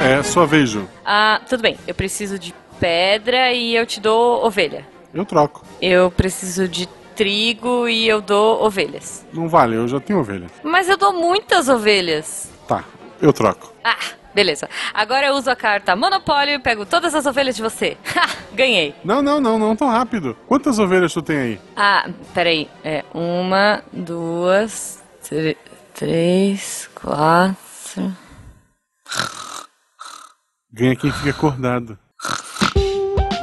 É, 0.00 0.22
sua 0.22 0.46
vez, 0.46 0.70
Ju. 0.70 0.88
Ah, 1.04 1.40
tudo 1.48 1.62
bem. 1.62 1.76
Eu 1.86 1.94
preciso 1.94 2.38
de 2.38 2.54
pedra 2.78 3.52
e 3.52 3.74
eu 3.74 3.84
te 3.86 4.00
dou 4.00 4.44
ovelha. 4.44 4.86
Eu 5.12 5.24
troco. 5.24 5.64
Eu 5.80 6.10
preciso 6.10 6.68
de 6.68 6.86
trigo 7.16 7.88
e 7.88 8.06
eu 8.08 8.20
dou 8.20 8.62
ovelhas. 8.64 9.24
Não 9.32 9.48
vale, 9.48 9.74
eu 9.76 9.88
já 9.88 9.98
tenho 9.98 10.20
ovelha. 10.20 10.46
Mas 10.62 10.88
eu 10.88 10.96
dou 10.96 11.12
muitas 11.12 11.68
ovelhas. 11.68 12.48
Tá, 12.68 12.84
eu 13.20 13.32
troco. 13.32 13.72
Ah, 13.82 13.96
beleza. 14.34 14.68
Agora 14.92 15.26
eu 15.26 15.34
uso 15.34 15.50
a 15.50 15.56
carta 15.56 15.96
Monopólio 15.96 16.54
e 16.54 16.58
pego 16.58 16.84
todas 16.84 17.14
as 17.14 17.24
ovelhas 17.26 17.56
de 17.56 17.62
você. 17.62 17.96
Ha, 18.16 18.28
ganhei. 18.54 18.94
Não, 19.04 19.20
não, 19.22 19.40
não, 19.40 19.58
não 19.58 19.74
tão 19.76 19.88
rápido. 19.88 20.36
Quantas 20.46 20.78
ovelhas 20.78 21.12
tu 21.12 21.20
tem 21.22 21.36
aí? 21.38 21.60
Ah, 21.76 22.08
peraí. 22.34 22.68
É 22.84 23.02
uma, 23.12 23.82
duas, 23.92 25.02
tr- 25.22 25.56
três, 25.96 26.90
quatro. 26.94 28.14
Ganha 30.70 30.94
quem 30.94 31.10
fica 31.10 31.30
acordado. 31.30 31.98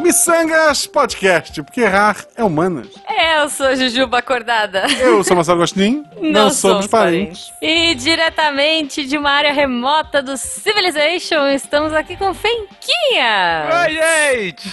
Missangas 0.03 0.85
Podcast, 0.85 1.63
porque 1.63 1.79
errar 1.79 2.25
é 2.35 2.43
humanas. 2.43 2.89
Eu 3.37 3.47
sou 3.47 3.73
Jujuba 3.73 4.17
Acordada. 4.17 4.85
Eu 4.99 5.23
sou 5.23 5.33
Marcelo 5.33 5.59
Agostinho, 5.59 6.05
não, 6.19 6.49
somos 6.49 6.87
parentes. 6.87 7.53
E 7.61 7.95
diretamente 7.95 9.05
de 9.05 9.17
uma 9.17 9.31
área 9.31 9.53
remota 9.53 10.21
do 10.21 10.35
Civilization, 10.35 11.47
estamos 11.47 11.93
aqui 11.93 12.17
com 12.17 12.33
Fenquinha. 12.33 13.69
Oi, 13.85 13.93
gente! 13.93 14.69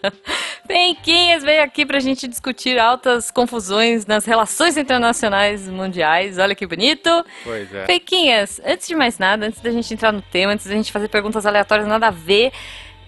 Fenquinhas 0.66 1.42
veio 1.42 1.62
aqui 1.62 1.84
pra 1.84 2.00
gente 2.00 2.26
discutir 2.26 2.78
altas 2.78 3.30
confusões 3.30 4.06
nas 4.06 4.24
relações 4.24 4.78
internacionais 4.78 5.68
mundiais. 5.68 6.38
Olha 6.38 6.54
que 6.54 6.66
bonito. 6.66 7.10
Pois 7.44 7.72
é. 7.74 7.84
Fenquinhas, 7.84 8.62
antes 8.64 8.88
de 8.88 8.96
mais 8.96 9.18
nada, 9.18 9.44
antes 9.44 9.60
da 9.60 9.70
gente 9.70 9.92
entrar 9.92 10.10
no 10.10 10.22
tema, 10.22 10.54
antes 10.54 10.66
da 10.66 10.72
gente 10.72 10.90
fazer 10.90 11.08
perguntas 11.08 11.44
aleatórias 11.44 11.86
nada 11.86 12.08
a 12.08 12.10
ver, 12.10 12.50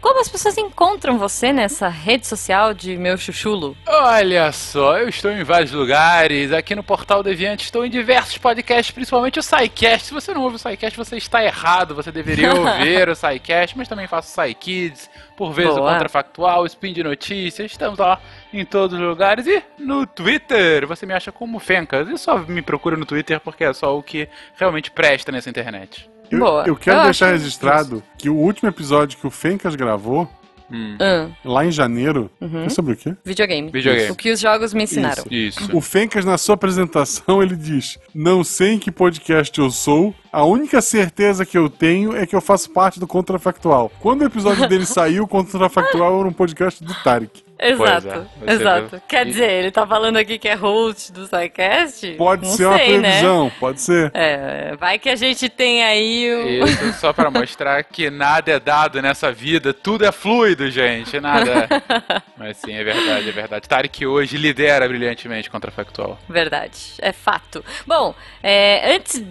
como 0.01 0.21
as 0.21 0.29
pessoas 0.29 0.57
encontram 0.57 1.19
você 1.19 1.53
nessa 1.53 1.89
rede 1.89 2.27
social 2.27 2.73
de 2.73 2.97
meu 2.97 3.17
chuchulo? 3.17 3.77
Olha 3.87 4.51
só, 4.53 4.99
eu 4.99 5.09
estou 5.09 5.31
em 5.31 5.43
vários 5.43 5.73
lugares. 5.73 6.53
Aqui 6.53 6.75
no 6.75 6.83
Portal 6.83 7.23
Deviante 7.23 7.65
estou 7.65 7.85
em 7.85 7.91
diversos 7.91 8.39
podcasts, 8.39 8.95
principalmente 8.95 9.39
o 9.39 9.43
SciCast. 9.43 10.07
Se 10.07 10.15
você 10.15 10.33
não 10.33 10.43
ouve 10.43 10.57
o 10.57 10.59
SciCast, 10.59 10.97
você 10.97 11.17
está 11.17 11.45
errado. 11.45 11.95
Você 11.95 12.13
deveria 12.13 12.53
ouvir 12.55 13.09
o 13.09 13.15
SciCast, 13.15 13.77
mas 13.77 13.89
também 13.89 14.07
faço 14.07 14.31
SciKids, 14.31 15.11
por 15.37 15.53
vezes 15.53 15.73
o 15.73 15.77
Boa. 15.77 15.93
Contrafactual, 15.93 16.63
o 16.63 16.67
Spin 16.67 16.93
de 16.93 17.03
Notícias. 17.03 17.71
Estamos 17.71 17.99
lá 17.99 18.21
em 18.53 18.65
todos 18.65 18.99
os 18.99 19.05
lugares. 19.05 19.47
E 19.47 19.63
no 19.79 20.07
Twitter, 20.07 20.87
você 20.87 21.05
me 21.07 21.15
acha 21.15 21.33
como 21.33 21.59
Fencas. 21.59 22.09
E 22.09 22.17
só 22.17 22.39
me 22.39 22.63
procura 22.63 22.97
no 22.97 23.05
Twitter 23.07 23.41
porque 23.41 23.65
é 23.65 23.73
só 23.73 23.97
o 23.97 24.03
que 24.03 24.29
realmente 24.57 24.91
presta 24.91 25.33
nessa 25.33 25.51
internet. 25.51 26.09
Eu, 26.31 26.39
Boa. 26.39 26.65
eu 26.67 26.77
quero 26.77 26.99
Eu 26.99 27.05
deixar 27.05 27.27
acho 27.27 27.35
registrado 27.39 28.03
que 28.19 28.29
o 28.29 28.35
último 28.35 28.69
episódio 28.69 29.19
que 29.19 29.27
o 29.27 29.31
Fencas 29.31 29.75
gravou, 29.75 30.29
Hum. 30.69 30.97
Ah, 31.01 31.29
lá 31.45 31.65
em 31.65 31.71
janeiro, 31.71 32.29
Uhum. 32.41 32.65
é 32.65 32.69
sobre 32.69 32.95
o 32.95 32.97
quê? 32.97 33.15
videogame. 33.25 33.71
Videogame. 33.71 34.11
O 34.11 34.17
que 34.17 34.33
os 34.33 34.41
jogos 34.41 34.75
me 34.75 34.83
ensinaram. 34.83 35.23
Isso. 35.31 35.61
Isso. 35.63 35.77
O 35.77 35.81
Fencas, 35.81 36.25
na 36.25 36.37
sua 36.37 36.57
apresentação, 36.57 37.41
ele 37.41 37.55
diz: 37.55 37.97
Não 38.13 38.43
sei 38.43 38.73
em 38.73 38.79
que 38.81 38.91
podcast 38.91 39.57
eu 39.61 39.71
sou, 39.71 40.13
a 40.33 40.45
única 40.45 40.81
certeza 40.83 41.47
que 41.47 41.57
eu 41.57 41.71
tenho 41.71 42.17
é 42.17 42.27
que 42.27 42.35
eu 42.35 42.41
faço 42.41 42.69
parte 42.71 42.99
do 42.99 43.07
Contrafactual. 43.07 43.93
Quando 44.01 44.23
o 44.23 44.25
episódio 44.25 44.69
dele 44.69 44.87
saiu, 44.87 45.23
o 45.23 45.29
Contrafactual 45.29 46.19
era 46.19 46.29
um 46.29 46.33
podcast 46.33 46.83
do 46.83 46.93
Tarek. 47.05 47.45
Exato, 47.59 48.27
Pois 48.39 48.51
é, 48.51 48.53
exato. 48.55 48.89
viu. 48.89 49.01
Quer 49.09 49.27
E- 49.27 49.31
dizer, 49.31 49.51
ele 49.51 49.71
tá 49.71 49.87
falando 49.87 50.17
aqui 50.19 50.39
que 50.39 50.49
é 50.49 50.55
host 50.55 51.11
do 51.13 51.27
SciCast? 51.27 52.13
Pode 52.19 52.47
Não 52.47 52.51
ser 52.57 52.67
uma 52.67 52.77
sei, 52.79 52.99
né? 52.99 53.09
previsão, 53.11 53.53
pode 53.59 53.81
ser. 53.81 54.11
É, 54.15 54.77
vai 54.79 54.99
que 54.99 55.09
a 55.09 55.17
gente 55.17 55.49
tem 55.49 55.83
aí 55.83 56.35
o... 56.35 56.65
Isso 56.67 56.93
só 57.01 57.13
pra 57.13 57.31
mostrar 57.31 57.83
que 57.85 58.11
nada 58.11 58.53
é 58.53 58.61
dado 58.61 59.01
nessa 59.01 59.33
vida, 59.33 59.73
tudo 59.73 60.05
é 60.05 60.13
fluido, 60.13 60.71
gente, 60.71 61.19
nada. 61.19 61.67
Mas 62.37 62.59
sim, 62.59 62.75
é 62.75 62.85
verdade, 62.85 63.29
é 63.29 63.33
verdade. 63.33 63.69
Tarek 63.69 64.07
hoje 64.07 64.37
lidera 64.37 64.87
brilhantemente 64.87 65.49
contra 65.51 65.71
Factual. 65.71 66.19
Verdade, 66.29 66.79
é 67.01 67.13
fato. 67.13 67.65
Bom, 67.87 68.15
é, 68.43 68.95
antes. 68.95 69.23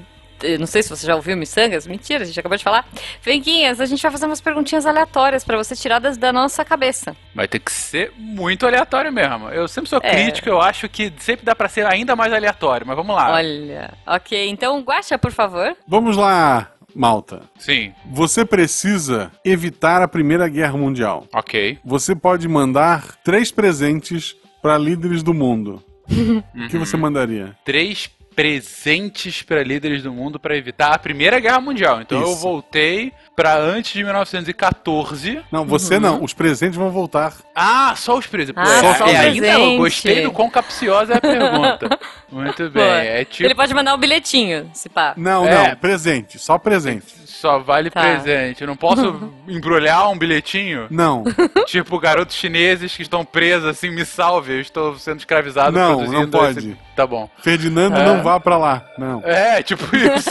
Eu 0.44 0.60
Não 0.60 0.68
sei 0.68 0.84
se 0.84 0.90
você 0.90 1.06
já 1.08 1.16
ouviu 1.16 1.36
Missangas, 1.38 1.86
mentira, 1.88 2.24
a 2.24 2.26
gente 2.28 2.40
acabou 2.40 2.58
de 2.58 2.64
falar. 2.64 2.88
Fenquinhas, 3.22 3.80
a 3.82 3.86
gente 3.86 4.02
vai 4.02 4.12
fazer 4.12 4.26
umas 4.26 4.42
perguntinhas 4.42 4.86
aleatórias 4.86 5.44
pra 5.44 5.58
você 5.58 5.76
tiradas 5.76 6.18
da 6.18 6.32
nossa 6.34 6.64
cabeça. 6.66 7.16
Vai 7.34 7.48
ter 7.48 7.60
que 7.60 7.72
ser 7.72 8.12
muito 8.18 8.66
aleatório 8.66 9.12
mesmo. 9.12 9.50
Eu 9.50 9.68
sempre 9.68 9.90
sou 9.90 10.00
É. 10.04 10.10
crítico, 10.12 10.50
eu 10.50 10.62
acho 10.62 10.88
que 10.90 11.12
sempre 11.20 11.46
dá 11.46 11.56
pra 11.56 11.70
ser 11.70 11.86
ainda 11.86 12.16
mais 12.16 12.32
aleatório, 12.34 12.86
mas 12.86 12.96
vamos 12.96 13.16
lá. 13.16 13.32
Olha, 13.34 13.94
ok, 14.06 14.50
então 14.50 14.82
Guaxa, 14.82 15.18
por 15.18 15.32
favor. 15.32 15.76
Vamos 15.88 16.16
lá, 16.18 16.72
Malta. 16.96 17.42
Sim, 17.58 17.94
Você 18.12 18.46
precisa 18.46 19.32
evitar 19.44 20.02
a 20.02 20.08
Primeira 20.08 20.48
Guerra 20.48 20.78
Mundial. 20.78 21.28
ok. 21.34 21.78
Você 21.84 22.16
pode 22.16 22.48
mandar 22.48 23.16
três 23.24 23.52
presentes 23.52 24.36
para 24.62 24.78
líderes 24.78 25.22
do 25.24 25.34
mundo. 25.34 25.84
O 26.56 26.68
que 26.70 26.78
você 26.78 26.96
mandaria? 26.98 27.56
Três 27.66 28.08
presentes 28.36 29.42
pra 29.42 29.64
líderes 29.64 30.04
do 30.04 30.12
mundo 30.12 30.40
pra 30.40 30.56
evitar 30.56 30.94
a 30.94 31.00
Primeira 31.00 31.40
Guerra 31.40 31.60
Mundial. 31.62 32.02
Então 32.02 32.20
eu 32.22 32.32
Isso. 32.32 32.42
voltei 32.42 33.12
pra 33.36 33.58
antes 33.58 33.94
de 33.94 34.04
1914. 34.04 35.42
Não, 35.52 35.66
você 35.66 36.00
não. 36.00 36.24
Os 36.24 36.34
presentes 36.34 36.76
vão 36.78 36.90
voltar. 36.92 37.34
Ah, 37.56 37.94
só 37.96 38.18
os 38.18 38.28
presentes. 38.28 38.62
Ah, 38.62 38.82
Pô, 38.82 38.94
só 38.96 39.08
é, 39.08 39.12
os 39.12 39.20
ainda 39.20 39.48
eu 39.48 39.54
presentes. 39.56 39.78
gostei 39.80 40.22
do 40.24 40.32
quão 40.32 40.50
capciosa 40.50 41.14
é 41.14 41.18
a 41.18 41.22
pergunta. 41.22 42.00
Muito 42.32 42.70
bem. 42.70 42.84
É 42.84 43.26
tipo, 43.26 43.46
Ele 43.48 43.56
pode 43.56 43.74
mandar 43.74 43.96
um 43.96 43.98
bilhetinho, 43.98 44.70
se 44.74 44.90
pá. 44.90 45.14
Não, 45.18 45.48
É. 45.48 45.70
não. 45.70 45.76
Presente. 45.78 46.38
Só 46.40 46.58
presente. 46.58 47.06
só 47.26 47.60
vale 47.60 47.90
Tá. 47.90 48.02
presente. 48.02 48.62
Eu 48.62 48.68
não 48.68 48.76
posso 48.76 49.32
embrulhar 49.48 50.10
um 50.10 50.18
bilhetinho? 50.18 50.88
Não. 50.90 51.24
tipo, 51.68 52.00
garotos 52.00 52.36
chineses 52.36 52.96
que 52.96 53.02
estão 53.04 53.24
presos, 53.24 53.68
assim, 53.68 53.90
me 53.92 54.06
salve, 54.06 54.54
eu 54.54 54.62
estou 54.62 54.98
sendo 54.98 55.20
escravizado 55.20 55.78
Não, 55.78 55.98
produzindo 55.98 56.22
não 56.22 56.30
pode. 56.30 56.60
esse- 56.60 56.78
Tá 56.96 57.06
bom. 57.06 57.30
Ferdinando 57.40 57.98
É. 57.98 58.06
não 58.06 58.24
vá 58.24 58.40
pra 58.40 58.58
lá. 58.58 58.86
Não. 58.98 59.22
É, 59.26 59.62
tipo 59.62 59.84
isso. 59.96 60.30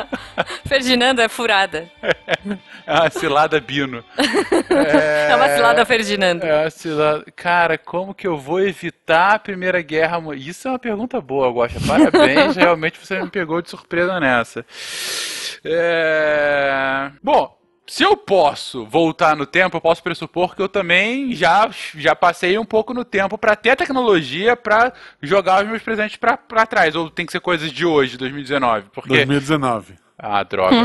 Ferdinando 0.66 1.22
é 1.22 1.28
furada. 1.28 1.88
é 2.86 2.92
uma 2.92 3.10
cilada 3.10 3.58
Bino. 3.60 4.04
É, 4.68 5.34
uma 5.34 5.48
cilada 5.48 5.84
Ferdinando. 5.86 6.44
É 6.44 6.62
uma 6.62 6.70
cilada... 6.70 7.24
Cara, 7.34 7.78
como 7.78 8.14
que 8.14 8.26
eu 8.26 8.36
vou 8.36 8.60
evitar 8.60 9.34
a 9.34 9.38
Primeira 9.38 9.80
Guerra 9.80 10.20
Mundial? 10.20 10.50
Isso 10.50 10.68
é 10.68 10.72
uma 10.72 10.78
pergunta 10.78 11.20
boa, 11.20 11.50
Guaxa. 11.50 11.78
Parabéns, 11.86 12.54
realmente 12.56 12.98
você 12.98 13.20
me 13.22 13.30
pegou 13.30 13.62
de 13.62 13.70
surpresa 13.70 14.20
nessa. 14.20 14.64
É... 15.64 17.10
Bom, 17.22 17.56
se 17.86 18.02
eu 18.02 18.16
posso 18.16 18.86
voltar 18.86 19.36
no 19.36 19.44
tempo, 19.44 19.76
eu 19.76 19.80
posso 19.80 20.02
pressupor 20.02 20.56
que 20.56 20.62
eu 20.62 20.68
também 20.68 21.34
já, 21.34 21.68
já 21.94 22.16
passei 22.16 22.58
um 22.58 22.64
pouco 22.64 22.94
no 22.94 23.04
tempo 23.04 23.36
pra 23.36 23.54
ter 23.54 23.70
a 23.70 23.76
tecnologia 23.76 24.56
pra 24.56 24.92
jogar 25.20 25.62
os 25.62 25.68
meus 25.68 25.82
presentes 25.82 26.16
pra, 26.16 26.36
pra 26.36 26.66
trás. 26.66 26.96
Ou 26.96 27.10
tem 27.10 27.26
que 27.26 27.32
ser 27.32 27.40
coisas 27.40 27.70
de 27.70 27.84
hoje, 27.84 28.16
2019. 28.16 28.86
Porque 28.92 29.08
2019. 29.08 29.94
ah, 30.18 30.42
droga. 30.42 30.76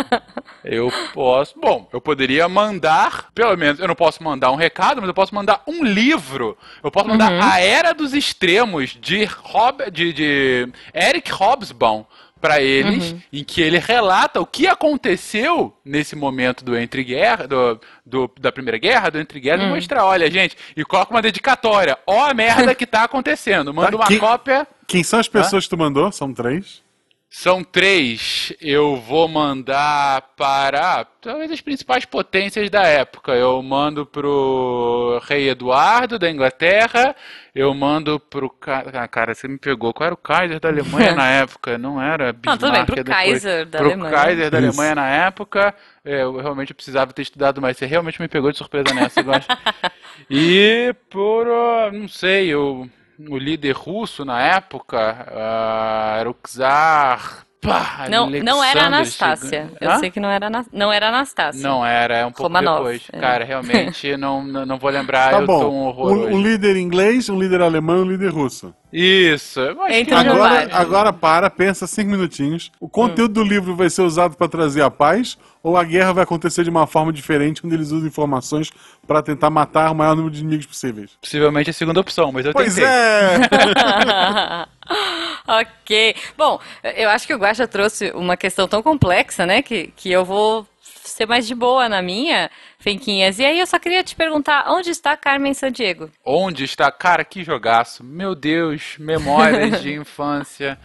eu 0.62 0.92
posso. 1.14 1.58
Bom, 1.58 1.88
eu 1.92 2.00
poderia 2.00 2.46
mandar. 2.46 3.30
Pelo 3.34 3.56
menos, 3.56 3.80
eu 3.80 3.88
não 3.88 3.94
posso 3.94 4.22
mandar 4.22 4.50
um 4.50 4.56
recado, 4.56 5.00
mas 5.00 5.08
eu 5.08 5.14
posso 5.14 5.34
mandar 5.34 5.62
um 5.66 5.82
livro. 5.82 6.58
Eu 6.84 6.90
posso 6.90 7.08
mandar 7.08 7.42
A 7.42 7.58
Era 7.58 7.94
dos 7.94 8.12
Extremos 8.12 8.98
de, 9.00 9.24
Rob, 9.24 9.90
de, 9.90 10.12
de 10.12 10.68
Eric 10.94 11.32
Hobsbawm 11.32 12.04
para 12.40 12.60
eles, 12.62 13.14
em 13.32 13.42
que 13.44 13.60
ele 13.60 13.78
relata 13.78 14.40
o 14.40 14.46
que 14.46 14.66
aconteceu 14.66 15.76
nesse 15.84 16.14
momento 16.16 16.64
do 16.64 16.76
entre 16.76 17.02
guerra, 17.04 17.46
do, 17.46 17.80
do- 18.04 18.30
da 18.40 18.52
primeira 18.52 18.78
guerra, 18.78 19.10
do 19.10 19.18
entre 19.18 19.40
guerra, 19.40 19.64
e 19.64 19.68
mostrar, 19.68 20.04
olha, 20.04 20.30
gente, 20.30 20.56
e 20.76 20.84
coloca 20.84 21.12
uma 21.12 21.22
dedicatória. 21.22 21.98
Ó 22.06 22.24
a 22.24 22.34
merda 22.34 22.74
que 22.74 22.86
tá 22.86 23.04
acontecendo. 23.04 23.72
Manda 23.74 23.90
Tá, 23.90 23.96
uma 23.96 24.06
que- 24.06 24.18
cópia. 24.18 24.66
Quem 24.86 25.02
são 25.02 25.18
as 25.20 25.28
pessoas 25.28 25.64
que 25.64 25.70
tu 25.70 25.76
mandou? 25.78 26.10
São 26.12 26.32
três? 26.32 26.82
São 27.30 27.62
três. 27.62 28.54
Eu 28.58 28.96
vou 28.96 29.28
mandar 29.28 30.22
para 30.34 31.04
talvez 31.20 31.50
as 31.50 31.60
principais 31.60 32.06
potências 32.06 32.70
da 32.70 32.82
época. 32.86 33.32
Eu 33.32 33.62
mando 33.62 34.06
pro 34.06 35.20
rei 35.28 35.50
Eduardo 35.50 36.18
da 36.18 36.30
Inglaterra. 36.30 37.14
Eu 37.54 37.74
mando 37.74 38.18
pro 38.18 38.50
ah, 38.66 39.06
cara, 39.06 39.34
você 39.34 39.46
me 39.46 39.58
pegou. 39.58 39.92
Qual 39.92 40.06
era 40.06 40.14
o 40.14 40.16
Kaiser 40.18 40.58
da 40.58 40.70
Alemanha 40.70 41.14
na 41.14 41.28
época? 41.30 41.76
Não 41.76 42.00
era 42.00 42.32
Bismarck. 42.32 42.60
tudo 42.60 42.72
bem, 42.72 42.86
pro 42.86 42.96
depois. 42.96 43.14
Kaiser 43.16 43.66
da 43.66 43.78
pro 43.78 43.86
Alemanha. 43.88 44.10
Kaiser 44.14 44.50
da 44.50 44.58
Isso. 44.60 44.68
Alemanha 44.68 44.94
na 44.94 45.08
época. 45.08 45.74
É, 46.02 46.22
Eu 46.22 46.36
realmente 46.38 46.72
precisava 46.72 47.12
ter 47.12 47.22
estudado 47.22 47.60
mais. 47.60 47.76
Você 47.76 47.84
realmente 47.84 48.20
me 48.22 48.28
pegou 48.28 48.50
de 48.50 48.56
surpresa 48.56 48.94
nessa, 48.94 49.20
eu 49.20 49.30
acho. 49.32 49.48
E 50.30 50.94
por, 51.08 51.46
ah, 51.46 51.90
não 51.92 52.08
sei, 52.08 52.52
o, 52.54 52.88
o 53.18 53.36
líder 53.36 53.72
russo 53.72 54.24
na 54.24 54.40
época 54.40 55.26
ah, 55.30 56.16
era 56.18 56.30
o 56.30 56.34
Czar. 56.34 57.47
Pá, 57.60 58.06
Não, 58.08 58.30
não 58.30 58.62
era 58.62 58.86
Anastácia. 58.86 59.70
Eu 59.80 59.90
Hã? 59.90 59.98
sei 59.98 60.10
que 60.12 60.20
não 60.20 60.28
era, 60.30 60.48
não 60.72 60.92
era 60.92 61.08
Anastácia. 61.08 61.60
Não 61.60 61.84
era, 61.84 62.18
é 62.18 62.24
um 62.24 62.30
pouco 62.30 62.44
Romanov, 62.44 62.76
depois. 62.78 63.02
é. 63.12 63.18
Cara, 63.18 63.44
realmente 63.44 64.16
não, 64.16 64.44
não 64.44 64.78
vou 64.78 64.88
lembrar, 64.90 65.32
Tá 65.32 65.40
eu 65.40 65.46
tô 65.46 65.52
um 65.54 65.60
bom. 65.60 65.74
horror 65.88 66.12
Um, 66.12 66.34
um 66.36 66.40
líder 66.42 66.76
inglês, 66.76 67.28
um 67.28 67.38
líder 67.38 67.60
alemão 67.60 67.98
e 67.98 68.02
um 68.02 68.10
líder 68.10 68.30
russo. 68.30 68.72
Isso. 68.92 69.60
acho 69.60 70.04
que- 70.04 70.14
Agora, 70.14 70.68
agora 70.72 71.12
para, 71.12 71.50
pensa 71.50 71.86
cinco 71.86 72.10
minutinhos. 72.10 72.70
O 72.80 72.88
conteúdo 72.88 73.34
do 73.34 73.42
livro 73.42 73.74
vai 73.76 73.90
ser 73.90 74.02
usado 74.02 74.36
para 74.36 74.48
trazer 74.48 74.82
a 74.82 74.90
paz 74.90 75.36
ou 75.62 75.76
a 75.76 75.82
guerra 75.84 76.12
vai 76.12 76.24
acontecer 76.24 76.62
de 76.64 76.70
uma 76.70 76.86
forma 76.86 77.12
diferente, 77.12 77.60
onde 77.66 77.74
eles 77.74 77.90
usam 77.90 78.06
informações 78.06 78.70
para 79.06 79.20
tentar 79.20 79.50
matar 79.50 79.90
o 79.90 79.94
maior 79.94 80.14
número 80.14 80.32
de 80.32 80.40
inimigos 80.40 80.64
possíveis? 80.64 81.10
Possivelmente 81.20 81.68
a 81.68 81.72
segunda 81.72 82.00
opção, 82.00 82.30
mas 82.32 82.46
eu 82.46 82.52
Pois 82.52 82.74
tentei. 82.76 82.88
é! 82.88 83.38
ok. 85.46 86.14
Bom, 86.36 86.60
eu 86.96 87.08
acho 87.10 87.26
que 87.26 87.34
o 87.34 87.38
Guaxa 87.38 87.66
trouxe 87.66 88.10
uma 88.12 88.36
questão 88.36 88.66
tão 88.66 88.82
complexa, 88.82 89.46
né? 89.46 89.62
Que, 89.62 89.88
que 89.96 90.10
eu 90.10 90.24
vou 90.24 90.66
ser 90.80 91.26
mais 91.26 91.46
de 91.46 91.54
boa 91.54 91.88
na 91.88 92.02
minha, 92.02 92.50
Fenquinhas. 92.78 93.38
E 93.40 93.44
aí 93.44 93.58
eu 93.58 93.66
só 93.66 93.78
queria 93.78 94.04
te 94.04 94.14
perguntar, 94.14 94.66
onde 94.68 94.90
está 94.90 95.16
Carmen 95.16 95.52
Sandiego? 95.52 96.10
Onde 96.24 96.64
está? 96.64 96.90
Cara, 96.92 97.24
que 97.24 97.42
jogaço. 97.42 98.04
Meu 98.04 98.34
Deus, 98.36 98.94
memórias 98.98 99.82
de 99.82 99.92
infância. 99.98 100.78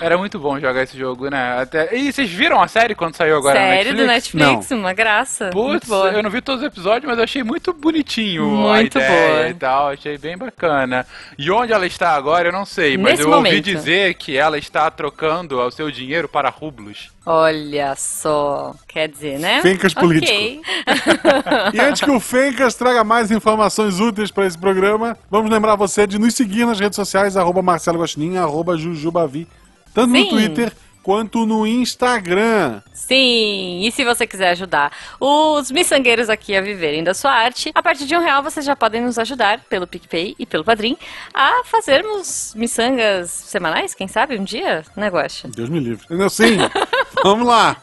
Era 0.00 0.16
muito 0.16 0.38
bom 0.38 0.60
jogar 0.60 0.84
esse 0.84 0.96
jogo, 0.96 1.28
né? 1.28 1.60
Até... 1.60 1.92
E 1.96 2.12
vocês 2.12 2.30
viram 2.30 2.62
a 2.62 2.68
série 2.68 2.94
quando 2.94 3.16
saiu 3.16 3.36
agora 3.36 3.58
Série 3.58 3.90
na 3.92 3.96
do 3.96 4.06
Netflix? 4.06 4.46
Netflix, 4.46 4.70
uma 4.70 4.92
graça. 4.92 5.50
Putz, 5.50 5.88
boa. 5.88 6.10
eu 6.12 6.22
não 6.22 6.30
vi 6.30 6.40
todos 6.40 6.60
os 6.62 6.66
episódios, 6.68 7.04
mas 7.08 7.18
eu 7.18 7.24
achei 7.24 7.42
muito 7.42 7.72
bonitinho 7.72 8.44
Muito 8.46 8.98
a 8.98 9.02
ideia 9.02 9.34
boa. 9.38 9.48
e 9.48 9.54
tal, 9.54 9.88
achei 9.88 10.16
bem 10.16 10.38
bacana. 10.38 11.04
E 11.36 11.50
onde 11.50 11.72
ela 11.72 11.86
está 11.86 12.10
agora, 12.10 12.48
eu 12.48 12.52
não 12.52 12.64
sei, 12.64 12.96
mas 12.96 13.14
Nesse 13.14 13.22
eu 13.24 13.30
ouvi 13.34 13.48
momento. 13.50 13.64
dizer 13.64 14.14
que 14.14 14.36
ela 14.36 14.56
está 14.56 14.88
trocando 14.92 15.58
o 15.58 15.70
seu 15.72 15.90
dinheiro 15.90 16.28
para 16.28 16.48
rublos. 16.50 17.10
Olha 17.26 17.94
só. 17.96 18.74
Quer 18.86 19.08
dizer, 19.08 19.40
né? 19.40 19.60
Fencas 19.60 19.92
político. 19.92 20.62
E 21.72 21.80
antes 21.80 22.00
que 22.00 22.10
o 22.10 22.20
Fencas 22.20 22.74
traga 22.74 23.04
mais 23.04 23.30
informações 23.30 24.00
úteis 24.00 24.30
para 24.30 24.46
esse 24.46 24.58
programa, 24.58 25.16
vamos 25.30 25.50
lembrar 25.50 25.76
você 25.76 26.06
de 26.06 26.18
nos 26.18 26.34
seguir 26.34 26.66
nas 26.66 26.78
redes 26.78 26.96
sociais, 26.96 27.36
arroba 27.36 27.62
Marcelo 27.62 28.00
Guaxinim, 28.00 28.36
arroba 28.36 28.76
Jujubavi, 28.76 29.46
tanto 29.94 30.10
no 30.10 30.16
Sim. 30.16 30.28
Twitter 30.28 30.72
quanto 31.02 31.46
no 31.46 31.66
Instagram. 31.66 32.82
Sim, 32.92 33.80
e 33.82 33.90
se 33.92 34.04
você 34.04 34.26
quiser 34.26 34.50
ajudar 34.50 34.92
os 35.18 35.70
miçangueiros 35.70 36.28
aqui 36.28 36.54
a 36.56 36.60
viverem 36.60 37.02
da 37.02 37.14
sua 37.14 37.32
arte, 37.32 37.70
a 37.74 37.82
partir 37.82 38.06
de 38.06 38.16
um 38.16 38.20
real 38.20 38.42
vocês 38.42 38.64
já 38.64 38.76
podem 38.76 39.00
nos 39.02 39.18
ajudar 39.18 39.60
pelo 39.68 39.86
PicPay 39.86 40.34
e 40.38 40.46
pelo 40.46 40.64
Padrim 40.64 40.96
a 41.32 41.62
fazermos 41.64 42.52
miçangas 42.54 43.30
semanais, 43.30 43.94
quem 43.94 44.08
sabe, 44.08 44.38
um 44.38 44.44
dia, 44.44 44.84
né, 44.96 45.08
Guaxa? 45.08 45.48
Deus 45.48 45.68
me 45.68 45.80
livre. 45.80 46.04
Entendeu? 46.04 46.30
Sim, 46.30 46.58
vamos 47.22 47.46
lá. 47.46 47.76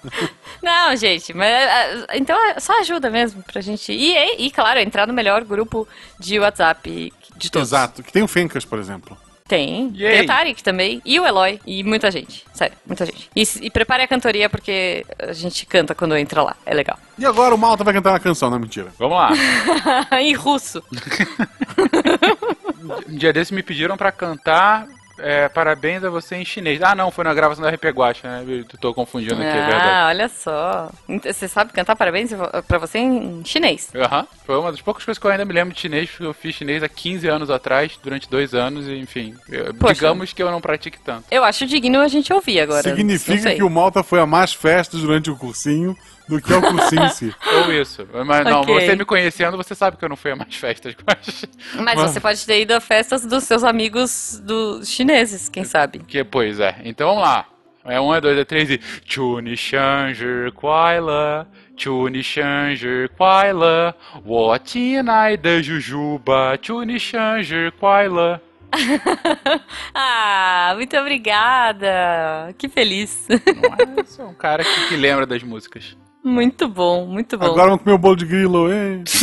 Não, 0.61 0.95
gente, 0.95 1.33
mas 1.33 1.51
ah, 1.51 2.15
então 2.15 2.37
é 2.49 2.59
só 2.59 2.79
ajuda 2.79 3.09
mesmo 3.09 3.43
pra 3.43 3.61
gente. 3.61 3.91
E, 3.91 4.15
e, 4.15 4.47
e, 4.47 4.51
claro, 4.51 4.79
entrar 4.79 5.07
no 5.07 5.13
melhor 5.13 5.43
grupo 5.43 5.87
de 6.19 6.39
WhatsApp 6.39 7.13
de 7.35 7.51
todos. 7.51 7.69
Exato, 7.69 8.03
que 8.03 8.11
tem 8.11 8.23
o 8.23 8.27
Fencas, 8.27 8.65
por 8.65 8.79
exemplo. 8.79 9.17
Tem. 9.47 9.91
E? 9.93 9.97
Tem 9.97 10.21
o 10.21 10.25
Tarek 10.25 10.63
também. 10.63 11.01
E 11.05 11.19
o 11.19 11.25
Eloy. 11.25 11.59
E 11.65 11.83
muita 11.83 12.11
gente. 12.11 12.45
Sério, 12.53 12.75
muita 12.85 13.05
gente. 13.05 13.29
E, 13.35 13.43
e 13.61 13.69
prepare 13.69 14.03
a 14.03 14.07
cantoria 14.07 14.49
porque 14.49 15.05
a 15.19 15.33
gente 15.33 15.65
canta 15.65 15.95
quando 15.95 16.17
entra 16.17 16.43
lá. 16.43 16.55
É 16.65 16.73
legal. 16.73 16.99
E 17.17 17.25
agora 17.25 17.55
o 17.55 17.57
Malta 17.57 17.83
vai 17.83 17.93
cantar 17.93 18.11
uma 18.11 18.19
canção, 18.19 18.49
não 18.49 18.57
é 18.57 18.59
mentira. 18.59 18.91
Vamos 18.99 19.17
lá. 19.17 19.31
em 20.19 20.33
russo. 20.33 20.83
Um 23.09 23.17
dia 23.17 23.33
desses 23.33 23.51
me 23.51 23.61
pediram 23.61 23.97
pra 23.97 24.11
cantar 24.11 24.87
é, 25.19 25.47
Parabéns 25.49 26.03
a 26.03 26.09
você 26.09 26.35
em 26.35 26.45
chinês. 26.45 26.81
Ah, 26.81 26.95
não, 26.95 27.11
foi 27.11 27.23
na 27.23 27.33
gravação 27.33 27.63
da 27.63 27.69
RP 27.69 27.85
Guacha, 27.91 28.27
né? 28.27 28.43
Eu 28.47 28.63
tô 28.79 28.93
confundindo 28.93 29.33
aqui, 29.35 29.43
é 29.45 29.65
verdade. 29.65 29.87
Ah, 29.89 30.05
olha 30.09 30.29
só. 30.29 30.89
Você 31.23 31.47
sabe 31.47 31.73
cantar 31.73 31.95
parabéns 31.95 32.31
pra 32.67 32.77
você 32.77 32.99
em 32.99 33.43
chinês. 33.45 33.89
Aham. 33.95 34.27
Foi 34.45 34.57
uma 34.57 34.71
das 34.71 34.81
poucas 34.81 35.03
coisas 35.03 35.19
que 35.19 35.25
eu 35.27 35.31
ainda 35.31 35.45
me 35.45 35.53
lembro 35.53 35.73
de 35.73 35.79
chinês, 35.79 36.09
porque 36.09 36.25
eu 36.25 36.33
fiz 36.33 36.55
chinês 36.55 36.83
há 36.83 36.89
15 36.89 37.27
anos 37.27 37.49
atrás, 37.49 37.97
durante 38.01 38.29
dois 38.29 38.53
anos, 38.53 38.87
e 38.87 38.97
enfim. 38.97 39.35
eu- 39.49 39.73
digamos 39.73 40.33
que 40.33 40.41
eu 40.41 40.51
não 40.51 40.61
pratique 40.61 40.99
tanto. 40.99 41.25
Eu 41.31 41.43
acho 41.43 41.65
digno 41.65 41.99
a 42.01 42.07
gente 42.07 42.31
ouvir 42.31 42.59
agora. 42.59 42.83
Significa 42.83 43.53
que 43.55 43.63
o 43.63 43.69
Malta 43.69 44.03
foi 44.03 44.19
a 44.19 44.25
mais 44.25 44.53
festas 44.53 45.01
durante 45.01 45.29
o 45.29 45.35
cursinho 45.35 45.95
do 46.27 46.41
que 46.41 46.51
é 46.53 46.57
o 46.57 47.09
si. 47.09 47.33
Ou 47.65 47.73
isso. 47.73 48.07
Mas 48.25 48.45
não, 48.45 48.61
Ok. 48.61 48.73
você 48.73 48.95
me 48.95 49.05
conhecendo, 49.05 49.57
você 49.57 49.73
sabe 49.73 49.97
que 49.97 50.05
eu 50.05 50.09
não 50.09 50.15
fui 50.15 50.31
a 50.31 50.35
mais 50.35 50.55
festas. 50.55 50.95
Mas... 51.05 51.45
Mas 51.75 51.99
você 51.99 52.19
pode 52.19 52.45
ter 52.45 52.61
ido 52.61 52.73
a 52.73 52.79
festas 52.81 53.25
dos 53.25 53.43
seus 53.43 53.63
amigos 53.63 54.41
dos 54.43 54.87
chineses, 54.89 55.49
quem 55.49 55.63
sabe? 55.63 55.99
Que, 55.99 56.23
pois 56.23 56.59
é. 56.59 56.75
Então 56.83 57.09
vamos 57.09 57.23
lá. 57.23 57.45
É 57.85 58.01
um, 58.01 58.13
é 58.13 58.19
dois, 58.19 58.37
é 58.37 58.43
três 58.43 58.69
e. 58.69 58.81
Chuni 59.05 59.55
Shanger 59.55 60.51
Kwaila. 60.51 61.47
Chuni 61.77 62.21
Shanger 62.21 63.09
Kwaila. 63.15 63.95
Wotinai 64.25 65.37
da 65.37 65.61
Jujuba. 65.61 66.59
Chuni 66.61 66.99
Shanger 66.99 67.71
Kwaila. 67.71 68.41
Ah, 69.93 70.73
muito 70.75 70.95
obrigada. 70.97 72.53
Que 72.57 72.67
feliz. 72.67 73.25
Não 73.29 73.99
é? 73.99 74.03
Você 74.03 74.21
é 74.21 74.25
um 74.25 74.33
cara 74.33 74.63
que, 74.63 74.89
que 74.89 74.95
lembra 74.97 75.25
das 75.25 75.41
músicas. 75.41 75.95
Muito 76.23 76.67
bom, 76.67 77.05
muito 77.05 77.37
bom. 77.37 77.45
Agora 77.45 77.69
vamos 77.69 77.83
comer 77.83 77.95
o 77.95 77.97
bolo 77.97 78.15
de 78.15 78.25
grilo, 78.25 78.71
hein? 78.71 79.03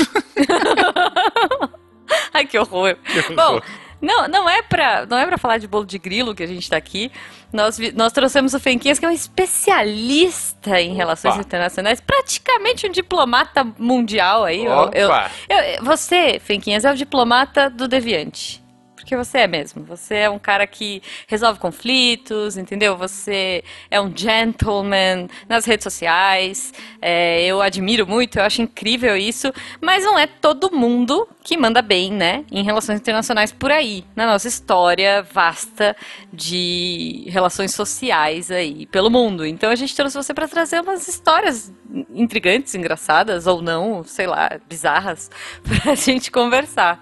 Ai, 2.32 2.46
que 2.46 2.58
horror. 2.58 2.96
Bom, 3.34 3.60
não, 4.00 4.28
não 4.28 4.48
é 4.48 4.62
pra, 4.62 5.06
não 5.06 5.18
é 5.18 5.26
pra 5.26 5.38
falar 5.38 5.58
de 5.58 5.66
bolo 5.68 5.86
de 5.86 5.98
grilo 5.98 6.34
que 6.34 6.42
a 6.42 6.46
gente 6.46 6.68
tá 6.68 6.76
aqui. 6.76 7.10
Nós, 7.52 7.78
nós 7.94 8.12
trouxemos 8.12 8.52
o 8.54 8.60
Fenquinhas, 8.60 8.98
que 8.98 9.04
é 9.04 9.08
um 9.08 9.12
especialista 9.12 10.80
em 10.80 10.94
relações 10.94 11.34
Opa. 11.34 11.42
internacionais, 11.42 12.00
praticamente 12.00 12.86
um 12.86 12.90
diplomata 12.90 13.64
mundial 13.78 14.44
aí. 14.44 14.64
Eu- 14.64 14.90
eu- 14.92 15.10
eu- 15.10 15.84
você, 15.84 16.40
Fenquinhas, 16.40 16.84
é 16.84 16.92
o 16.92 16.96
diplomata 16.96 17.70
do 17.70 17.86
deviante. 17.86 18.63
Porque 19.04 19.16
você 19.16 19.40
é 19.40 19.46
mesmo. 19.46 19.84
Você 19.84 20.14
é 20.14 20.30
um 20.30 20.38
cara 20.38 20.66
que 20.66 21.02
resolve 21.26 21.60
conflitos, 21.60 22.56
entendeu? 22.56 22.96
Você 22.96 23.62
é 23.90 24.00
um 24.00 24.10
gentleman 24.16 25.28
nas 25.46 25.66
redes 25.66 25.84
sociais. 25.84 26.72
É, 27.02 27.44
eu 27.44 27.60
admiro 27.60 28.06
muito, 28.06 28.38
eu 28.38 28.42
acho 28.42 28.62
incrível 28.62 29.14
isso. 29.14 29.52
Mas 29.78 30.02
não 30.04 30.18
é 30.18 30.26
todo 30.26 30.74
mundo 30.74 31.28
que 31.42 31.54
manda 31.54 31.82
bem, 31.82 32.10
né? 32.10 32.46
Em 32.50 32.64
relações 32.64 32.98
internacionais 32.98 33.52
por 33.52 33.70
aí. 33.70 34.06
Na 34.16 34.26
nossa 34.26 34.48
história 34.48 35.22
vasta 35.22 35.94
de 36.32 37.26
relações 37.28 37.74
sociais 37.74 38.50
aí 38.50 38.86
pelo 38.86 39.10
mundo. 39.10 39.44
Então 39.44 39.68
a 39.68 39.76
gente 39.76 39.94
trouxe 39.94 40.16
você 40.16 40.32
para 40.32 40.48
trazer 40.48 40.80
umas 40.80 41.06
histórias 41.06 41.70
intrigantes, 42.14 42.74
engraçadas 42.74 43.46
ou 43.46 43.60
não, 43.60 44.02
sei 44.02 44.26
lá, 44.26 44.58
bizarras, 44.66 45.30
pra 45.62 45.94
gente 45.94 46.30
conversar. 46.30 46.98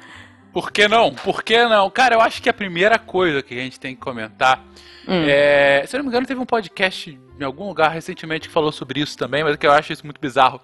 Por 0.53 0.71
que 0.71 0.87
não? 0.89 1.13
Por 1.15 1.43
que 1.43 1.65
não? 1.67 1.89
Cara, 1.91 2.15
eu 2.17 2.21
acho 2.21 2.43
que 2.43 2.49
a 2.49 2.53
primeira 2.55 2.99
coisa 2.99 3.43
que 3.43 3.59
a 3.59 3.63
gente 3.63 3.81
tem 3.81 3.95
que 3.95 4.01
comentar 4.01 4.63
Hum. 5.09 5.25
é. 5.27 5.85
Se 5.87 5.97
eu 5.97 5.99
não 5.99 6.05
me 6.05 6.11
engano, 6.11 6.27
teve 6.27 6.39
um 6.41 6.47
podcast 6.47 7.19
em 7.41 7.45
algum 7.45 7.67
lugar 7.67 7.91
recentemente 7.91 8.47
que 8.49 8.55
falou 8.55 8.71
sobre 8.71 9.01
isso 9.01 9.19
também, 9.19 9.43
mas 9.43 9.55
é 9.55 9.57
que 9.57 9.67
eu 9.67 9.73
acho 9.73 9.93
isso 9.93 10.05
muito 10.07 10.21
bizarro. 10.21 10.61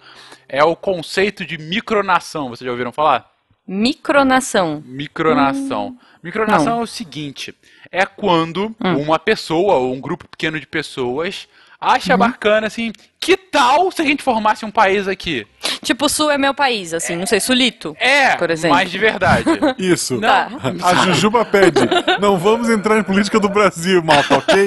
É 0.49 0.63
o 0.63 0.77
conceito 0.77 1.45
de 1.45 1.59
micronação. 1.59 2.49
Vocês 2.49 2.65
já 2.65 2.71
ouviram 2.71 2.93
falar? 2.93 3.29
Micronação. 3.67 4.83
Micronação. 4.87 5.97
Micronação 6.23 6.75
Não. 6.75 6.81
é 6.81 6.85
o 6.85 6.87
seguinte: 6.87 7.55
é 7.91 8.05
quando 8.07 8.75
Hum. 8.85 8.99
uma 9.03 9.19
pessoa 9.19 9.75
ou 9.75 9.93
um 9.93 10.01
grupo 10.01 10.29
pequeno 10.29 10.61
de 10.61 10.67
pessoas 10.67 11.49
acha 11.81 12.13
Uhum. 12.13 12.19
bacana 12.19 12.67
assim, 12.67 12.93
que 13.21 13.37
tal 13.37 13.91
se 13.91 14.03
a 14.03 14.05
gente 14.05 14.23
formasse 14.23 14.65
um 14.65 14.71
país 14.71 15.07
aqui? 15.09 15.47
Tipo, 15.83 16.07
o 16.07 16.09
Sul 16.09 16.31
é 16.31 16.37
meu 16.39 16.53
país, 16.53 16.93
assim, 16.93 17.17
não 17.17 17.27
sei, 17.27 17.41
Sulito. 17.41 17.97
É, 18.01 18.37
Por 18.37 18.51
exemplo. 18.51 18.77
mas 18.77 18.91
de 18.91 18.99
verdade. 18.99 19.45
Isso. 19.79 20.15
Não. 20.15 20.21
Tá. 20.29 20.49
A 20.85 20.95
Jujuba 21.07 21.45
pede. 21.45 21.81
Não 22.21 22.37
vamos 22.37 22.69
entrar 22.69 22.99
em 22.99 23.03
política 23.03 23.39
do 23.39 23.49
Brasil, 23.49 24.03
Malta, 24.03 24.39
ok? 24.39 24.67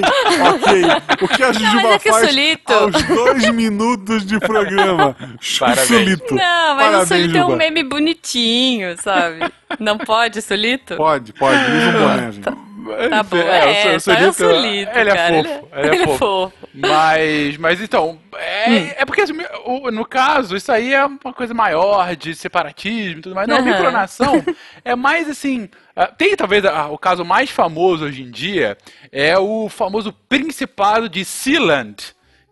Ok. 0.54 0.82
O 1.22 1.28
que 1.28 1.42
a 1.42 1.52
Jujuba 1.52 1.82
mas 1.82 1.94
é 1.94 1.98
que 1.98 2.10
faz 2.10 2.28
Sulito- 2.28 2.72
aos 2.72 3.02
dois 3.04 3.48
minutos 3.50 4.24
de 4.26 4.38
programa? 4.40 5.16
Parabéns. 5.58 5.86
Sulito. 5.86 6.34
Não, 6.34 6.74
mas 6.76 6.86
Parabéns, 6.86 7.02
o 7.04 7.06
Sulito 7.08 7.36
é 7.36 7.40
um 7.40 7.44
Juba. 7.44 7.56
meme 7.56 7.82
bonitinho, 7.84 8.96
sabe? 9.02 9.52
Não 9.78 9.98
pode, 9.98 10.40
Sulito? 10.42 10.96
Pode, 10.96 11.32
pode. 11.34 11.58
Usa 11.58 11.88
um 11.88 11.92
boné, 11.92 12.32
gente. 12.32 12.40
Tá 12.42 13.22
bom, 13.22 13.36
É, 13.38 13.92
é, 13.92 13.96
o 13.96 14.00
só 14.00 14.12
é 14.12 14.28
o 14.28 14.32
Sulito, 14.32 14.34
Sulito, 14.60 14.98
ele 14.98 15.10
é 15.10 15.28
fofo, 15.28 15.68
ele 15.76 15.96
é 16.02 16.06
fofo. 16.18 16.52
Mas, 16.74 17.56
mas 17.58 17.80
então, 17.80 18.18
é, 18.36 18.68
Hum. 18.70 18.90
é 18.98 19.04
porque 19.04 19.20
assim, 19.22 19.34
no 19.92 20.04
caso, 20.04 20.56
isso 20.56 20.70
aí 20.72 20.92
é 20.92 21.01
uma 21.06 21.32
coisa 21.32 21.52
maior 21.54 22.14
de 22.16 22.34
separatismo 22.34 23.18
e 23.18 23.22
tudo 23.22 23.34
mais. 23.34 23.48
Não, 23.48 23.56
Aham. 23.58 23.64
micronação 23.70 24.44
é 24.84 24.94
mais 24.94 25.28
assim. 25.28 25.68
ah, 25.96 26.06
Tem 26.06 26.34
talvez 26.36 26.64
ah, 26.64 26.88
o 26.88 26.98
caso 26.98 27.24
mais 27.24 27.50
famoso 27.50 28.04
hoje 28.04 28.22
em 28.22 28.30
dia 28.30 28.76
é 29.10 29.38
o 29.38 29.68
famoso 29.68 30.12
Principado 30.28 31.08
de 31.08 31.24
Sealand. 31.24 31.96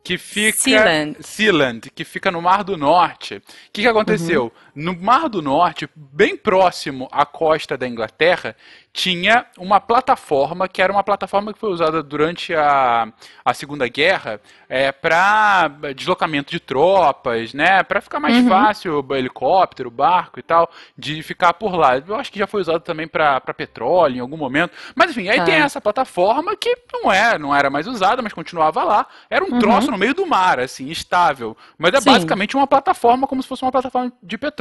Que 0.02 0.16
fica. 0.16 0.58
Sealand. 0.58 1.16
Sealand, 1.20 1.90
que 1.94 2.04
fica 2.04 2.30
no 2.30 2.40
Mar 2.40 2.64
do 2.64 2.74
Norte. 2.76 3.34
O 3.36 3.42
que, 3.70 3.82
que 3.82 3.86
aconteceu? 3.88 4.44
Uhum. 4.44 4.50
No 4.74 4.94
Mar 4.94 5.28
do 5.28 5.42
Norte, 5.42 5.88
bem 5.94 6.36
próximo 6.36 7.08
à 7.10 7.26
costa 7.26 7.76
da 7.76 7.88
Inglaterra, 7.88 8.56
tinha 8.92 9.46
uma 9.56 9.80
plataforma 9.80 10.68
que 10.68 10.82
era 10.82 10.92
uma 10.92 11.04
plataforma 11.04 11.52
que 11.52 11.58
foi 11.58 11.70
usada 11.70 12.02
durante 12.02 12.54
a, 12.54 13.08
a 13.44 13.54
Segunda 13.54 13.86
Guerra 13.86 14.40
é, 14.68 14.90
para 14.90 15.68
deslocamento 15.94 16.50
de 16.50 16.58
tropas, 16.58 17.54
né? 17.54 17.82
Para 17.84 18.00
ficar 18.00 18.18
mais 18.18 18.36
uhum. 18.36 18.48
fácil, 18.48 19.06
helicóptero, 19.12 19.90
barco 19.90 20.40
e 20.40 20.42
tal, 20.42 20.68
de 20.98 21.22
ficar 21.22 21.54
por 21.54 21.76
lá. 21.76 21.98
Eu 21.98 22.16
acho 22.16 22.32
que 22.32 22.38
já 22.38 22.46
foi 22.46 22.60
usado 22.60 22.80
também 22.80 23.06
para 23.06 23.40
petróleo 23.56 24.16
em 24.16 24.20
algum 24.20 24.36
momento. 24.36 24.72
Mas 24.94 25.10
enfim, 25.10 25.28
aí 25.28 25.44
tem 25.44 25.58
tá. 25.58 25.64
essa 25.64 25.80
plataforma 25.80 26.56
que 26.56 26.76
não 26.92 27.12
é, 27.12 27.38
não 27.38 27.54
era 27.54 27.70
mais 27.70 27.86
usada, 27.86 28.22
mas 28.22 28.32
continuava 28.32 28.82
lá. 28.82 29.06
Era 29.28 29.44
um 29.44 29.52
uhum. 29.52 29.58
troço 29.60 29.90
no 29.90 29.98
meio 29.98 30.14
do 30.14 30.26
mar, 30.26 30.58
assim, 30.58 30.88
estável. 30.88 31.56
Mas 31.78 31.94
é 31.94 32.00
Sim. 32.00 32.10
basicamente 32.10 32.56
uma 32.56 32.66
plataforma 32.66 33.26
como 33.26 33.40
se 33.40 33.48
fosse 33.48 33.62
uma 33.62 33.72
plataforma 33.72 34.12
de 34.20 34.36
petróleo. 34.36 34.59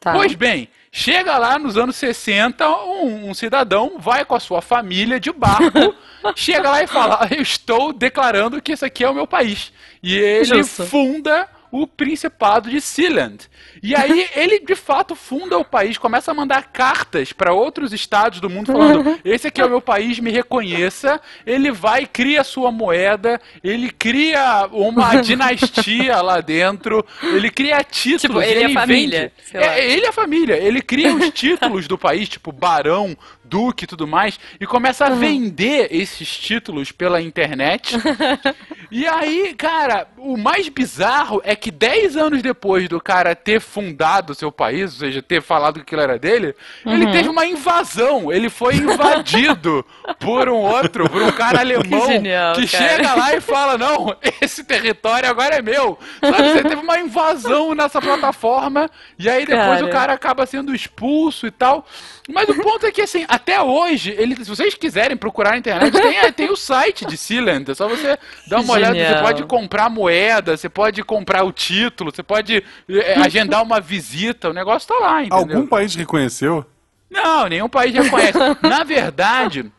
Tá. 0.00 0.12
Pois 0.12 0.34
bem, 0.34 0.68
chega 0.90 1.36
lá 1.36 1.58
nos 1.58 1.76
anos 1.76 1.96
60, 1.96 2.66
um, 2.68 3.28
um, 3.28 3.34
cidadão 3.34 3.98
vai 3.98 4.24
com 4.24 4.34
a 4.34 4.40
sua 4.40 4.62
família 4.62 5.20
de 5.20 5.30
barco, 5.30 5.94
chega 6.34 6.70
lá 6.70 6.82
e 6.82 6.86
fala: 6.86 7.28
Eu 7.30 7.42
estou 7.42 7.92
declarando 7.92 8.62
que 8.62 8.72
esse 8.72 8.84
aqui 8.84 9.04
é 9.04 9.10
o 9.10 9.14
meu 9.14 9.26
país. 9.26 9.72
E 10.02 10.16
ele 10.16 10.62
Justo. 10.62 10.86
funda 10.86 11.46
o 11.70 11.86
Principado 11.86 12.68
de 12.68 12.80
Sealand. 12.80 13.48
E 13.82 13.94
aí 13.94 14.28
ele 14.34 14.60
de 14.60 14.74
fato 14.74 15.14
funda 15.14 15.56
o 15.58 15.64
país, 15.64 15.96
começa 15.98 16.30
a 16.30 16.34
mandar 16.34 16.70
cartas 16.72 17.32
para 17.32 17.52
outros 17.52 17.92
estados 17.92 18.40
do 18.40 18.50
mundo 18.50 18.72
falando: 18.72 19.18
esse 19.24 19.46
aqui 19.46 19.60
é 19.60 19.64
o 19.64 19.70
meu 19.70 19.80
país, 19.80 20.18
me 20.18 20.30
reconheça. 20.30 21.20
Ele 21.46 21.70
vai 21.70 22.06
cria 22.06 22.44
sua 22.44 22.70
moeda, 22.70 23.40
ele 23.62 23.90
cria 23.90 24.68
uma 24.72 25.16
dinastia 25.22 26.20
lá 26.20 26.40
dentro, 26.40 27.04
ele 27.22 27.50
cria 27.50 27.82
títulos, 27.82 28.22
tipo, 28.22 28.42
ele, 28.42 28.64
ele 28.64 28.72
é 28.72 28.74
família. 28.74 29.32
É, 29.52 29.92
ele 29.92 30.06
é 30.06 30.12
família, 30.12 30.56
ele 30.56 30.82
cria 30.82 31.14
os 31.14 31.30
títulos 31.32 31.86
do 31.86 31.96
país, 31.96 32.28
tipo 32.28 32.52
barão, 32.52 33.16
duque 33.50 33.84
e 33.84 33.86
tudo 33.86 34.06
mais, 34.06 34.38
e 34.60 34.66
começa 34.66 35.06
a 35.06 35.10
vender 35.10 35.88
esses 35.90 36.38
títulos 36.38 36.92
pela 36.92 37.20
internet. 37.20 37.96
e 38.90 39.06
aí, 39.08 39.52
cara, 39.54 40.06
o 40.16 40.36
mais 40.36 40.68
bizarro 40.68 41.42
é 41.44 41.56
que 41.56 41.72
10 41.72 42.16
anos 42.16 42.42
depois 42.42 42.88
do 42.88 43.00
cara 43.00 43.34
ter 43.34 43.60
fundado 43.60 44.32
o 44.32 44.36
seu 44.36 44.52
país, 44.52 44.92
ou 44.92 44.98
seja, 45.00 45.20
ter 45.20 45.42
falado 45.42 45.74
que 45.74 45.80
aquilo 45.80 46.00
era 46.00 46.18
dele, 46.18 46.54
uhum. 46.86 46.92
ele 46.92 47.10
teve 47.10 47.28
uma 47.28 47.44
invasão. 47.44 48.32
Ele 48.32 48.48
foi 48.48 48.76
invadido 48.76 49.84
por 50.20 50.48
um 50.48 50.58
outro, 50.58 51.10
por 51.10 51.22
um 51.22 51.32
cara 51.32 51.60
alemão 51.60 52.06
que, 52.06 52.12
genial, 52.12 52.54
que 52.54 52.66
chega 52.66 53.14
lá 53.14 53.34
e 53.34 53.40
fala: 53.40 53.76
Não, 53.76 54.14
esse 54.40 54.62
território 54.62 55.28
agora 55.28 55.56
é 55.56 55.62
meu. 55.62 55.98
Sabe, 56.20 56.52
você 56.52 56.62
teve 56.62 56.76
uma 56.76 57.00
invasão 57.00 57.74
nessa 57.74 58.00
plataforma, 58.00 58.88
e 59.18 59.28
aí 59.28 59.44
depois 59.44 59.80
cara. 59.80 59.86
o 59.86 59.90
cara 59.90 60.12
acaba 60.12 60.46
sendo 60.46 60.74
expulso 60.74 61.46
e 61.46 61.50
tal. 61.50 61.84
Mas 62.32 62.48
o 62.48 62.54
ponto 62.54 62.86
é 62.86 62.92
que, 62.92 63.02
assim, 63.02 63.24
até 63.28 63.60
hoje, 63.60 64.14
ele, 64.16 64.36
se 64.36 64.48
vocês 64.48 64.74
quiserem 64.74 65.16
procurar 65.16 65.50
na 65.50 65.58
internet, 65.58 65.92
tem, 65.92 66.32
tem 66.32 66.50
o 66.50 66.56
site 66.56 67.04
de 67.04 67.16
Sealand. 67.16 67.70
É 67.70 67.74
só 67.74 67.88
você 67.88 68.18
dar 68.46 68.60
uma 68.60 68.74
olhada. 68.74 68.94
Você 68.94 69.22
pode 69.22 69.44
comprar 69.44 69.90
moeda, 69.90 70.56
você 70.56 70.68
pode 70.68 71.02
comprar 71.02 71.44
o 71.44 71.52
título, 71.52 72.14
você 72.14 72.22
pode 72.22 72.64
é, 72.88 73.14
agendar 73.20 73.62
uma 73.62 73.80
visita. 73.80 74.50
O 74.50 74.52
negócio 74.52 74.88
tá 74.88 74.98
lá, 74.98 75.22
entendeu? 75.22 75.38
Algum 75.38 75.66
país 75.66 75.94
reconheceu? 75.94 76.64
Não, 77.10 77.48
nenhum 77.48 77.68
país 77.68 77.92
reconhece. 77.92 78.38
Na 78.62 78.84
verdade, 78.84 79.70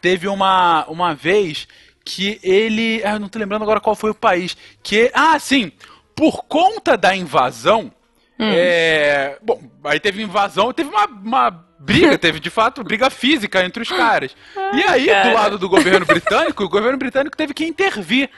teve 0.00 0.28
uma, 0.28 0.84
uma 0.86 1.14
vez 1.14 1.66
que 2.04 2.38
ele. 2.42 3.02
Ah, 3.04 3.14
eu 3.14 3.20
não 3.20 3.28
tô 3.28 3.38
lembrando 3.38 3.62
agora 3.62 3.80
qual 3.80 3.96
foi 3.96 4.10
o 4.10 4.14
país. 4.14 4.56
Que. 4.82 5.10
Ah, 5.12 5.38
sim! 5.38 5.72
Por 6.14 6.44
conta 6.44 6.96
da 6.96 7.16
invasão. 7.16 7.92
Hum. 8.38 8.50
É, 8.54 9.38
bom, 9.42 9.62
aí 9.84 10.00
teve 10.00 10.22
invasão, 10.22 10.72
teve 10.72 10.88
uma, 10.88 11.06
uma 11.06 11.64
briga, 11.82 12.16
teve 12.16 12.38
de 12.38 12.48
fato 12.50 12.82
briga 12.84 13.10
física 13.10 13.64
entre 13.64 13.82
os 13.82 13.88
caras. 13.88 14.34
E 14.72 14.82
aí, 14.84 15.06
Cara. 15.06 15.28
do 15.28 15.34
lado 15.34 15.58
do 15.58 15.68
governo 15.68 16.06
britânico, 16.06 16.64
o 16.64 16.68
governo 16.68 16.98
britânico 16.98 17.36
teve 17.36 17.52
que 17.52 17.64
intervir. 17.64 18.30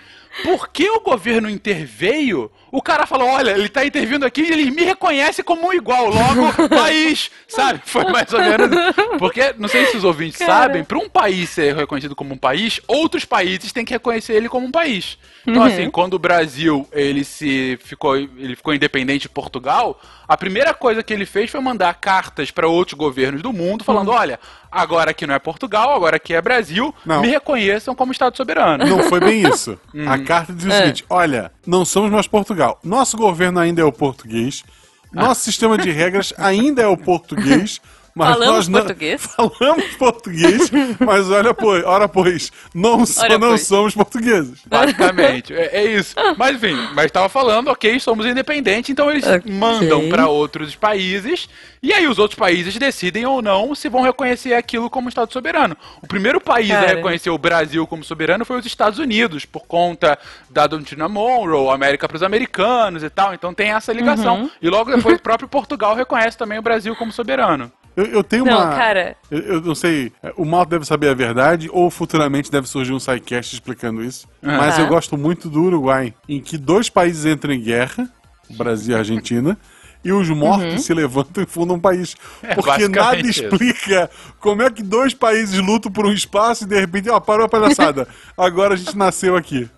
Porque 0.42 0.88
o 0.90 1.00
governo 1.00 1.48
interveio, 1.48 2.50
o 2.74 2.82
cara 2.82 3.06
falou: 3.06 3.28
olha, 3.28 3.52
ele 3.52 3.68
tá 3.68 3.86
intervindo 3.86 4.26
aqui 4.26 4.42
e 4.42 4.50
ele 4.50 4.70
me 4.72 4.82
reconhece 4.82 5.44
como 5.44 5.68
um 5.68 5.72
igual, 5.72 6.08
logo 6.08 6.52
país, 6.68 7.30
sabe? 7.46 7.80
Foi 7.84 8.04
mais 8.10 8.32
ou 8.32 8.40
menos. 8.40 8.68
Porque, 9.16 9.54
não 9.56 9.68
sei 9.68 9.86
se 9.86 9.96
os 9.96 10.02
ouvintes 10.02 10.38
cara. 10.38 10.52
sabem, 10.52 10.82
para 10.82 10.98
um 10.98 11.08
país 11.08 11.50
ser 11.50 11.76
reconhecido 11.76 12.16
como 12.16 12.34
um 12.34 12.36
país, 12.36 12.80
outros 12.88 13.24
países 13.24 13.72
têm 13.72 13.84
que 13.84 13.92
reconhecer 13.92 14.32
ele 14.32 14.48
como 14.48 14.66
um 14.66 14.72
país. 14.72 15.16
Então, 15.46 15.62
uhum. 15.62 15.68
assim, 15.68 15.88
quando 15.88 16.14
o 16.14 16.18
Brasil 16.18 16.88
ele 16.90 17.22
se 17.22 17.78
ficou, 17.80 18.16
ele 18.16 18.56
ficou 18.56 18.74
independente 18.74 19.22
de 19.22 19.28
Portugal, 19.28 20.00
a 20.26 20.36
primeira 20.36 20.74
coisa 20.74 21.00
que 21.00 21.12
ele 21.12 21.26
fez 21.26 21.50
foi 21.50 21.60
mandar 21.60 21.94
cartas 21.94 22.50
para 22.50 22.66
outros 22.66 22.98
governos 22.98 23.40
do 23.40 23.52
mundo 23.52 23.84
falando: 23.84 24.08
uhum. 24.08 24.14
olha, 24.14 24.40
agora 24.74 25.12
aqui 25.12 25.26
não 25.26 25.34
é 25.34 25.38
Portugal, 25.38 25.94
agora 25.94 26.16
aqui 26.16 26.34
é 26.34 26.42
Brasil, 26.42 26.94
não. 27.06 27.22
me 27.22 27.28
reconheçam 27.28 27.94
como 27.94 28.12
Estado 28.12 28.36
soberano. 28.36 28.84
Não 28.84 29.04
foi 29.04 29.20
bem 29.20 29.42
isso. 29.42 29.78
Hum. 29.94 30.10
A 30.10 30.18
carta 30.18 30.52
diz 30.52 30.64
o 30.64 30.72
é. 30.72 30.78
seguinte: 30.80 31.04
olha, 31.08 31.52
não 31.64 31.84
somos 31.84 32.10
mais 32.10 32.26
Portugal. 32.26 32.80
Nosso 32.82 33.16
governo 33.16 33.60
ainda 33.60 33.80
é 33.80 33.84
o 33.84 33.92
português. 33.92 34.64
Nosso 35.12 35.30
ah. 35.30 35.44
sistema 35.44 35.78
de 35.78 35.90
regras 35.92 36.32
ainda 36.36 36.82
é 36.82 36.86
o 36.86 36.96
português. 36.96 37.80
Mas 38.14 38.28
falamos 38.28 38.68
nós 38.68 38.84
português? 38.84 39.26
Falamos 39.34 39.96
português, 39.96 40.70
mas 41.00 41.28
olha, 41.28 41.52
pois, 41.52 41.84
ora, 41.84 42.08
pois, 42.08 42.52
não, 42.72 43.04
so, 43.04 43.26
não 43.26 43.40
pois. 43.40 43.66
somos 43.66 43.92
portugueses. 43.92 44.60
Basicamente, 44.64 45.52
é, 45.56 45.70
é, 45.78 45.84
isso. 45.84 46.14
Mas 46.38 46.54
enfim, 46.54 46.76
mas 46.94 47.06
estava 47.06 47.28
falando, 47.28 47.68
ok, 47.68 47.98
somos 47.98 48.24
independentes, 48.24 48.90
então 48.90 49.10
eles 49.10 49.26
okay. 49.26 49.52
mandam 49.52 50.08
para 50.08 50.28
outros 50.28 50.76
países, 50.76 51.48
e 51.82 51.92
aí 51.92 52.06
os 52.06 52.20
outros 52.20 52.38
países 52.38 52.76
decidem 52.76 53.26
ou 53.26 53.42
não 53.42 53.74
se 53.74 53.88
vão 53.88 54.02
reconhecer 54.02 54.54
aquilo 54.54 54.88
como 54.88 55.08
Estado 55.08 55.32
soberano. 55.32 55.76
O 56.00 56.06
primeiro 56.06 56.40
país 56.40 56.68
Cara. 56.68 56.86
a 56.86 56.94
reconhecer 56.94 57.30
o 57.30 57.38
Brasil 57.38 57.84
como 57.84 58.04
soberano 58.04 58.44
foi 58.44 58.60
os 58.60 58.66
Estados 58.66 59.00
Unidos, 59.00 59.44
por 59.44 59.66
conta 59.66 60.16
da 60.48 60.68
doutrina 60.68 61.08
Monroe, 61.08 61.74
América 61.74 62.06
para 62.06 62.16
os 62.16 62.22
americanos 62.22 63.02
e 63.02 63.10
tal, 63.10 63.34
então 63.34 63.52
tem 63.52 63.72
essa 63.72 63.92
ligação. 63.92 64.42
Uhum. 64.42 64.50
E 64.62 64.70
logo 64.70 64.94
depois 64.94 65.16
o 65.16 65.22
próprio 65.22 65.48
Portugal 65.48 65.96
reconhece 65.96 66.38
também 66.38 66.60
o 66.60 66.62
Brasil 66.62 66.94
como 66.94 67.10
soberano. 67.10 67.72
Eu, 67.96 68.06
eu 68.06 68.24
tenho 68.24 68.44
não, 68.44 68.56
uma. 68.56 68.74
cara. 68.74 69.16
Eu, 69.30 69.38
eu, 69.38 69.60
não 69.60 69.74
sei, 69.74 70.12
o 70.36 70.44
Mal 70.44 70.66
deve 70.66 70.84
saber 70.84 71.08
a 71.08 71.14
verdade, 71.14 71.68
ou 71.72 71.90
futuramente 71.90 72.50
deve 72.50 72.68
surgir 72.68 72.92
um 72.92 72.98
sidecast 72.98 73.54
explicando 73.54 74.02
isso. 74.02 74.26
Uhum. 74.42 74.56
Mas 74.56 74.78
eu 74.78 74.86
gosto 74.86 75.16
muito 75.16 75.48
do 75.48 75.62
Uruguai, 75.62 76.14
em 76.28 76.40
que 76.40 76.58
dois 76.58 76.90
países 76.90 77.24
entram 77.24 77.52
em 77.52 77.60
guerra, 77.60 78.08
Brasil 78.50 78.94
e 78.94 78.98
Argentina. 78.98 79.56
e 80.04 80.12
os 80.12 80.28
mortos 80.28 80.72
uhum. 80.72 80.78
se 80.78 80.92
levantam 80.92 81.42
e 81.42 81.46
fundam 81.46 81.76
um 81.76 81.80
país. 81.80 82.14
É, 82.42 82.54
Porque 82.54 82.88
nada 82.88 83.16
explica 83.20 84.04
isso. 84.04 84.34
como 84.38 84.62
é 84.62 84.70
que 84.70 84.82
dois 84.82 85.14
países 85.14 85.58
lutam 85.58 85.90
por 85.90 86.06
um 86.06 86.12
espaço 86.12 86.64
e 86.64 86.66
de 86.66 86.78
repente, 86.78 87.08
ó, 87.08 87.18
parou 87.18 87.46
a 87.46 87.48
palhaçada. 87.48 88.06
Agora 88.36 88.74
a 88.74 88.76
gente 88.76 88.96
nasceu 88.96 89.34
aqui. 89.36 89.68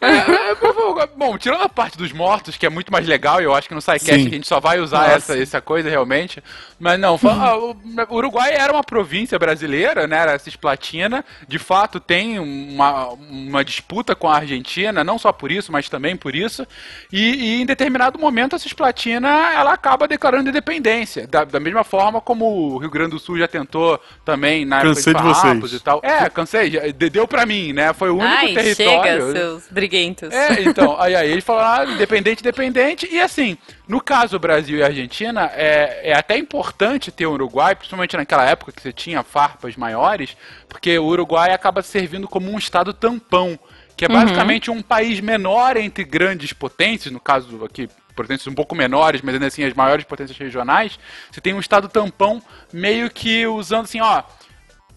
É, 0.00 1.02
é, 1.02 1.06
bom, 1.16 1.36
tirando 1.38 1.62
a 1.62 1.68
parte 1.68 1.96
dos 1.96 2.12
mortos, 2.12 2.56
que 2.56 2.66
é 2.66 2.70
muito 2.70 2.92
mais 2.92 3.06
legal, 3.06 3.40
eu 3.40 3.54
acho 3.54 3.68
que 3.68 3.74
no 3.74 3.80
SciCast 3.80 4.12
a 4.12 4.18
gente 4.18 4.46
só 4.46 4.60
vai 4.60 4.80
usar 4.80 5.10
essa, 5.10 5.38
essa 5.38 5.60
coisa 5.60 5.88
realmente. 5.88 6.42
Mas 6.78 6.98
não, 6.98 7.18
o 8.08 8.14
Uruguai 8.14 8.52
era 8.54 8.72
uma 8.72 8.82
província 8.82 9.38
brasileira, 9.38 10.06
né? 10.06 10.16
Era 10.16 10.38
Cisplatina. 10.38 11.24
De 11.46 11.58
fato, 11.58 12.00
tem 12.00 12.38
uma, 12.38 13.08
uma 13.08 13.64
disputa 13.64 14.14
com 14.14 14.28
a 14.28 14.36
Argentina, 14.36 15.04
não 15.04 15.18
só 15.18 15.32
por 15.32 15.50
isso, 15.50 15.70
mas 15.70 15.88
também 15.88 16.16
por 16.16 16.34
isso. 16.34 16.66
E, 17.12 17.34
e 17.34 17.62
em 17.62 17.66
determinado 17.66 18.18
momento 18.18 18.56
a 18.56 18.58
Cisplatina 18.58 19.28
ela 19.52 19.72
acaba 19.72 20.08
declarando 20.08 20.48
independência. 20.48 21.26
Da, 21.26 21.44
da, 21.44 21.60
mesma 21.60 21.84
forma 21.84 22.20
como 22.20 22.46
o 22.46 22.78
Rio 22.78 22.90
Grande 22.90 23.10
do 23.10 23.18
Sul 23.18 23.38
já 23.38 23.48
tentou 23.48 24.00
também 24.24 24.64
na 24.64 24.80
cansei 24.80 25.12
época 25.12 25.28
de, 25.28 25.34
de 25.34 25.60
vocês. 25.60 25.80
e 25.80 25.84
tal. 25.84 26.00
É, 26.02 26.28
cansei. 26.30 26.70
Deu 26.92 27.26
pra 27.26 27.44
mim, 27.44 27.72
né? 27.72 27.92
Foi 27.92 28.10
o 28.10 28.16
único 28.16 28.34
Ai, 28.34 28.54
território. 28.54 29.32
Chega, 29.32 29.49
seus 29.50 29.68
briguentos. 29.70 30.32
É, 30.32 30.62
então, 30.62 31.00
aí, 31.00 31.14
aí 31.14 31.30
ele 31.30 31.40
falou, 31.40 31.62
ah, 31.62 31.84
independente, 31.84 32.40
independente. 32.40 33.08
E 33.10 33.20
assim, 33.20 33.56
no 33.88 34.00
caso 34.00 34.38
Brasil 34.38 34.78
e 34.78 34.82
Argentina, 34.82 35.50
é, 35.54 36.10
é 36.10 36.16
até 36.16 36.38
importante 36.38 37.10
ter 37.10 37.26
o 37.26 37.32
Uruguai, 37.32 37.74
principalmente 37.74 38.16
naquela 38.16 38.44
época 38.44 38.72
que 38.72 38.80
você 38.80 38.92
tinha 38.92 39.22
farpas 39.22 39.76
maiores, 39.76 40.36
porque 40.68 40.98
o 40.98 41.06
Uruguai 41.06 41.52
acaba 41.52 41.82
servindo 41.82 42.28
como 42.28 42.50
um 42.50 42.58
estado 42.58 42.92
tampão, 42.92 43.58
que 43.96 44.04
é 44.04 44.08
uhum. 44.08 44.14
basicamente 44.14 44.70
uhum. 44.70 44.78
um 44.78 44.82
país 44.82 45.20
menor 45.20 45.76
entre 45.76 46.04
grandes 46.04 46.52
potências, 46.52 47.12
no 47.12 47.20
caso 47.20 47.64
aqui 47.64 47.88
potências 48.14 48.46
um 48.46 48.54
pouco 48.54 48.74
menores, 48.74 49.22
mas 49.22 49.34
ainda 49.34 49.46
assim 49.46 49.64
as 49.64 49.72
maiores 49.72 50.04
potências 50.04 50.36
regionais, 50.36 50.98
você 51.30 51.40
tem 51.40 51.54
um 51.54 51.60
estado 51.60 51.88
tampão 51.88 52.42
meio 52.72 53.08
que 53.10 53.46
usando 53.46 53.84
assim, 53.84 54.00
ó, 54.00 54.22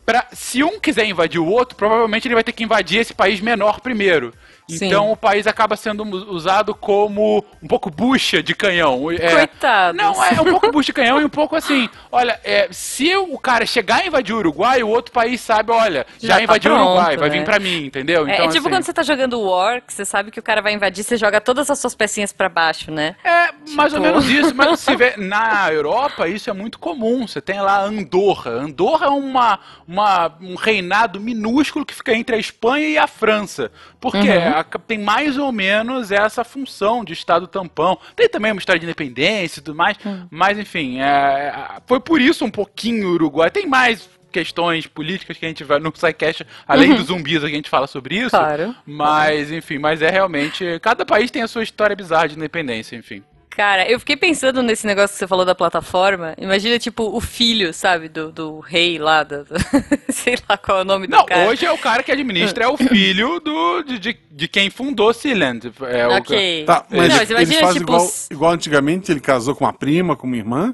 pra, 0.05 0.27
se 0.33 0.63
um 0.63 0.79
quiser 0.79 1.05
invadir 1.05 1.39
o 1.39 1.45
outro, 1.45 1.75
provavelmente 1.75 2.27
ele 2.27 2.35
vai 2.35 2.43
ter 2.43 2.51
que 2.51 2.63
invadir 2.63 2.99
esse 2.99 3.13
país 3.13 3.39
menor 3.39 3.79
primeiro. 3.79 4.33
Sim. 4.69 4.85
Então 4.87 5.11
o 5.11 5.17
país 5.17 5.45
acaba 5.45 5.75
sendo 5.75 6.03
usado 6.31 6.73
como 6.73 7.43
um 7.61 7.67
pouco 7.67 7.89
bucha 7.89 8.41
de 8.41 8.55
canhão. 8.55 9.11
É, 9.11 9.29
Coitados. 9.31 9.97
Não, 10.01 10.23
é 10.23 10.39
um 10.41 10.45
pouco 10.51 10.71
bucha 10.71 10.87
de 10.87 10.93
canhão 10.93 11.21
e 11.21 11.25
um 11.25 11.29
pouco 11.29 11.55
assim. 11.55 11.89
Olha, 12.11 12.39
é, 12.43 12.67
se 12.71 13.15
o 13.15 13.37
cara 13.37 13.65
chegar 13.65 14.01
a 14.01 14.05
invadir 14.07 14.33
o 14.33 14.37
Uruguai, 14.37 14.81
o 14.81 14.87
outro 14.89 15.11
país 15.11 15.41
sabe, 15.41 15.71
olha, 15.71 16.05
já, 16.19 16.27
Já 16.29 16.35
tá 16.37 16.43
invadiu 16.43 16.71
o 16.71 16.75
Uruguai, 16.75 17.05
pronto, 17.07 17.19
vai 17.19 17.29
né? 17.29 17.37
vir 17.37 17.43
pra 17.45 17.59
mim, 17.59 17.85
entendeu? 17.85 18.27
É, 18.27 18.33
Então, 18.33 18.45
é 18.45 18.47
tipo 18.47 18.59
assim, 18.59 18.69
quando 18.69 18.83
você 18.83 18.93
tá 18.93 19.03
jogando 19.03 19.41
War, 19.41 19.81
que 19.81 19.93
você 19.93 20.05
sabe 20.05 20.31
que 20.31 20.39
o 20.39 20.43
cara 20.43 20.61
vai 20.61 20.73
invadir, 20.73 21.03
você 21.03 21.17
joga 21.17 21.41
todas 21.41 21.69
as 21.69 21.77
suas 21.79 21.93
pecinhas 21.93 22.31
pra 22.31 22.47
baixo, 22.47 22.89
né? 22.89 23.15
É, 23.23 23.49
mais 23.75 23.93
ou 23.93 23.99
Tipo- 23.99 24.01
menos 24.01 24.29
isso, 24.29 24.55
mas 24.55 24.79
se 24.79 24.95
vê, 24.95 25.15
na 25.17 25.71
Europa 25.71 26.27
isso 26.27 26.49
é 26.49 26.53
muito 26.53 26.79
comum. 26.79 27.27
Você 27.27 27.41
tem 27.41 27.59
lá 27.59 27.81
Andorra. 27.81 28.51
Andorra 28.51 29.07
é 29.07 29.09
uma, 29.09 29.59
uma, 29.87 30.31
um 30.41 30.55
reinado 30.55 31.19
minúsculo 31.19 31.85
que 31.85 31.93
fica 31.93 32.13
entre 32.13 32.35
a 32.35 32.39
Espanha 32.39 32.87
e 32.87 32.97
a 32.97 33.07
França. 33.07 33.71
Porque 33.99 34.29
Uhum. 34.29 34.52
A- 34.59 34.63
tem 34.63 34.97
mais 34.97 35.37
ou 35.37 35.51
menos 35.51 36.11
essa 36.11 36.43
função 36.43 37.03
de 37.03 37.13
Estado 37.13 37.47
tampão. 37.47 37.97
Tem 38.15 38.29
também 38.29 38.51
uma 38.51 38.59
história 38.59 38.79
de 38.79 38.85
independência 38.85 39.59
e 39.59 39.63
tudo 39.63 39.75
mais, 39.75 39.97
Hum. 40.05 40.27
mas 40.29 40.57
enfim, 40.57 40.99
é, 41.01 41.53
foi 41.85 41.99
por 41.99 42.21
isso 42.21 42.45
um 42.45 42.51
pouquinho 42.51 43.09
o 43.09 43.13
Uruguai. 43.13 43.49
Tem 43.51 43.65
mais 43.67 44.09
questões 44.31 44.87
políticas 44.87 45.37
que 45.37 45.45
a 45.45 45.47
gente 45.47 45.63
vai 45.63 45.77
no 45.79 45.93
SciCast, 45.95 46.45
além 46.67 46.95
dos 46.95 47.05
zumbis, 47.05 47.43
a 47.43 47.47
gente 47.47 47.69
fala 47.69 47.85
sobre 47.85 48.15
isso. 48.15 48.35
Uhum. 48.35 48.41
Claro. 48.41 48.75
Mas, 48.85 49.51
enfim, 49.51 49.77
mas 49.77 50.01
é 50.01 50.09
realmente. 50.09 50.79
Cada 50.81 51.05
país 51.05 51.29
tem 51.29 51.43
a 51.43 51.47
sua 51.47 51.61
história 51.61 51.95
bizarra 51.95 52.29
de 52.29 52.35
independência, 52.35 52.95
enfim. 52.95 53.23
Cara, 53.55 53.87
eu 53.89 53.99
fiquei 53.99 54.17
pensando 54.17 54.63
nesse 54.63 54.87
negócio 54.87 55.13
que 55.13 55.19
você 55.19 55.27
falou 55.27 55.45
da 55.45 55.53
plataforma. 55.53 56.33
Imagina, 56.39 56.79
tipo, 56.79 57.15
o 57.15 57.21
filho, 57.21 57.71
sabe, 57.71 58.09
do, 58.09 58.31
do 58.31 58.59
rei 58.59 58.97
lá, 58.97 59.21
do, 59.23 59.43
do- 59.43 59.53
sei 60.11 60.35
lá 60.49 60.57
qual 60.57 60.79
é 60.79 60.81
o 60.81 60.85
nome 60.85 61.05
Não, 61.07 61.19
do 61.19 61.25
cara. 61.27 61.47
hoje 61.47 61.63
é 61.65 61.71
o 61.71 61.77
cara 61.77 62.01
que 62.01 62.11
administra, 62.11 62.63
é 62.63 62.67
o 62.67 62.75
filho 62.77 63.39
do, 63.39 63.83
de, 63.83 63.99
de, 63.99 64.17
de 64.31 64.47
quem 64.47 64.71
fundou 64.71 65.13
Sealand. 65.13 65.71
É 65.89 66.07
o- 66.07 66.13
Ok. 66.17 66.63
Tá, 66.65 66.83
mas, 66.89 67.09
Não, 67.09 67.17
mas 67.17 67.29
eles 67.29 67.29
imagina, 67.49 67.59
fazem 67.59 67.81
tipo, 67.81 67.93
igual, 67.93 68.09
igual 68.31 68.51
antigamente, 68.53 69.11
ele 69.11 69.19
casou 69.19 69.55
com 69.55 69.65
uma 69.65 69.73
prima, 69.73 70.15
com 70.15 70.25
uma 70.25 70.37
irmã. 70.37 70.73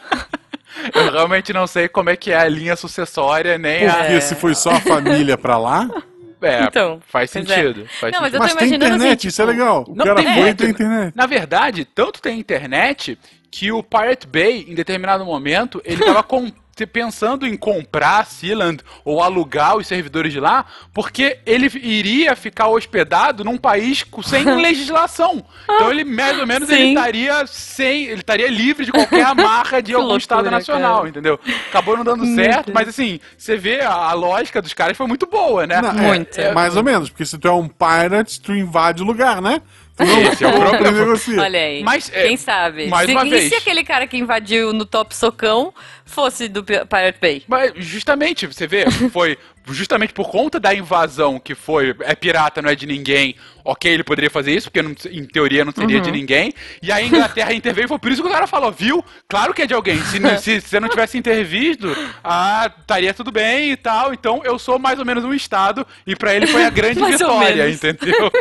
Eu 0.96 1.12
realmente 1.12 1.52
não 1.54 1.68
sei 1.68 1.88
como 1.88 2.10
é 2.10 2.16
que 2.16 2.32
é 2.32 2.38
a 2.38 2.48
linha 2.48 2.76
sucessória, 2.76 3.58
nem 3.58 3.88
a. 3.88 3.94
Porque 3.96 4.22
se 4.22 4.36
foi 4.36 4.56
só 4.56 4.72
a 4.72 4.80
família 4.80 5.38
pra 5.38 5.58
lá. 5.58 5.88
É, 6.42 6.64
Então, 6.64 7.00
faz 7.08 7.30
é. 7.36 7.40
sentido. 7.40 7.88
Faz 8.00 8.14
Não, 8.14 8.22
mas 8.22 8.32
sentido. 8.32 8.34
eu 8.34 8.40
tô 8.40 8.40
Mas 8.40 8.54
tem 8.56 8.68
imaginando 8.68 8.96
internet, 8.96 9.18
assim, 9.20 9.28
isso 9.28 9.42
é 9.42 9.46
tipo, 9.46 9.58
legal. 9.58 9.86
O 9.88 9.96
Não, 9.96 10.06
cara 10.06 10.16
tem 10.24 10.56
tem 10.56 10.70
internet. 10.70 11.14
Na 11.16 11.26
verdade, 11.26 11.86
tanto 11.86 12.22
tem 12.22 12.40
internet 12.40 13.18
que 13.52 13.72
o 13.72 13.84
Pirate 13.84 14.26
Bay, 14.28 14.66
em 14.68 14.74
determinado 14.74 15.26
momento, 15.26 15.82
ele 15.86 16.04
tava 16.04 16.24
com- 16.24 16.52
pensando 16.86 17.46
em 17.48 17.56
comprar 17.58 18.26
Sealand 18.26 18.84
ou 19.06 19.22
alugar 19.22 19.78
os 19.78 19.88
servidores 19.88 20.32
de 20.34 20.40
lá, 20.40 20.66
porque 20.94 21.40
ele 21.46 21.70
iria 21.82 22.36
ficar 22.36 22.68
hospedado 22.68 23.44
num 23.44 23.58
país 23.58 24.06
sem 24.24 24.44
legislação. 24.56 25.44
Então 25.64 25.92
ele, 25.92 26.04
mais 26.04 26.40
ou 26.40 26.48
menos, 26.48 26.70
ele 26.70 26.90
estaria 26.90 27.46
sem. 27.48 28.06
Ele 28.06 28.22
estaria 28.22 28.50
livre 28.50 28.86
de 28.86 28.92
qualquer 28.92 29.26
amarra 29.26 29.82
de 29.82 29.92
algum 29.96 30.04
loucura, 30.08 30.22
Estado 30.22 30.52
nacional, 30.52 30.98
cara. 30.98 31.10
entendeu? 31.10 31.40
Acabou 31.70 31.96
não 31.98 32.04
dando 32.04 32.26
certo, 32.36 32.72
mas 32.74 32.88
assim, 32.88 33.20
você 33.38 33.56
vê 33.58 33.82
a, 33.82 33.92
a 33.92 34.14
lógica 34.14 34.62
dos 34.62 34.74
caras 34.74 34.98
foi 34.98 35.08
muito 35.08 35.26
boa, 35.26 35.66
né? 35.66 35.82
Não, 35.82 35.90
é- 35.90 36.08
Muito. 36.08 36.40
é 36.40 36.54
mais 36.54 36.76
ou 36.76 36.84
menos, 36.84 37.10
porque 37.10 37.26
se 37.26 37.38
tu 37.38 37.48
é 37.48 37.52
um 37.54 37.68
pirate, 37.68 38.40
tu 38.42 38.54
invade 38.54 39.02
o 39.02 39.06
lugar, 39.06 39.42
né? 39.42 39.62
Esse 40.02 40.44
é 40.44 40.48
o 40.48 40.52
problema. 40.60 41.14
Olha 41.44 41.60
aí. 41.60 41.84
Mas, 41.84 42.10
é, 42.14 42.24
Quem 42.28 42.38
sabe? 42.38 42.88
mais 42.88 43.06
se, 43.08 43.12
uma 43.12 43.26
e 43.26 43.30
vez. 43.30 43.50
se 43.50 43.56
aquele 43.56 43.84
cara 43.84 44.08
que 44.08 44.18
invadiu 44.18 44.74
no 44.74 44.86
Top 44.86 45.16
Socão 45.16 45.74
fosse 46.06 46.48
do 46.50 46.64
Pi- 46.64 46.86
Pirate 46.86 47.18
Bay? 47.22 47.44
Mas 47.48 47.72
justamente, 47.78 48.46
você 48.48 48.68
vê, 48.68 48.86
foi 49.12 49.38
justamente 49.70 50.12
por 50.12 50.30
conta 50.30 50.60
da 50.60 50.74
invasão 50.74 51.40
que 51.40 51.54
foi, 51.56 51.96
é 52.02 52.16
pirata, 52.16 52.62
não 52.62 52.70
é 52.70 52.76
de 52.76 52.86
ninguém. 52.86 53.36
Ok, 53.64 53.90
ele 53.94 54.04
poderia 54.04 54.30
fazer 54.30 54.52
isso, 54.56 54.70
porque 54.72 54.82
não- 54.82 54.96
em 55.12 55.24
teoria 55.24 55.64
não 55.64 55.72
seria 55.72 55.98
Uhum. 55.98 56.02
de 56.04 56.12
ninguém. 56.12 56.52
E 56.82 56.92
a 56.92 57.02
Inglaterra 57.02 57.54
interveio, 57.54 57.88
foi 57.88 58.00
por 58.00 58.12
isso 58.12 58.22
que 58.24 58.28
o 58.28 58.32
cara 58.32 58.48
falou, 58.48 58.72
viu? 58.72 59.06
Claro 59.30 59.54
que 59.54 59.62
é 59.62 59.68
de 59.68 59.74
alguém. 59.74 60.02
Se, 60.06 60.20
não- 60.20 60.38
se, 60.38 60.60
se 60.60 60.68
você 60.68 60.80
não 60.80 60.90
tivesse 60.90 61.18
intervisto, 61.18 61.88
ah, 62.24 62.70
estaria 62.80 63.14
tudo 63.14 63.32
bem 63.32 63.72
e 63.72 63.78
tal. 63.78 64.14
Então 64.14 64.42
eu 64.44 64.58
sou 64.60 64.80
mais 64.80 64.98
ou 65.00 65.06
menos 65.06 65.24
um 65.24 65.34
Estado, 65.34 65.86
e 66.08 66.16
pra 66.16 66.34
ele 66.36 66.48
foi 66.48 66.66
a 66.66 66.70
grande 66.70 67.00
vitória, 67.04 67.70
entendeu? 67.70 68.32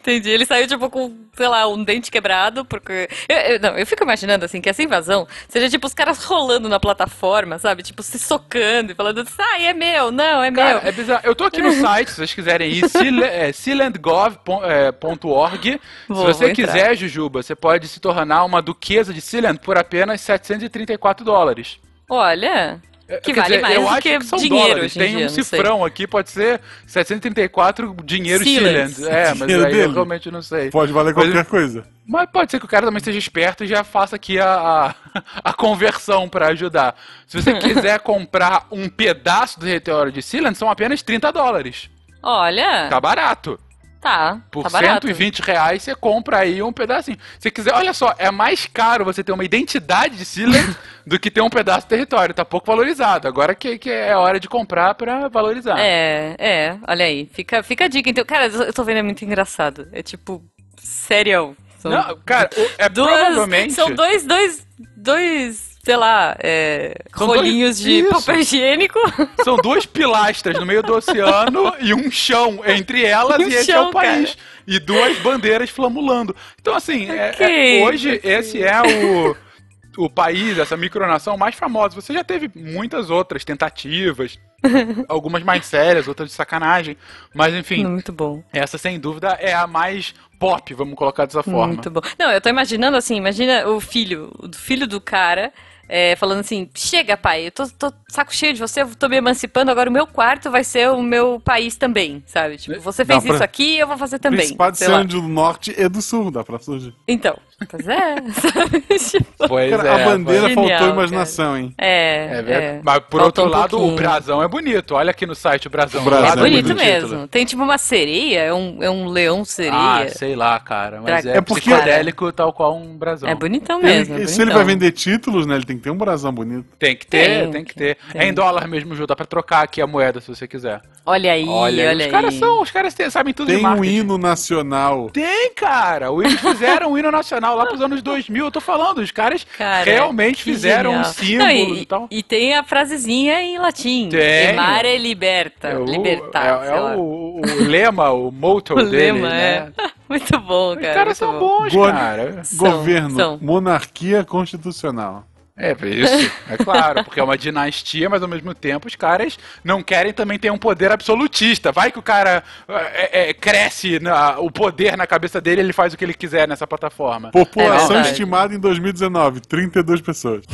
Entendi. 0.00 0.30
Ele 0.30 0.44
saiu, 0.46 0.66
tipo, 0.66 0.88
com, 0.90 1.16
sei 1.36 1.48
lá, 1.48 1.66
um 1.68 1.82
dente 1.84 2.10
quebrado, 2.10 2.64
porque. 2.64 3.08
Eu, 3.28 3.36
eu- 3.36 3.60
não, 3.60 3.78
eu 3.78 3.86
fico 3.86 4.02
imaginando, 4.02 4.44
assim, 4.44 4.60
que 4.60 4.68
essa 4.68 4.82
invasão 4.82 5.26
seja, 5.48 5.68
tipo, 5.70 5.86
os 5.86 5.94
caras 5.94 6.24
rolando 6.24 6.68
na 6.68 6.80
plataforma, 6.80 7.58
sabe? 7.58 7.82
Tipo, 7.82 8.02
se 8.02 8.18
socando 8.18 8.92
e 8.92 8.94
falando, 8.94 9.24
ai, 9.38 9.66
é 9.66 9.72
meu, 9.74 10.10
não, 10.10 10.42
é 10.42 10.50
Cara, 10.50 10.80
meu. 10.80 10.88
é 10.88 10.92
bizarro. 10.92 11.20
Eu 11.24 11.34
tô 11.34 11.44
aqui 11.44 11.60
no 11.62 11.72
site, 11.72 12.08
se 12.10 12.16
vocês 12.16 12.34
quiserem 12.34 12.70
ir, 12.72 12.88
seal- 12.88 13.24
é, 13.24 13.52
sealandgov.org. 13.52 15.62
Se 15.72 15.80
você 16.08 16.52
quiser, 16.52 16.96
Jujuba, 16.96 17.42
você 17.42 17.54
pode 17.54 17.88
se 17.88 18.00
tornar 18.00 18.44
uma 18.44 18.60
duquesa 18.62 19.12
de 19.12 19.20
Sealand 19.20 19.58
por 19.60 19.78
apenas 19.78 20.20
734 20.20 21.24
dólares. 21.24 21.78
Olha. 22.08 22.80
Que 23.08 23.32
Quer 23.32 23.36
vale 23.36 23.48
dizer, 23.48 23.60
mais 23.62 23.74
eu 23.74 23.80
do 23.82 23.88
acho 23.88 24.02
que, 24.02 24.18
que 24.18 24.24
são 24.26 24.38
dinheiro 24.38 24.68
dólares. 24.68 24.84
hoje 24.92 24.98
em 24.98 25.02
Tem 25.02 25.10
dia, 25.10 25.18
um 25.18 25.22
não 25.22 25.28
sei. 25.30 25.44
cifrão 25.44 25.84
aqui, 25.84 26.06
pode 26.06 26.30
ser 26.30 26.60
734 26.86 27.96
dinheiro. 28.04 28.44
Sealand. 28.44 29.04
É, 29.08 29.28
mas 29.30 29.38
Dinheiro 29.38 29.64
aí 29.66 29.72
dele. 29.72 29.84
eu 29.84 29.92
realmente 29.92 30.30
não 30.30 30.42
sei. 30.42 30.70
Pode 30.70 30.92
valer 30.92 31.14
Mas- 31.14 31.24
qualquer 31.24 31.44
coisa. 31.46 31.84
Mas 32.06 32.28
pode 32.30 32.50
ser 32.50 32.58
que 32.58 32.64
o 32.64 32.68
cara 32.68 32.86
também 32.86 33.02
seja 33.02 33.18
esperto 33.18 33.64
e 33.64 33.66
já 33.66 33.82
faça 33.84 34.16
aqui 34.16 34.38
a, 34.38 34.94
a, 35.14 35.22
a 35.44 35.52
conversão 35.52 36.28
pra 36.28 36.48
ajudar. 36.48 36.94
Se 37.26 37.40
você 37.40 37.54
quiser 37.60 37.98
comprar 38.00 38.66
um 38.70 38.88
pedaço 38.88 39.58
do 39.58 39.66
território 39.66 40.12
de 40.12 40.22
Sealand, 40.22 40.56
são 40.56 40.70
apenas 40.70 41.02
30 41.02 41.32
dólares. 41.32 41.88
Olha, 42.22 42.88
Tá 42.90 43.00
barato. 43.00 43.58
Tá, 44.00 44.40
Por 44.50 44.62
tá 44.64 44.70
barato. 44.70 45.06
120 45.06 45.40
reais 45.40 45.82
você 45.82 45.94
compra 45.94 46.38
aí 46.38 46.62
um 46.62 46.72
pedacinho. 46.72 47.18
Se 47.38 47.50
quiser, 47.50 47.74
olha 47.74 47.92
só, 47.92 48.14
é 48.18 48.30
mais 48.30 48.66
caro 48.66 49.04
você 49.04 49.22
ter 49.22 49.32
uma 49.32 49.44
identidade 49.44 50.16
de 50.16 50.24
Sealand 50.24 50.76
do 51.06 51.18
que 51.18 51.30
ter 51.30 51.40
um 51.40 51.50
pedaço 51.50 51.82
de 51.82 51.88
território. 51.88 52.34
Tá 52.34 52.44
pouco 52.44 52.66
valorizado. 52.66 53.28
Agora 53.28 53.54
que, 53.54 53.78
que 53.78 53.90
é 53.90 54.16
hora 54.16 54.38
de 54.38 54.48
comprar 54.48 54.94
pra 54.94 55.28
valorizar. 55.28 55.78
É, 55.78 56.34
é, 56.38 56.78
olha 56.86 57.04
aí. 57.04 57.28
Fica, 57.32 57.62
fica 57.62 57.84
a 57.84 57.88
dica. 57.88 58.08
Então, 58.10 58.24
cara, 58.24 58.46
eu 58.46 58.72
tô 58.72 58.84
vendo, 58.84 58.98
é 58.98 59.02
muito 59.02 59.24
engraçado. 59.24 59.88
É 59.92 60.02
tipo, 60.02 60.42
sério. 60.76 61.56
São 61.78 61.92
Não, 61.92 62.18
cara, 62.24 62.50
é 62.76 62.88
duas, 62.88 63.08
provavelmente. 63.08 63.72
São 63.72 63.94
dois, 63.94 64.24
dois, 64.24 64.66
dois, 64.96 65.67
sei 65.88 65.96
lá, 65.96 66.36
é, 66.40 66.94
São 67.16 67.26
dois- 67.28 67.40
rolinhos 67.40 67.78
de 67.78 68.00
Isso. 68.00 68.10
papel 68.10 68.40
higiênico. 68.40 68.98
São 69.42 69.56
duas 69.56 69.86
pilastras 69.86 70.58
no 70.58 70.66
meio 70.66 70.82
do 70.82 70.94
oceano 70.94 71.72
e 71.80 71.94
um 71.94 72.10
chão 72.10 72.60
entre 72.66 73.02
elas 73.06 73.40
E 73.40 73.44
um 73.46 73.48
e, 73.48 73.54
esse 73.54 73.70
é 73.70 73.74
chão, 73.74 73.88
o 73.88 73.92
país. 73.92 74.36
E 74.66 74.78
duas 74.78 75.16
bandeiras 75.20 75.70
flamulando. 75.70 76.36
Então, 76.60 76.74
assim, 76.74 77.08
é- 77.10 77.30
Ok, 77.30 77.80
é- 77.80 77.84
hoje 77.86 78.16
ok. 78.16 78.30
esse 78.32 78.62
é 78.62 78.82
o, 78.82 80.04
o 80.04 80.10
país, 80.10 80.58
essa 80.58 80.76
micronação 80.76 81.38
mais 81.38 81.54
famosa. 81.54 81.94
Você 81.94 82.12
já 82.12 82.22
teve 82.22 82.50
muitas 82.54 83.08
outras 83.08 83.42
tentativas, 83.46 84.38
algumas 85.08 85.42
mais 85.42 85.64
sérias, 85.64 86.06
outras 86.06 86.28
de 86.28 86.34
sacanagem. 86.34 86.98
Mas, 87.34 87.54
enfim, 87.54 87.82
Muito 87.86 88.12
bom. 88.12 88.42
essa 88.52 88.76
sem 88.76 89.00
dúvida 89.00 89.38
é 89.40 89.54
a 89.54 89.66
mais 89.66 90.14
pop, 90.38 90.74
vamos 90.74 90.94
colocar 90.96 91.24
dessa 91.24 91.42
forma. 91.42 91.68
Muito 91.68 91.90
bom. 91.90 92.00
Não, 92.18 92.30
eu 92.30 92.40
tô 92.42 92.50
imaginando 92.50 92.96
assim, 92.98 93.16
imagina 93.16 93.66
o 93.68 93.80
filho, 93.80 94.30
o 94.38 94.54
filho 94.54 94.86
do 94.86 95.00
cara. 95.00 95.50
É, 95.88 96.14
falando 96.16 96.40
assim, 96.40 96.68
chega 96.74 97.16
pai, 97.16 97.46
eu 97.46 97.50
tô, 97.52 97.66
tô 97.68 97.92
saco 98.08 98.34
cheio 98.34 98.52
de 98.54 98.60
você, 98.60 98.82
eu 98.82 98.94
tô 98.94 99.08
me 99.08 99.16
emancipando, 99.16 99.70
agora 99.70 99.88
o 99.88 99.92
meu 99.92 100.06
quarto 100.06 100.50
vai 100.50 100.62
ser 100.62 100.90
o 100.90 101.02
meu 101.02 101.40
país 101.40 101.76
também, 101.76 102.22
sabe? 102.26 102.56
Tipo, 102.58 102.78
você 102.80 103.04
Dá 103.04 103.14
fez 103.14 103.24
pra- 103.24 103.34
isso 103.34 103.44
aqui, 103.44 103.78
eu 103.78 103.86
vou 103.86 103.96
fazer 103.96 104.18
também. 104.18 104.40
Principado. 104.40 104.76
Sealand 104.76 105.08
do 105.16 105.22
Norte 105.26 105.74
e 105.76 105.88
do 105.88 106.02
Sul, 106.02 106.30
dá 106.30 106.44
pra 106.44 106.58
surgir. 106.58 106.94
Então, 107.06 107.36
pois 107.68 107.88
é, 107.88 108.14
sabe? 108.52 108.80
Tipo, 108.98 109.48
Pois 109.48 109.70
Cara, 109.70 109.88
é, 109.88 110.02
a 110.02 110.04
bandeira 110.04 110.42
pois- 110.42 110.54
faltou 110.54 110.70
Genial, 110.76 110.92
imaginação, 110.92 111.56
hein? 111.56 111.74
é, 111.78 112.24
É 112.26 112.42
verdade. 112.42 112.64
é. 112.66 112.80
Mas 112.84 112.98
por 113.00 113.20
Faltou 113.20 113.24
outro 113.24 113.44
um 113.44 113.48
lado, 113.48 113.76
o 113.76 113.78
pouquinho. 113.78 113.96
brasão 113.96 114.42
é 114.42 114.48
bonito. 114.48 114.94
Olha 114.94 115.10
aqui 115.10 115.26
no 115.26 115.34
site 115.34 115.66
o 115.66 115.70
brasão. 115.70 116.02
O 116.02 116.04
brasão 116.04 116.28
É 116.28 116.32
é 116.32 116.36
bonito 116.36 116.68
bonito. 116.68 116.78
título. 116.84 117.12
mesmo. 117.12 117.28
Tem 117.28 117.44
tipo 117.44 117.62
uma 117.62 117.78
sereia, 117.78 118.40
é 118.40 118.52
um, 118.54 118.82
é 118.82 118.90
um 118.90 119.06
leão 119.08 119.44
sereia. 119.44 119.72
Ah, 119.74 120.08
sei 120.08 120.36
lá, 120.36 120.58
cara. 120.60 121.00
Mas 121.00 121.24
é, 121.26 121.38
É 121.38 121.40
porque- 121.40 121.62
psicodélico 121.70 122.30
tal 122.32 122.52
qual 122.52 122.76
um 122.76 122.96
brasão. 122.96 123.28
é 123.28 123.34
bonitão 123.34 123.78
Ele- 123.80 123.86
mesmo. 123.88 124.18
é 124.18 124.26
se 124.26 124.40
ele 124.42 124.52
vai 124.52 124.64
vender 124.64 124.92
títulos, 124.92 125.46
né? 125.46 125.54
Ele 125.56 125.64
tem 125.64 125.76
que 125.76 125.82
ter 125.82 125.90
um 125.90 125.96
brasão 125.96 126.32
bonito. 126.32 126.66
Tem 126.78 126.94
que 126.96 127.06
ter, 127.06 127.42
tem, 127.42 127.50
Tem, 127.50 127.64
que 127.64 127.74
ter. 127.74 127.96
tem. 128.12 128.20
É 128.22 128.26
em 128.28 128.32
dólar 128.34 128.68
mesmo, 128.68 128.94
Ju. 128.94 129.06
Dá 129.06 129.16
pra 129.16 129.24
trocar 129.26 129.62
aqui 129.62 129.80
a 129.80 129.86
moeda 129.86 130.20
se 130.20 130.28
você 130.28 130.46
quiser. 130.46 130.80
Olha 131.06 131.32
aí, 131.32 131.48
olha, 131.48 131.94
os 131.94 132.00
aí. 132.02 132.10
caras 132.10 132.34
são, 132.34 132.60
os 132.60 132.70
caras 132.70 132.92
têm- 132.92 133.08
sabem 133.08 133.32
tudo 133.32 133.48
de 133.50 133.56
Tem 133.56 133.66
um 133.66 133.82
hino 133.84 134.18
nacional. 134.18 135.08
Tem, 135.10 135.50
cara. 135.54 136.10
O- 136.10 136.22
Eles 136.22 136.38
fizeram 136.38 136.92
um 136.92 136.98
hino 136.98 137.10
nacional 137.10 137.47
lá 137.54 137.66
pros 137.66 137.80
anos 137.80 138.02
2000. 138.02 138.44
Eu 138.44 138.50
tô 138.50 138.60
falando, 138.60 138.98
os 138.98 139.10
caras 139.10 139.44
Cara, 139.56 139.84
realmente 139.84 140.42
fizeram 140.42 140.90
um 140.90 141.04
genial. 141.04 141.12
símbolo 141.12 141.44
Não, 141.44 141.50
e, 141.76 141.80
e, 141.82 141.86
tal. 141.86 142.06
e 142.10 142.22
tem 142.22 142.54
a 142.54 142.62
frasezinha 142.64 143.40
em 143.42 143.58
latim. 143.58 144.08
Tem. 144.08 144.50
Emare 144.50 144.98
liberta. 144.98 145.68
É 145.68 145.78
o, 145.78 145.84
libertar. 145.84 146.64
é, 146.64 146.68
é 146.68 146.80
o, 146.96 147.40
o 147.40 147.62
lema, 147.64 148.10
o 148.10 148.30
motto 148.30 148.74
O 148.78 148.82
dele, 148.82 149.12
lema, 149.12 149.28
né? 149.30 149.72
é. 149.78 149.88
Muito 150.08 150.38
bom, 150.40 150.70
Os 150.70 150.80
cara. 150.80 150.94
caras 150.94 151.20
muito 151.20 151.32
são 151.32 151.38
bom. 151.38 151.62
bons, 151.64 151.74
cara. 151.92 152.42
São, 152.42 152.70
Governo, 152.70 153.10
são. 153.16 153.38
monarquia 153.42 154.24
constitucional. 154.24 155.24
É, 155.58 155.72
isso, 155.88 156.32
é 156.48 156.56
claro, 156.56 157.02
porque 157.04 157.18
é 157.18 157.22
uma 157.22 157.36
dinastia, 157.36 158.08
mas 158.08 158.22
ao 158.22 158.28
mesmo 158.28 158.54
tempo 158.54 158.86
os 158.86 158.94
caras 158.94 159.38
não 159.64 159.82
querem 159.82 160.12
também 160.12 160.38
ter 160.38 160.50
um 160.50 160.58
poder 160.58 160.92
absolutista. 160.92 161.72
Vai 161.72 161.90
que 161.90 161.98
o 161.98 162.02
cara 162.02 162.44
é, 162.68 163.30
é, 163.30 163.34
cresce 163.34 163.98
na, 163.98 164.38
o 164.38 164.50
poder 164.50 164.96
na 164.96 165.06
cabeça 165.06 165.40
dele 165.40 165.60
ele 165.60 165.72
faz 165.72 165.92
o 165.92 165.96
que 165.96 166.04
ele 166.04 166.14
quiser 166.14 166.46
nessa 166.46 166.66
plataforma. 166.66 167.30
População 167.30 167.98
é 167.98 168.02
estimada 168.02 168.54
em 168.54 168.58
2019, 168.58 169.40
32 169.40 170.00
pessoas. 170.00 170.44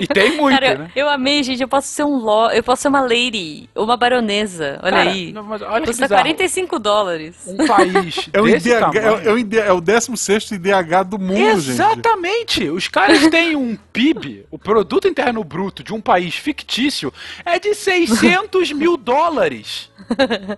E 0.00 0.06
tem 0.06 0.36
muito, 0.36 0.58
cara, 0.58 0.78
né? 0.78 0.90
Eu 0.96 1.08
amei, 1.08 1.42
gente. 1.42 1.62
Eu 1.62 1.68
posso 1.68 1.88
ser 1.88 2.04
um 2.04 2.16
lo... 2.16 2.50
eu 2.50 2.62
posso 2.62 2.82
ser 2.82 2.88
uma 2.88 3.00
lady, 3.00 3.68
uma 3.74 3.96
baronesa. 3.96 4.80
Olha 4.82 4.96
cara, 4.96 5.10
aí. 5.10 5.32
Não, 5.32 5.42
mas 5.42 5.62
olha 5.62 5.86
Custa 5.86 6.08
45 6.08 6.78
dólares. 6.78 7.36
Um 7.46 7.66
país 7.66 8.28
é 8.32 8.40
o 8.40 8.44
desse 8.44 8.68
IDH, 8.68 8.80
tamanho. 8.80 9.48
É, 9.54 9.66
é, 9.66 9.72
o 9.72 9.80
16 9.80 10.50
IDH 10.52 11.04
do 11.06 11.18
mundo, 11.18 11.38
Exatamente. 11.38 11.62
gente. 11.62 11.72
Exatamente. 11.72 12.68
Os 12.70 12.88
caras 12.88 13.28
têm 13.28 13.56
um 13.56 13.76
PIB, 13.92 14.31
o 14.50 14.58
produto 14.58 15.08
interno 15.08 15.42
bruto 15.44 15.82
de 15.82 15.92
um 15.92 16.00
país 16.00 16.34
fictício 16.34 17.12
é 17.44 17.58
de 17.58 17.74
600 17.74 18.72
mil 18.74 18.96
dólares. 18.96 19.90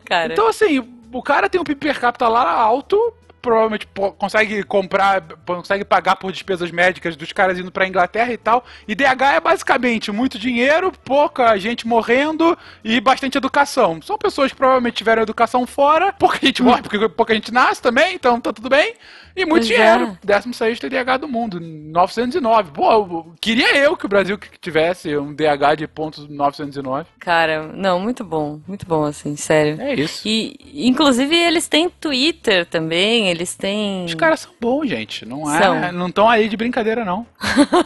Cara. 0.05 0.33
Então 0.33 0.49
assim, 0.49 0.87
o 1.13 1.23
cara 1.23 1.49
tem 1.49 1.61
um 1.61 1.65
PIB 1.65 1.81
per 1.81 2.01
capita 2.01 2.29
lá 2.29 2.51
alto 2.51 3.15
provavelmente 3.45 3.87
consegue 4.17 4.63
comprar, 4.63 5.23
consegue 5.45 5.85
pagar 5.85 6.17
por 6.17 6.33
despesas 6.33 6.71
médicas 6.71 7.15
dos 7.15 7.31
caras 7.31 7.59
indo 7.59 7.71
pra 7.71 7.87
Inglaterra 7.87 8.33
e 8.33 8.39
tal. 8.39 8.65
E 8.89 8.95
DH 8.95 9.35
é 9.37 9.41
basicamente 9.41 10.11
muito 10.11 10.39
dinheiro, 10.39 10.91
pouca 11.05 11.55
gente 11.59 11.87
morrendo 11.87 12.57
e 12.83 12.99
bastante 13.03 13.37
educação. 13.37 14.01
São 14.01 14.17
pessoas 14.17 14.51
que 14.51 14.57
provavelmente 14.57 14.97
tiveram 14.97 15.23
educação 15.23 15.67
fora, 15.67 16.11
pouca 16.13 16.39
gente 16.43 16.63
morre 16.63 16.81
porque 16.81 17.07
pouca 17.07 17.35
gente 17.35 17.53
nasce 17.53 17.83
também, 17.83 18.15
então 18.15 18.41
tá 18.41 18.51
tudo 18.51 18.71
bem. 18.71 18.95
E 19.37 19.45
muito 19.45 19.67
pois 19.67 19.67
dinheiro. 19.67 20.17
É. 20.23 20.27
16 20.27 20.79
DH 20.79 21.19
do 21.21 21.29
mundo, 21.29 21.59
909. 21.61 22.71
Pô, 22.71 23.27
queria 23.41 23.77
eu 23.77 23.97
que 23.97 24.07
o 24.07 24.09
Brasil 24.09 24.39
tivesse 24.61 25.17
um 25.17 25.35
DH 25.35 25.77
de 25.79 25.89
pontos 25.89 26.29
909. 26.29 27.09
Cara, 27.19 27.65
não, 27.75 27.99
muito 27.99 28.25
bom. 28.25 28.61
Muito 28.67 28.87
bom, 28.87 29.05
assim, 29.05 29.35
sério. 29.35 29.81
É 29.81 29.95
isso. 29.95 30.23
E, 30.25 30.57
inclusive, 30.89 31.35
eles 31.35 31.67
têm 31.67 31.91
Twitter 31.91 32.65
também, 32.65 33.29
eles 33.35 33.55
têm... 33.55 34.05
Os 34.05 34.15
caras 34.15 34.41
são 34.41 34.53
bons, 34.61 34.89
gente. 34.89 35.27
Não 35.27 35.53
é, 35.53 35.63
são. 35.63 35.93
não 35.93 36.09
estão 36.09 36.29
aí 36.29 36.49
de 36.49 36.57
brincadeira, 36.57 37.05
não. 37.05 37.27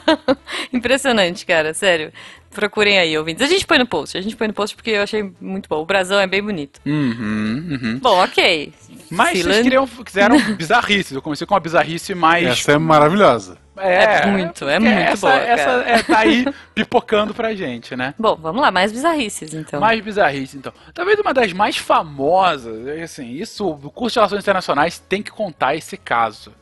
Impressionante, 0.72 1.44
cara, 1.44 1.74
sério. 1.74 2.12
Procurem 2.50 2.98
aí, 2.98 3.16
ouvintes. 3.16 3.42
A 3.42 3.50
gente 3.50 3.66
põe 3.66 3.78
no 3.78 3.86
post, 3.86 4.16
a 4.16 4.20
gente 4.20 4.36
põe 4.36 4.48
no 4.48 4.54
post 4.54 4.74
porque 4.74 4.90
eu 4.90 5.02
achei 5.02 5.32
muito 5.40 5.68
bom. 5.68 5.80
O 5.80 5.86
brasão 5.86 6.18
é 6.18 6.26
bem 6.26 6.42
bonito. 6.42 6.80
Uhum, 6.84 7.68
uhum. 7.70 7.98
Bom, 8.00 8.22
ok. 8.22 8.72
Mas 9.10 9.42
vocês 9.42 9.62
queriam, 9.62 9.86
quiseram 9.86 10.38
bizarrices. 10.54 11.12
Eu 11.12 11.22
comecei 11.22 11.46
com 11.46 11.54
uma 11.54 11.60
bizarrice 11.60 12.14
mais. 12.14 12.46
Essa 12.46 12.72
é 12.72 12.78
maravilhosa. 12.78 13.58
É, 13.80 14.22
é 14.22 14.26
muito, 14.26 14.68
é 14.68 14.78
muito 14.78 14.98
essa, 14.98 15.26
boa. 15.28 15.40
Essa 15.40 15.70
é, 15.70 16.02
tá 16.02 16.18
aí 16.18 16.44
pipocando 16.74 17.34
pra 17.34 17.54
gente, 17.54 17.96
né? 17.96 18.14
Bom, 18.18 18.36
vamos 18.36 18.60
lá, 18.60 18.70
mais 18.70 18.92
bizarrices 18.92 19.54
então. 19.54 19.80
Mais 19.80 20.00
bizarrices 20.00 20.54
então. 20.54 20.72
Talvez 20.94 21.18
uma 21.18 21.34
das 21.34 21.52
mais 21.52 21.76
famosas, 21.76 22.86
assim, 23.02 23.30
isso, 23.30 23.68
o 23.68 23.90
curso 23.90 24.14
de 24.14 24.18
Relações 24.18 24.42
Internacionais 24.42 24.98
tem 24.98 25.22
que 25.22 25.30
contar 25.30 25.74
esse 25.74 25.96
caso. 25.96 26.52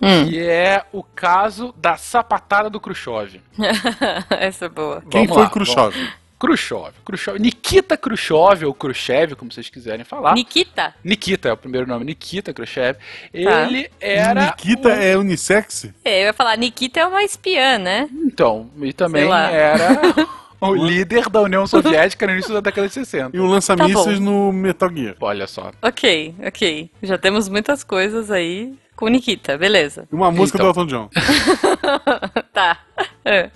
Hum. 0.00 0.28
Que 0.28 0.40
é 0.40 0.84
o 0.92 1.02
caso 1.02 1.74
da 1.78 1.96
sapatada 1.96 2.68
do 2.68 2.80
Khrushchev. 2.80 3.40
Essa 4.30 4.66
é 4.66 4.68
boa. 4.68 5.02
Quem 5.10 5.26
vamos 5.26 5.34
foi 5.34 5.42
lá, 5.44 5.50
Khrushchev? 5.50 5.90
Vamos. 5.92 6.23
Khrushchev. 6.38 6.92
Khrushchev. 7.04 7.38
Nikita 7.38 7.96
Khrushchev, 7.96 8.64
ou 8.64 8.74
Khrushchev, 8.74 9.34
como 9.34 9.52
vocês 9.52 9.68
quiserem 9.68 10.04
falar. 10.04 10.34
Nikita? 10.34 10.94
Nikita 11.02 11.48
é 11.48 11.52
o 11.52 11.56
primeiro 11.56 11.86
nome, 11.86 12.04
Nikita 12.04 12.52
Khrushchev. 12.52 12.98
Tá. 12.98 13.62
Ele 13.62 13.90
era. 14.00 14.46
Nikita 14.46 14.88
um... 14.88 14.92
é 14.92 15.16
unissex? 15.16 15.90
É, 16.04 16.22
eu 16.22 16.26
ia 16.26 16.32
falar, 16.32 16.56
Nikita 16.56 17.00
é 17.00 17.06
uma 17.06 17.22
espiã, 17.22 17.78
né? 17.78 18.08
Então, 18.12 18.70
e 18.80 18.92
também 18.92 19.30
era. 19.30 20.00
o 20.60 20.74
líder 20.74 21.28
da 21.28 21.40
União 21.40 21.66
Soviética 21.66 22.26
no 22.26 22.32
início 22.32 22.52
da 22.52 22.60
década 22.60 22.88
de 22.88 22.94
60. 22.94 23.36
E 23.36 23.40
um 23.40 23.46
lança-mísseis 23.46 24.18
tá 24.18 24.24
no 24.24 24.52
Metal 24.52 24.90
Gear. 24.94 25.16
Olha 25.20 25.46
só. 25.46 25.70
Ok, 25.82 26.34
ok. 26.46 26.90
Já 27.02 27.18
temos 27.18 27.48
muitas 27.48 27.84
coisas 27.84 28.30
aí 28.30 28.74
com 28.96 29.08
Nikita, 29.08 29.58
beleza. 29.58 30.06
Uma 30.10 30.30
música 30.30 30.58
então. 30.58 30.72
do 30.72 30.80
Elton 30.80 30.86
John. 30.86 31.10
tá. 32.52 32.78
É. 33.24 33.50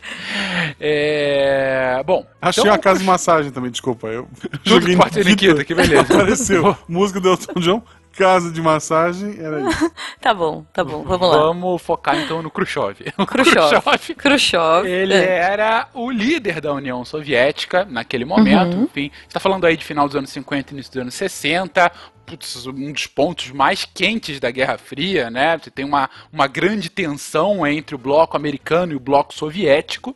é... 0.80 2.02
Bom. 2.04 2.26
Achei 2.40 2.62
então... 2.62 2.72
uma 2.72 2.78
casa 2.78 3.00
de 3.00 3.04
massagem 3.04 3.52
também, 3.52 3.70
desculpa. 3.70 4.08
Eu 4.08 4.28
Tudo 4.40 4.60
joguei 4.64 4.96
ser 5.12 5.24
Nikita, 5.24 5.64
que 5.64 5.74
beleza. 5.74 6.02
Apareceu. 6.02 6.76
música 6.88 7.20
do 7.20 7.28
Elton 7.28 7.60
John, 7.60 7.82
casa 8.18 8.50
de 8.50 8.60
massagem, 8.60 9.36
era 9.38 9.60
isso. 9.68 9.92
tá 10.20 10.34
bom, 10.34 10.64
tá 10.72 10.82
bom, 10.82 11.04
vamos 11.04 11.28
lá. 11.30 11.36
Vamos 11.36 11.82
focar 11.82 12.18
então 12.18 12.42
no 12.42 12.50
Khrushchev. 12.50 13.12
O 13.18 13.26
Khrushchev. 13.26 14.14
Khrushchev. 14.16 14.86
Ele 14.86 15.14
é. 15.14 15.38
era 15.38 15.88
o 15.92 16.10
líder 16.10 16.60
da 16.60 16.72
União 16.72 17.04
Soviética 17.04 17.84
naquele 17.84 18.24
momento, 18.24 18.76
uhum. 18.76 18.84
enfim. 18.84 19.10
está 19.26 19.38
falando 19.38 19.66
aí 19.66 19.76
de 19.76 19.84
final 19.84 20.06
dos 20.06 20.16
anos 20.16 20.30
50 20.30 20.72
e 20.72 20.74
início 20.74 20.92
dos 20.92 21.02
anos 21.02 21.14
60, 21.14 21.92
putz, 22.28 22.66
um 22.66 22.92
dos 22.92 23.06
pontos 23.06 23.50
mais 23.50 23.86
quentes 23.86 24.38
da 24.38 24.50
Guerra 24.50 24.76
Fria, 24.76 25.30
né? 25.30 25.58
Você 25.58 25.70
tem 25.70 25.84
uma, 25.84 26.10
uma 26.30 26.46
grande 26.46 26.90
tensão 26.90 27.66
entre 27.66 27.94
o 27.94 27.98
bloco 27.98 28.36
americano 28.36 28.92
e 28.92 28.96
o 28.96 29.00
bloco 29.00 29.32
soviético. 29.32 30.14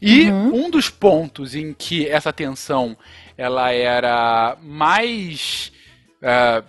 E 0.00 0.30
uhum. 0.30 0.66
um 0.66 0.70
dos 0.70 0.88
pontos 0.88 1.54
em 1.54 1.72
que 1.72 2.06
essa 2.08 2.32
tensão 2.32 2.96
ela 3.36 3.72
era 3.72 4.56
mais 4.62 5.72
uh, 6.22 6.64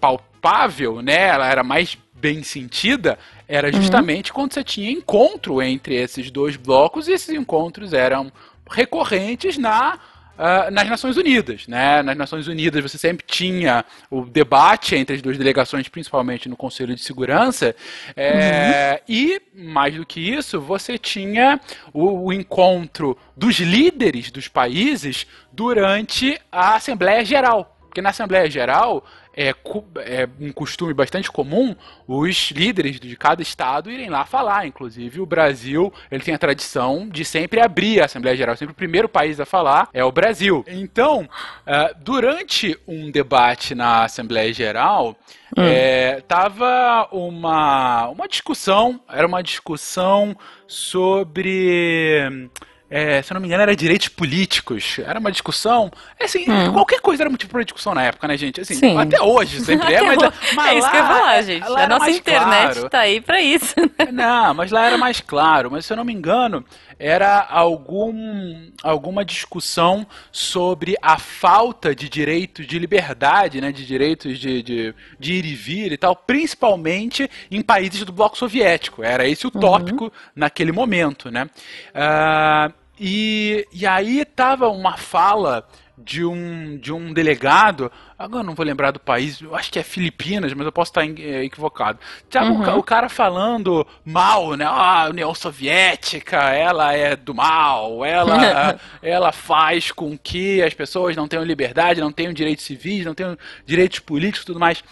palpável, 0.00 1.00
né? 1.00 1.28
Ela 1.28 1.48
era 1.48 1.62
mais 1.62 1.96
bem 2.12 2.42
sentida, 2.42 3.18
era 3.46 3.68
uhum. 3.68 3.74
justamente 3.74 4.30
uhum. 4.30 4.34
quando 4.34 4.54
você 4.54 4.64
tinha 4.64 4.90
encontro 4.90 5.62
entre 5.62 5.94
esses 5.94 6.30
dois 6.30 6.56
blocos, 6.56 7.06
e 7.06 7.12
esses 7.12 7.28
encontros 7.28 7.92
eram 7.92 8.32
recorrentes 8.68 9.56
na 9.58 9.98
Uh, 10.36 10.70
nas 10.70 10.88
Nações 10.88 11.16
Unidas. 11.16 11.66
Né? 11.66 12.02
Nas 12.02 12.16
Nações 12.16 12.46
Unidas 12.46 12.82
você 12.82 12.98
sempre 12.98 13.24
tinha 13.26 13.84
o 14.10 14.22
debate 14.24 14.94
entre 14.94 15.16
as 15.16 15.22
duas 15.22 15.38
delegações, 15.38 15.88
principalmente 15.88 16.48
no 16.48 16.56
Conselho 16.56 16.94
de 16.94 17.00
Segurança, 17.00 17.74
é, 18.14 19.00
uhum. 19.08 19.14
e, 19.14 19.42
mais 19.54 19.94
do 19.94 20.04
que 20.04 20.20
isso, 20.20 20.60
você 20.60 20.98
tinha 20.98 21.60
o, 21.92 22.26
o, 22.26 22.32
encontro 22.32 23.16
dos 23.36 23.56
líderes 23.56 24.30
dos 24.30 24.48
países 24.48 25.26
durante 25.50 26.38
a 26.52 26.76
Assembleia 26.76 27.24
Geral. 27.24 27.74
Porque 27.80 28.02
na 28.02 28.10
Assembleia 28.10 28.50
Geral 28.50 29.04
é, 29.36 29.54
é, 29.98 30.28
um 30.40 30.50
costume 30.50 30.94
bastante 30.94 31.30
comum 31.30 31.76
os 32.08 32.50
líderes 32.50 32.98
de 32.98 33.14
cada 33.16 33.42
estado 33.42 33.90
irem 33.90 34.08
lá 34.08 34.24
falar. 34.24 34.66
Inclusive, 34.66 35.20
o 35.20 35.26
Brasil 35.26 35.92
ele 36.10 36.22
tem 36.22 36.34
a 36.34 36.38
tradição 36.38 37.08
de 37.08 37.24
sempre 37.24 37.60
abrir 37.60 38.00
a 38.00 38.06
Assembleia 38.06 38.36
Geral. 38.36 38.56
Sempre 38.56 38.72
o 38.72 38.76
primeiro 38.76 39.08
país 39.08 39.38
a 39.38 39.44
falar 39.44 39.88
é 39.92 40.02
o 40.02 40.10
Brasil. 40.10 40.64
Então, 40.66 41.28
uh, 41.66 41.94
durante 42.02 42.78
um 42.86 43.10
debate 43.10 43.74
na 43.74 44.04
Assembleia 44.04 44.52
Geral, 44.52 45.16
hum. 45.56 45.62
é, 45.62 46.22
tava 46.26 47.08
uma, 47.12 48.08
uma 48.08 48.26
discussão, 48.26 49.00
era 49.08 49.26
uma 49.26 49.42
discussão 49.42 50.36
sobre 50.66 52.48
é, 52.88 53.20
se 53.20 53.32
eu 53.32 53.34
não 53.34 53.40
me 53.40 53.48
engano, 53.48 53.62
era 53.62 53.74
direitos 53.74 54.08
políticos. 54.08 54.98
Era 55.04 55.18
uma 55.18 55.32
discussão. 55.32 55.90
É 56.18 56.24
assim, 56.24 56.48
hum. 56.48 56.72
qualquer 56.72 57.00
coisa 57.00 57.24
era 57.24 57.30
motivo 57.30 57.50
para 57.50 57.64
discussão 57.64 57.94
na 57.94 58.04
época, 58.04 58.28
né, 58.28 58.36
gente? 58.36 58.60
Assim, 58.60 58.74
Sim. 58.74 58.96
Até 58.96 59.20
hoje 59.20 59.60
sempre 59.60 59.92
é, 59.92 60.02
mas, 60.06 60.18
mas 60.54 60.72
É 60.72 60.78
isso 60.78 60.86
lá, 60.86 60.90
que 60.90 60.96
eu 60.96 61.00
ia 61.00 61.06
falar, 61.06 61.42
gente. 61.42 61.66
A 61.66 61.88
nossa 61.88 62.10
internet 62.10 62.72
claro. 62.74 62.90
tá 62.90 63.00
aí 63.00 63.20
para 63.20 63.40
isso. 63.40 63.74
Né? 63.98 64.12
Não, 64.12 64.54
mas 64.54 64.70
lá 64.70 64.86
era 64.86 64.96
mais 64.96 65.20
claro. 65.20 65.70
Mas 65.70 65.84
se 65.84 65.92
eu 65.92 65.96
não 65.96 66.04
me 66.04 66.12
engano, 66.12 66.64
era 66.98 67.46
algum, 67.50 68.70
alguma 68.82 69.24
discussão 69.24 70.06
sobre 70.30 70.94
a 71.02 71.18
falta 71.18 71.94
de 71.94 72.08
direitos 72.08 72.66
de 72.66 72.78
liberdade, 72.78 73.60
né, 73.60 73.72
de 73.72 73.84
direitos 73.84 74.38
de, 74.38 74.62
de, 74.62 74.94
de 75.18 75.32
ir 75.34 75.44
e 75.44 75.54
vir 75.54 75.92
e 75.92 75.96
tal, 75.96 76.14
principalmente 76.14 77.28
em 77.50 77.62
países 77.62 78.04
do 78.04 78.12
bloco 78.12 78.38
soviético. 78.38 79.02
Era 79.02 79.26
esse 79.26 79.46
o 79.46 79.50
uhum. 79.52 79.60
tópico 79.60 80.04
uhum. 80.04 80.10
naquele 80.34 80.72
momento, 80.72 81.30
né? 81.30 81.48
Uh, 81.94 82.75
e, 82.98 83.66
e 83.72 83.86
aí 83.86 84.24
tava 84.24 84.68
uma 84.68 84.96
fala 84.96 85.66
de 85.98 86.24
um, 86.24 86.76
de 86.76 86.92
um 86.92 87.12
delegado, 87.12 87.90
agora 88.18 88.44
não 88.44 88.54
vou 88.54 88.66
lembrar 88.66 88.90
do 88.90 89.00
país, 89.00 89.40
eu 89.40 89.56
acho 89.56 89.72
que 89.72 89.78
é 89.78 89.82
Filipinas, 89.82 90.52
mas 90.52 90.66
eu 90.66 90.72
posso 90.72 90.90
estar 90.90 91.04
é, 91.04 91.44
equivocado. 91.44 91.98
Sabe, 92.30 92.50
uhum. 92.50 92.74
o, 92.74 92.78
o, 92.78 92.82
cara 92.82 93.08
falando 93.08 93.86
mal, 94.04 94.54
né? 94.54 94.66
Ah, 94.66 95.04
a 95.04 95.08
União 95.08 95.34
Soviética, 95.34 96.36
ela 96.50 96.92
é 96.92 97.16
do 97.16 97.34
mal, 97.34 98.04
ela, 98.04 98.78
ela 99.02 99.32
faz 99.32 99.90
com 99.90 100.18
que 100.18 100.62
as 100.62 100.74
pessoas 100.74 101.16
não 101.16 101.26
tenham 101.26 101.44
liberdade, 101.44 102.00
não 102.00 102.12
tenham 102.12 102.32
direitos 102.32 102.64
civis, 102.64 103.06
não 103.06 103.14
tenham 103.14 103.36
direitos 103.64 103.98
políticos 104.00 104.42
e 104.42 104.46
tudo 104.46 104.60
mais. 104.60 104.84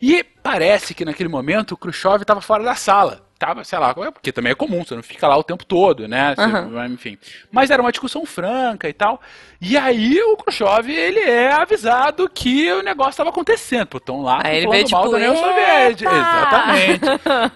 E 0.00 0.22
parece 0.22 0.94
que 0.94 1.04
naquele 1.04 1.28
momento 1.28 1.72
o 1.72 1.76
Khrushchev 1.76 2.22
estava 2.22 2.40
fora 2.40 2.62
da 2.62 2.74
sala. 2.76 3.25
Tava, 3.38 3.64
sei 3.64 3.78
lá, 3.78 3.94
porque 3.94 4.32
também 4.32 4.52
é 4.52 4.54
comum, 4.54 4.84
você 4.84 4.94
não 4.94 5.02
fica 5.02 5.28
lá 5.28 5.36
o 5.36 5.44
tempo 5.44 5.64
todo, 5.64 6.08
né? 6.08 6.34
Você. 6.34 6.92
Enfim. 6.92 7.18
Mas 7.50 7.70
era 7.70 7.82
uma 7.82 7.92
discussão 7.92 8.24
franca 8.24 8.88
e 8.88 8.92
tal. 8.92 9.20
E 9.60 9.76
aí 9.76 10.20
o 10.22 10.36
Khrushchev, 10.36 10.90
ele 10.90 11.20
é 11.20 11.52
avisado 11.52 12.28
que 12.28 12.70
o 12.72 12.82
negócio 12.82 13.10
estava 13.10 13.30
acontecendo. 13.30 13.86
Pô, 13.86 13.98
estão 13.98 14.20
lá 14.20 14.40
Aí 14.44 14.58
ele 14.58 14.68
veio, 14.68 14.90
mal 14.90 15.02
tipo, 15.02 15.12
da 15.12 15.16
União 15.16 15.36
Soviética. 15.36 16.10
Exatamente. 16.10 17.04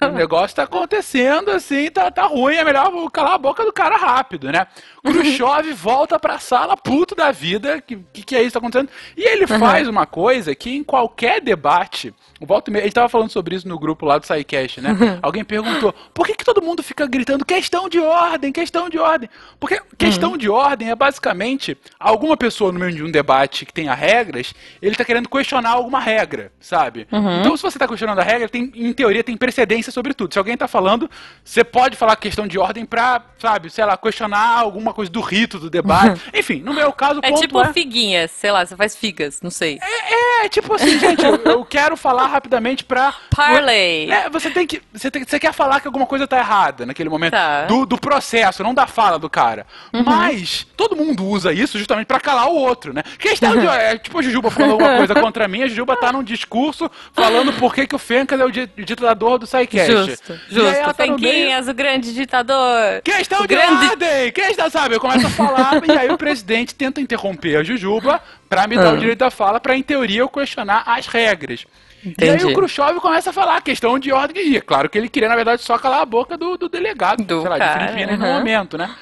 o 0.04 0.16
negócio 0.16 0.56
tá 0.56 0.62
acontecendo 0.62 1.50
assim, 1.50 1.90
tá, 1.90 2.10
tá 2.10 2.24
ruim, 2.24 2.56
é 2.56 2.64
melhor 2.64 2.90
calar 3.10 3.34
a 3.34 3.38
boca 3.38 3.64
do 3.64 3.72
cara 3.72 3.96
rápido, 3.96 4.50
né? 4.50 4.66
Khrushchev 5.04 5.72
volta 5.74 6.18
pra 6.18 6.38
sala 6.38 6.76
puto 6.76 7.14
da 7.14 7.30
vida, 7.30 7.80
que, 7.80 7.96
que 8.12 8.22
que 8.22 8.36
é 8.36 8.40
isso 8.40 8.48
que 8.48 8.52
tá 8.54 8.58
acontecendo? 8.58 8.90
E 9.16 9.22
ele 9.22 9.46
faz 9.46 9.88
uma 9.88 10.06
coisa 10.06 10.54
que 10.54 10.74
em 10.74 10.84
qualquer 10.84 11.40
debate, 11.40 12.14
o 12.40 12.46
volta 12.46 12.70
meia, 12.70 12.82
a 12.82 12.86
gente 12.86 12.94
tava 12.94 13.08
falando 13.08 13.30
sobre 13.30 13.56
isso 13.56 13.68
no 13.68 13.78
grupo 13.78 14.06
lá 14.06 14.18
do 14.18 14.26
SciCast, 14.26 14.80
né? 14.80 14.96
Alguém 15.22 15.44
perguntou, 15.44 15.94
por 16.14 16.26
que 16.26 16.34
que 16.34 16.44
todo 16.44 16.62
mundo 16.62 16.82
fica 16.82 17.06
gritando 17.06 17.44
questão 17.44 17.88
de 17.88 17.98
ordem, 17.98 18.52
questão 18.52 18.88
de 18.88 18.98
ordem? 18.98 19.28
Porque 19.58 19.80
questão 19.98 20.36
de 20.36 20.48
ordem 20.48 20.90
é 20.90 20.94
basicamente 20.94 21.76
alguma 22.00 22.34
pessoa 22.36 22.72
no 22.72 22.80
meio 22.80 22.92
de 22.92 23.04
um 23.04 23.10
debate 23.10 23.66
que 23.66 23.72
tenha 23.72 23.92
regras, 23.92 24.54
ele 24.80 24.96
tá 24.96 25.04
querendo 25.04 25.28
questionar 25.28 25.70
alguma 25.72 26.00
regra, 26.00 26.50
sabe? 26.58 27.06
Então 27.40 27.54
se 27.56 27.62
você 27.62 27.78
tá 27.78 27.86
questionando 27.86 28.18
a 28.18 28.22
regra, 28.22 28.48
tem, 28.48 28.72
em 28.74 28.92
teoria 28.92 29.22
tem 29.22 29.36
precedência 29.36 29.92
sobre 29.92 30.14
tudo. 30.14 30.32
Se 30.32 30.38
alguém 30.38 30.56
tá 30.56 30.66
falando, 30.66 31.10
você 31.44 31.62
pode 31.62 31.96
falar 31.96 32.16
questão 32.16 32.46
de 32.46 32.58
ordem 32.58 32.86
pra, 32.86 33.22
sabe, 33.38 33.68
sei 33.68 33.84
lá, 33.84 33.96
questionar 33.96 34.58
alguma 34.58 34.94
coisa 34.94 35.10
do 35.12 35.20
rito 35.20 35.58
do 35.58 35.68
debate. 35.68 36.20
Enfim, 36.32 36.62
no 36.62 36.72
meu 36.72 36.90
caso, 36.92 37.20
o 37.20 37.24
É 37.24 37.28
ponto 37.28 37.40
tipo 37.40 37.60
é... 37.60 37.72
figuinhas, 37.72 38.30
sei 38.30 38.50
lá, 38.50 38.64
você 38.64 38.74
faz 38.74 38.96
figas, 38.96 39.40
não 39.42 39.50
sei. 39.50 39.78
É, 39.82 40.14
tipo 40.48 40.74
assim, 40.74 40.98
gente, 40.98 41.24
eu, 41.24 41.36
eu 41.36 41.64
quero 41.64 41.96
falar 41.96 42.26
rapidamente 42.26 42.84
pra. 42.84 43.14
Parley. 43.34 44.10
É, 44.10 44.28
você 44.30 44.50
tem 44.50 44.66
que. 44.66 44.80
Você, 44.92 45.10
tem- 45.10 45.24
você 45.24 45.38
quer 45.38 45.52
falar 45.52 45.80
que 45.80 45.86
alguma 45.88 46.06
coisa 46.06 46.26
tá 46.26 46.38
errada 46.38 46.86
naquele 46.86 47.08
momento 47.08 47.32
Tá. 47.32 47.64
do, 47.64 47.84
do 47.86 47.98
processo, 47.98 48.62
não 48.62 48.72
da 48.74 48.86
fala 48.86 49.18
do 49.18 49.28
cara. 49.30 49.66
Mas 49.92 50.66
todo 50.76 50.96
mundo 50.96 51.24
usa 51.24 51.52
isso 51.52 51.78
justamente 51.78 52.06
pra 52.06 52.20
calar 52.20 52.48
o 52.48 52.54
outro, 52.54 52.92
né? 52.92 53.02
Questão 53.18 53.56
de. 53.58 53.66
É, 53.66 53.96
tipo 53.98 54.18
a 54.18 54.22
Jujuba 54.22 54.50
falando 54.50 54.72
alguma 54.72 54.96
coisa 54.96 55.14
contra 55.20 55.46
mim, 55.48 55.62
a 55.62 55.68
Jujuba 55.68 55.96
tá 55.96 56.12
num 56.12 56.22
discurso 56.22 56.90
falando 57.12 57.52
por 57.54 57.74
que, 57.74 57.86
que 57.86 57.94
o 57.94 57.98
Fencas 57.98 58.40
é 58.40 58.44
o 58.44 58.50
di- 58.50 58.66
ditador 58.78 59.38
do 59.38 59.46
Psycast. 59.46 59.90
Justo, 59.92 60.32
E 60.50 60.58
aí 60.60 60.74
justo. 60.76 60.94
tá 60.94 61.06
no 61.06 61.18
meio- 61.18 61.32
Fenquinhas, 61.34 61.68
o 61.68 61.74
grande 61.74 62.12
ditador. 62.14 63.02
Questão 63.04 63.38
O 63.40 63.46
de 63.46 63.54
grande- 63.54 63.88
ordem! 63.88 64.32
Questão, 64.32 64.70
sabe? 64.70 64.94
Eu 64.94 65.00
começo 65.00 65.26
a 65.26 65.30
falar 65.30 65.80
e 65.86 65.90
aí 65.92 66.10
o 66.10 66.18
presidente 66.18 66.74
tenta 66.74 67.00
interromper 67.00 67.56
a 67.56 67.62
Jujuba 67.62 68.20
pra 68.50 68.66
me 68.66 68.76
dar 68.76 68.88
Ah. 68.90 68.92
o 68.92 68.98
direito 68.98 69.20
da 69.20 69.30
fala 69.30 69.58
pra, 69.58 69.74
em 69.76 69.82
teoria, 69.82 70.20
eu 70.20 70.28
questionar 70.28 70.82
as 70.84 71.06
regras. 71.06 71.64
E 72.04 72.08
aí 72.08 72.12
Entendi. 72.30 72.46
o 72.46 72.54
Khrushchev 72.54 72.98
começa 73.00 73.30
a 73.30 73.32
falar 73.32 73.60
questão 73.62 73.98
de 73.98 74.10
ordem. 74.12 74.46
E 74.52 74.56
é 74.56 74.60
claro 74.60 74.88
que 74.90 74.98
ele 74.98 75.08
queria, 75.08 75.28
na 75.28 75.36
verdade, 75.36 75.62
só 75.62 75.78
calar 75.78 76.00
a 76.00 76.04
boca 76.06 76.36
do, 76.36 76.56
do 76.58 76.68
delegado, 76.68 77.22
Do 77.24 77.40
sei 77.42 77.50
lá, 77.50 77.58
cara, 77.58 77.78
de 77.78 77.84
Filipinas 77.92 78.18
no 78.18 78.24
aham. 78.26 78.38
momento, 78.38 78.76
né? 78.76 78.94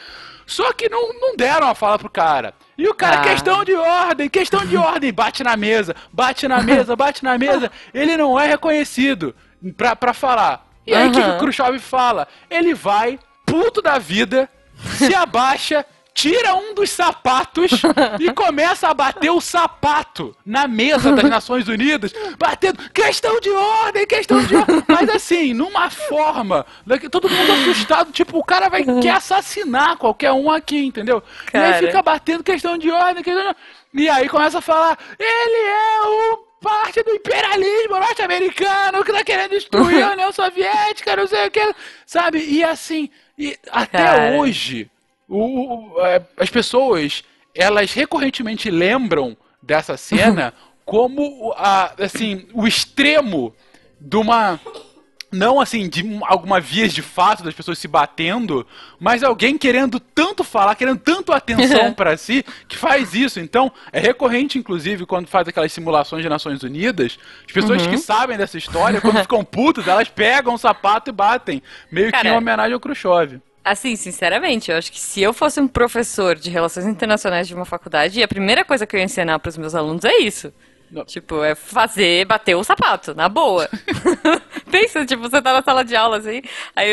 Só 0.46 0.72
que 0.72 0.88
não, 0.88 1.12
não 1.20 1.36
deram 1.36 1.68
a 1.68 1.74
fala 1.74 1.98
pro 1.98 2.08
cara. 2.10 2.54
E 2.76 2.88
o 2.88 2.94
cara, 2.94 3.18
Ah. 3.20 3.22
questão 3.22 3.64
de 3.64 3.74
ordem, 3.74 4.28
questão 4.28 4.64
de 4.66 4.76
ordem, 4.76 5.12
bate 5.12 5.42
na 5.44 5.56
mesa, 5.56 5.94
bate 6.12 6.46
na 6.48 6.62
mesa, 6.62 6.94
bate 6.96 7.22
na 7.24 7.36
mesa. 7.38 7.70
Ele 7.94 8.16
não 8.16 8.38
é 8.38 8.46
reconhecido 8.48 9.34
pra, 9.76 9.94
pra 9.96 10.12
falar. 10.12 10.66
E 10.86 10.94
aí 10.94 11.08
o 11.08 11.12
que, 11.12 11.22
que 11.22 11.28
o. 11.30 11.38
Khrushchev 11.38 11.78
fala? 11.78 12.26
Ele 12.50 12.74
vai, 12.74 13.18
puto 13.46 13.80
da 13.82 13.98
vida, 13.98 14.48
se 14.96 15.14
abaixa, 15.14 15.84
tira 16.18 16.56
um 16.56 16.74
dos 16.74 16.90
sapatos 16.90 17.80
e 18.18 18.32
começa 18.32 18.88
a 18.88 18.94
bater 18.94 19.30
o 19.30 19.40
sapato 19.40 20.34
na 20.44 20.66
mesa 20.66 21.12
das 21.12 21.30
Nações 21.30 21.68
Unidas, 21.68 22.12
batendo 22.36 22.90
questão 22.90 23.38
de 23.38 23.50
ordem, 23.50 24.04
questão 24.04 24.42
de 24.42 24.56
ordem. 24.56 24.82
Mas 24.88 25.08
assim, 25.10 25.54
numa 25.54 25.88
forma, 25.90 26.66
todo 27.08 27.30
mundo 27.30 27.52
assustado, 27.52 28.10
tipo, 28.10 28.36
o 28.36 28.42
cara 28.42 28.68
vai 28.68 28.84
quer 29.00 29.10
assassinar 29.10 29.96
qualquer 29.96 30.32
um 30.32 30.50
aqui, 30.50 30.86
entendeu? 30.86 31.22
E 31.46 31.50
Cara. 31.52 31.76
aí 31.76 31.86
fica 31.86 32.02
batendo 32.02 32.42
questão 32.42 32.76
de 32.76 32.90
ordem, 32.90 33.22
questão 33.22 33.40
de 33.40 33.48
ordem. 33.48 33.62
E 33.94 34.08
aí 34.08 34.28
começa 34.28 34.58
a 34.58 34.62
falar, 34.62 34.98
ele 35.16 35.68
é 35.68 36.34
o 36.34 36.48
parte 36.60 37.00
do 37.04 37.12
imperialismo 37.12 37.96
norte-americano 37.96 39.04
que 39.04 39.12
tá 39.12 39.22
querendo 39.22 39.50
destruir 39.50 40.02
a 40.02 40.10
União 40.10 40.32
Soviética, 40.32 41.14
não 41.14 41.28
sei 41.28 41.46
o 41.46 41.50
que, 41.52 41.74
sabe? 42.04 42.44
E 42.44 42.64
assim, 42.64 43.08
e 43.38 43.56
até 43.70 43.98
Cara. 43.98 44.32
hoje, 44.32 44.90
o- 45.28 45.94
é, 46.00 46.22
as 46.36 46.50
pessoas, 46.50 47.22
elas 47.54 47.92
recorrentemente 47.92 48.70
lembram 48.70 49.36
dessa 49.62 49.96
cena 49.96 50.54
como, 50.84 51.52
a, 51.56 51.92
assim, 52.02 52.46
o 52.54 52.66
extremo 52.66 53.54
de 54.00 54.16
uma... 54.16 54.58
Não 55.30 55.60
assim, 55.60 55.90
de 55.90 56.02
um- 56.02 56.20
alguma 56.24 56.58
vias 56.58 56.90
de 56.90 57.02
fato 57.02 57.42
das 57.42 57.52
pessoas 57.52 57.76
se 57.78 57.86
batendo, 57.86 58.66
mas 58.98 59.22
alguém 59.22 59.58
querendo 59.58 60.00
tanto 60.00 60.42
falar, 60.42 60.74
querendo 60.74 60.98
tanto 61.00 61.34
atenção 61.34 61.92
pra 61.92 62.16
si, 62.16 62.42
que 62.66 62.78
faz 62.78 63.12
isso. 63.12 63.38
Então, 63.38 63.70
é 63.92 64.00
recorrente, 64.00 64.56
inclusive, 64.58 65.04
quando 65.04 65.26
faz 65.28 65.46
aquelas 65.46 65.70
simulações 65.70 66.22
de 66.22 66.30
Nações 66.30 66.62
Unidas, 66.62 67.18
as 67.46 67.52
pessoas 67.52 67.82
Uhum. 67.82 67.90
que 67.90 67.98
sabem 67.98 68.38
dessa 68.38 68.56
história, 68.56 69.02
quando 69.02 69.20
ficam 69.20 69.44
putas, 69.44 69.86
elas 69.86 70.08
pegam 70.08 70.54
o 70.54 70.58
sapato 70.58 71.10
e 71.10 71.12
batem. 71.12 71.62
Meio 71.92 72.10
que 72.10 72.26
em 72.26 72.32
homenagem 72.34 72.72
ao 72.72 72.80
Khrushchev. 72.80 73.38
Assim, 73.64 73.96
sinceramente, 73.96 74.70
eu 74.70 74.76
acho 74.76 74.90
que 74.90 75.00
se 75.00 75.20
eu 75.20 75.32
fosse 75.32 75.60
um 75.60 75.68
professor 75.68 76.36
de 76.36 76.50
relações 76.50 76.86
internacionais 76.86 77.46
de 77.46 77.54
uma 77.54 77.64
faculdade, 77.64 78.22
a 78.22 78.28
primeira 78.28 78.64
coisa 78.64 78.86
que 78.86 78.96
eu 78.96 78.98
ia 78.98 79.04
ensinar 79.04 79.38
para 79.38 79.50
os 79.50 79.58
meus 79.58 79.74
alunos 79.74 80.04
é 80.04 80.18
isso. 80.18 80.52
Não. 80.90 81.04
Tipo, 81.04 81.44
é 81.44 81.54
fazer, 81.54 82.24
bater 82.24 82.54
o 82.54 82.64
sapato, 82.64 83.14
na 83.14 83.28
boa. 83.28 83.68
Pensa, 84.70 85.04
tipo, 85.04 85.22
você 85.22 85.40
tá 85.42 85.52
na 85.52 85.62
sala 85.62 85.84
de 85.84 85.94
aula, 85.94 86.18
assim, 86.18 86.42
aí, 86.74 86.90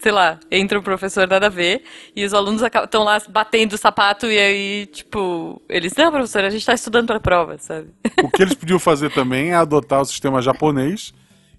sei 0.00 0.12
lá, 0.12 0.38
entra 0.50 0.78
um 0.78 0.82
professor 0.82 1.26
nada 1.26 1.46
a 1.46 1.50
ver, 1.50 1.82
e 2.14 2.24
os 2.24 2.34
alunos 2.34 2.62
estão 2.62 3.04
lá 3.04 3.20
batendo 3.28 3.74
o 3.74 3.78
sapato, 3.78 4.26
e 4.26 4.38
aí, 4.38 4.86
tipo, 4.86 5.60
eles, 5.68 5.94
não, 5.94 6.10
professor, 6.10 6.44
a 6.44 6.50
gente 6.50 6.64
tá 6.64 6.74
estudando 6.74 7.06
pra 7.06 7.20
prova, 7.20 7.56
sabe? 7.58 7.88
O 8.22 8.30
que 8.30 8.42
eles 8.42 8.54
podiam 8.54 8.78
fazer 8.78 9.10
também 9.10 9.50
é 9.50 9.54
adotar 9.54 10.00
o 10.00 10.04
sistema 10.04 10.40
japonês 10.42 11.12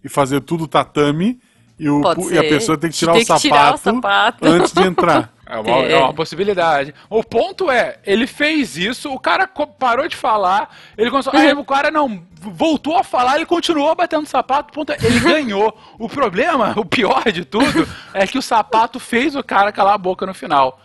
e 0.03 0.10
fazer 0.10 0.41
tudo 0.41 0.67
tatame 0.67 1.39
e, 1.77 1.89
o, 1.89 2.01
Pode 2.01 2.33
e 2.33 2.38
a 2.38 2.43
pessoa 2.43 2.77
tem 2.77 2.89
que 2.89 2.97
tirar, 2.97 3.13
Tem 3.13 3.23
o, 3.23 3.25
que 3.25 3.39
tirar 3.39 3.73
o 3.73 3.77
sapato 3.77 4.45
antes 4.45 4.71
de 4.71 4.83
entrar. 4.83 5.31
É 5.47 5.59
uma, 5.59 5.77
É. 5.83 5.91
é 5.91 5.97
uma 5.99 6.11
possibilidade. 6.11 6.91
O 7.07 7.23
ponto 7.23 7.69
é, 7.69 7.99
ele 8.03 8.25
fez 8.25 8.77
isso, 8.77 9.11
o 9.11 9.19
cara 9.19 9.47
parou 9.77 10.07
de 10.07 10.15
falar, 10.15 10.75
ele 10.97 11.11
começou, 11.11 11.31
aí 11.35 11.53
o 11.53 11.63
cara 11.63 11.91
não 11.91 12.23
voltou 12.41 12.97
a 12.97 13.03
falar, 13.03 13.35
ele 13.35 13.45
continuou 13.45 13.93
batendo 13.93 14.25
sapato, 14.25 14.71
o 14.71 14.73
ponto 14.73 14.91
é, 14.91 14.97
ele 15.03 15.19
ganhou. 15.19 15.77
O 15.99 16.09
problema, 16.09 16.73
o 16.75 16.83
pior 16.83 17.31
de 17.31 17.45
tudo, 17.45 17.88
é 18.11 18.25
que 18.25 18.39
o 18.39 18.41
sapato 18.41 18.99
fez 18.99 19.35
o 19.35 19.43
cara 19.43 19.71
calar 19.71 19.93
a 19.93 19.99
boca 19.99 20.25
no 20.25 20.33
final. 20.33 20.79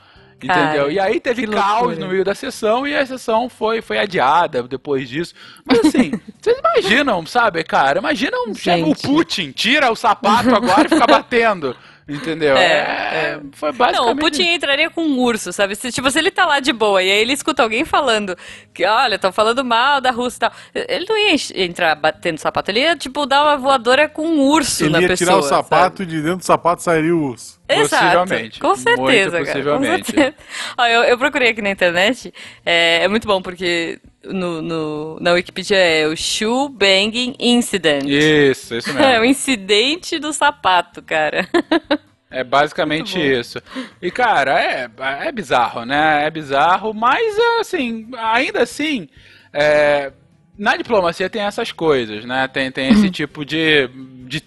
Cara, 0.46 0.64
Entendeu? 0.64 0.90
E 0.90 0.98
aí 0.98 1.20
teve 1.20 1.46
caos 1.46 1.98
no 1.98 2.08
meio 2.08 2.24
da 2.24 2.34
sessão 2.34 2.86
e 2.86 2.96
a 2.96 3.04
sessão 3.04 3.48
foi, 3.48 3.80
foi 3.82 3.98
adiada 3.98 4.62
depois 4.62 5.08
disso. 5.08 5.34
Mas 5.64 5.80
assim, 5.80 6.12
vocês 6.40 6.58
imaginam, 6.58 7.24
sabe, 7.26 7.62
cara? 7.64 7.98
Imaginam 7.98 8.54
chega 8.54 8.86
o. 8.86 8.94
Putin, 8.94 9.50
tira 9.52 9.90
o 9.90 9.96
sapato 9.96 10.54
agora 10.54 10.86
e 10.86 10.88
fica 10.88 11.06
batendo. 11.06 11.76
Entendeu? 12.10 12.56
É, 12.56 12.80
É, 13.12 13.40
foi 13.52 13.70
Não, 13.70 13.78
basicamente. 13.78 14.12
o 14.12 14.16
Putin 14.20 14.42
entraria 14.54 14.90
com 14.90 15.02
um 15.02 15.18
urso, 15.18 15.52
sabe? 15.52 15.74
Se, 15.76 15.90
tipo, 15.92 16.10
se 16.10 16.18
ele 16.18 16.30
tá 16.30 16.44
lá 16.46 16.58
de 16.60 16.72
boa 16.72 17.02
e 17.02 17.10
aí 17.10 17.18
ele 17.20 17.32
escuta 17.32 17.62
alguém 17.62 17.84
falando 17.84 18.36
que, 18.74 18.84
olha, 18.84 19.14
estão 19.16 19.32
falando 19.32 19.64
mal 19.64 20.00
da 20.00 20.10
Rússia 20.10 20.36
e 20.36 20.40
tal. 20.40 20.52
Ele 20.74 21.06
não 21.08 21.16
ia 21.16 21.36
entrar 21.64 21.94
batendo 21.94 22.38
sapato, 22.38 22.70
ele 22.70 22.80
ia, 22.80 22.96
tipo, 22.96 23.26
dar 23.26 23.42
uma 23.42 23.56
voadora 23.56 24.08
com 24.08 24.26
um 24.26 24.40
urso 24.40 24.84
Ele 24.84 24.92
na 24.92 25.00
ia 25.00 25.08
pessoa. 25.08 25.26
tirar 25.28 25.38
o 25.38 25.42
sabe? 25.42 25.68
sapato 25.68 26.02
e 26.02 26.06
de 26.06 26.20
dentro 26.20 26.38
do 26.38 26.44
sapato 26.44 26.82
sairia 26.82 27.14
o 27.14 27.22
urso. 27.30 27.60
Exato. 27.68 28.04
Possivelmente. 28.04 28.58
Com 28.60 28.74
certeza, 28.74 29.02
Muito 29.02 29.30
cara. 29.32 29.44
possivelmente. 29.46 30.12
Com 30.12 30.18
certeza. 30.20 30.34
Ó, 30.78 30.86
eu, 30.86 31.02
eu 31.04 31.18
procurei 31.18 31.50
aqui 31.50 31.62
na 31.62 31.70
internet. 31.70 32.34
É, 32.66 33.04
é 33.04 33.08
muito 33.08 33.26
bom 33.28 33.40
porque 33.40 34.00
no, 34.24 34.60
no- 34.62 35.18
na 35.20 35.32
Wikipedia 35.32 35.76
é 35.78 36.06
o 36.06 36.16
shoe 36.16 36.68
banging 36.70 37.34
incident. 37.38 38.04
Isso, 38.06 38.74
isso 38.74 38.92
mesmo. 38.94 39.06
É 39.08 39.20
o 39.20 39.24
incidente 39.24 40.18
do 40.18 40.32
sapato, 40.32 41.02
cara. 41.02 41.48
É 42.32 42.44
basicamente 42.44 43.18
isso. 43.18 43.60
E, 44.00 44.08
cara, 44.08 44.56
é, 44.62 44.88
é 45.26 45.32
bizarro, 45.32 45.84
né? 45.84 46.24
É 46.24 46.30
bizarro, 46.30 46.94
mas, 46.94 47.36
assim, 47.58 48.08
ainda 48.16 48.62
assim, 48.62 49.08
é, 49.52 50.12
na 50.56 50.76
diplomacia 50.76 51.28
tem 51.28 51.42
essas 51.42 51.72
coisas, 51.72 52.24
né? 52.24 52.46
Tem, 52.46 52.70
tem 52.70 52.90
esse 52.90 53.10
tipo 53.10 53.44
de, 53.44 53.88
de 54.28 54.40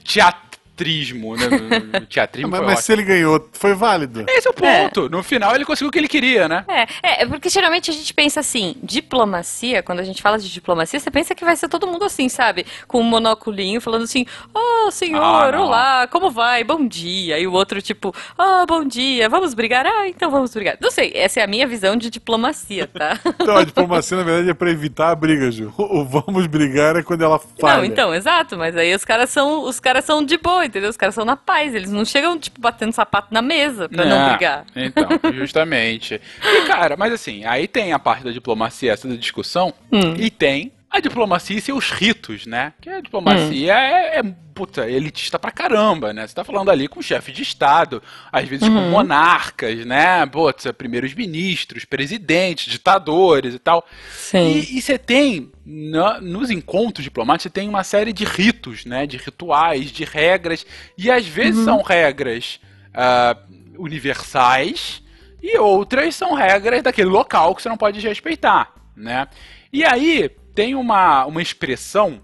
teatrismo, 0.75 1.35
né? 1.35 1.45
Teatrismo 2.09 2.51
Mas, 2.51 2.59
foi 2.59 2.67
mas 2.67 2.79
se 2.79 2.91
ele 2.91 3.03
ganhou, 3.03 3.49
foi 3.53 3.73
válido. 3.73 4.25
Esse 4.27 4.47
é 4.47 4.51
o 4.51 4.53
ponto. 4.53 5.09
No 5.09 5.23
final 5.23 5.55
ele 5.55 5.65
conseguiu 5.65 5.89
o 5.89 5.91
que 5.91 5.99
ele 5.99 6.07
queria, 6.07 6.47
né? 6.47 6.65
É, 6.67 6.81
é, 6.81 7.23
é 7.23 7.25
porque 7.25 7.49
geralmente 7.49 7.91
a 7.91 7.93
gente 7.93 8.13
pensa 8.13 8.39
assim, 8.39 8.75
diplomacia, 8.81 9.83
quando 9.83 9.99
a 9.99 10.03
gente 10.03 10.21
fala 10.21 10.37
de 10.37 10.51
diplomacia, 10.51 10.99
você 10.99 11.11
pensa 11.11 11.35
que 11.35 11.45
vai 11.45 11.55
ser 11.55 11.69
todo 11.69 11.87
mundo 11.87 12.03
assim, 12.03 12.27
sabe? 12.27 12.65
Com 12.87 12.99
um 12.99 13.03
monóculinho 13.03 13.79
falando 13.79 14.03
assim, 14.03 14.25
oh 14.53 14.91
senhor, 14.91 15.21
Ah, 15.21 15.61
olá, 15.61 16.07
como 16.07 16.31
vai? 16.31 16.63
Bom 16.63 16.85
dia. 16.87 17.39
E 17.39 17.47
o 17.47 17.53
outro 17.53 17.81
tipo, 17.81 18.13
oh, 18.37 18.65
bom 18.65 18.83
dia, 18.83 19.29
vamos 19.29 19.53
brigar? 19.53 19.85
Ah, 19.85 20.07
então 20.07 20.31
vamos 20.31 20.53
brigar. 20.53 20.77
Não 20.81 20.91
sei, 20.91 21.11
essa 21.15 21.39
é 21.39 21.43
a 21.43 21.47
minha 21.47 21.67
visão 21.67 21.95
de 21.95 22.09
diplomacia, 22.09 22.87
tá? 22.87 23.19
Então, 23.43 23.57
a 23.57 23.63
diplomacia, 23.65 24.15
na 24.15 24.23
verdade, 24.23 24.49
é 24.49 24.53
pra 24.53 24.69
evitar 24.69 25.09
a 25.09 25.15
briga, 25.15 25.51
Ju. 25.51 25.73
O 25.93 26.05
vamos 26.05 26.47
brigar 26.47 26.95
é 26.95 27.03
quando 27.03 27.23
ela 27.23 27.37
falha. 27.59 27.77
Não, 27.77 27.85
então, 27.85 28.13
exato, 28.13 28.57
mas 28.57 28.75
aí 28.75 28.95
os 28.95 29.03
caras 29.03 29.29
são, 29.29 29.63
os 29.63 29.79
caras 29.79 30.05
são 30.05 30.23
de 30.23 30.37
boa 30.37 30.62
entendeu? 30.65 30.89
Os 30.89 30.97
caras 30.97 31.15
são 31.15 31.25
na 31.25 31.35
paz, 31.35 31.73
eles 31.73 31.91
não 31.91 32.05
chegam, 32.05 32.37
tipo, 32.37 32.59
batendo 32.59 32.91
sapato 32.91 33.33
na 33.33 33.41
mesa 33.41 33.87
pra 33.89 34.05
não, 34.05 34.19
não 34.19 34.29
brigar. 34.29 34.65
Então, 34.75 35.07
justamente. 35.33 36.19
e, 36.43 36.67
cara, 36.67 36.95
mas 36.97 37.13
assim, 37.13 37.45
aí 37.45 37.67
tem 37.67 37.93
a 37.93 37.99
parte 37.99 38.23
da 38.23 38.31
diplomacia, 38.31 38.91
essa 38.91 39.07
da 39.07 39.15
discussão, 39.15 39.73
hum. 39.91 40.15
e 40.17 40.29
tem 40.29 40.71
a 40.93 40.99
diplomacia 40.99 41.57
e 41.57 41.61
seus 41.61 41.89
ritos, 41.89 42.45
né? 42.45 42.71
Que 42.79 42.87
a 42.87 43.01
diplomacia 43.01 43.73
hum. 43.73 43.77
é, 43.77 44.19
é 44.19 44.23
puta, 44.53 44.87
elitista 44.87 45.39
pra 45.39 45.49
caramba, 45.49 46.13
né? 46.13 46.27
Você 46.27 46.35
tá 46.35 46.43
falando 46.43 46.69
ali 46.69 46.87
com 46.87 47.01
chefe 47.01 47.31
de 47.31 47.41
Estado, 47.41 47.99
às 48.31 48.47
vezes 48.47 48.67
uhum. 48.67 48.75
com 48.75 48.89
monarcas, 48.91 49.83
né? 49.87 50.23
Putz, 50.27 50.71
primeiros 50.77 51.15
ministros, 51.15 51.83
presidentes, 51.83 52.71
ditadores 52.71 53.55
e 53.55 53.59
tal. 53.59 53.83
Sim. 54.11 54.59
E, 54.59 54.77
e 54.77 54.81
você 54.83 54.99
tem, 54.99 55.51
no, 55.65 56.21
nos 56.21 56.51
encontros 56.51 57.03
diplomáticos, 57.03 57.43
você 57.43 57.49
tem 57.49 57.67
uma 57.67 57.83
série 57.83 58.13
de 58.13 58.23
ritos, 58.23 58.85
né? 58.85 59.07
De 59.07 59.17
rituais, 59.17 59.91
de 59.91 60.03
regras, 60.03 60.63
e 60.95 61.09
às 61.09 61.25
vezes 61.25 61.57
uhum. 61.57 61.65
são 61.65 61.81
regras 61.81 62.59
uh, 62.89 63.81
universais 63.81 65.01
e 65.41 65.57
outras 65.57 66.15
são 66.15 66.35
regras 66.35 66.83
daquele 66.83 67.09
local 67.09 67.55
que 67.55 67.63
você 67.63 67.69
não 67.69 67.77
pode 67.77 67.99
respeitar, 67.99 68.71
né? 68.95 69.27
E 69.73 69.83
aí, 69.83 70.29
tem 70.53 70.75
uma, 70.75 71.25
uma 71.25 71.41
expressão 71.41 72.21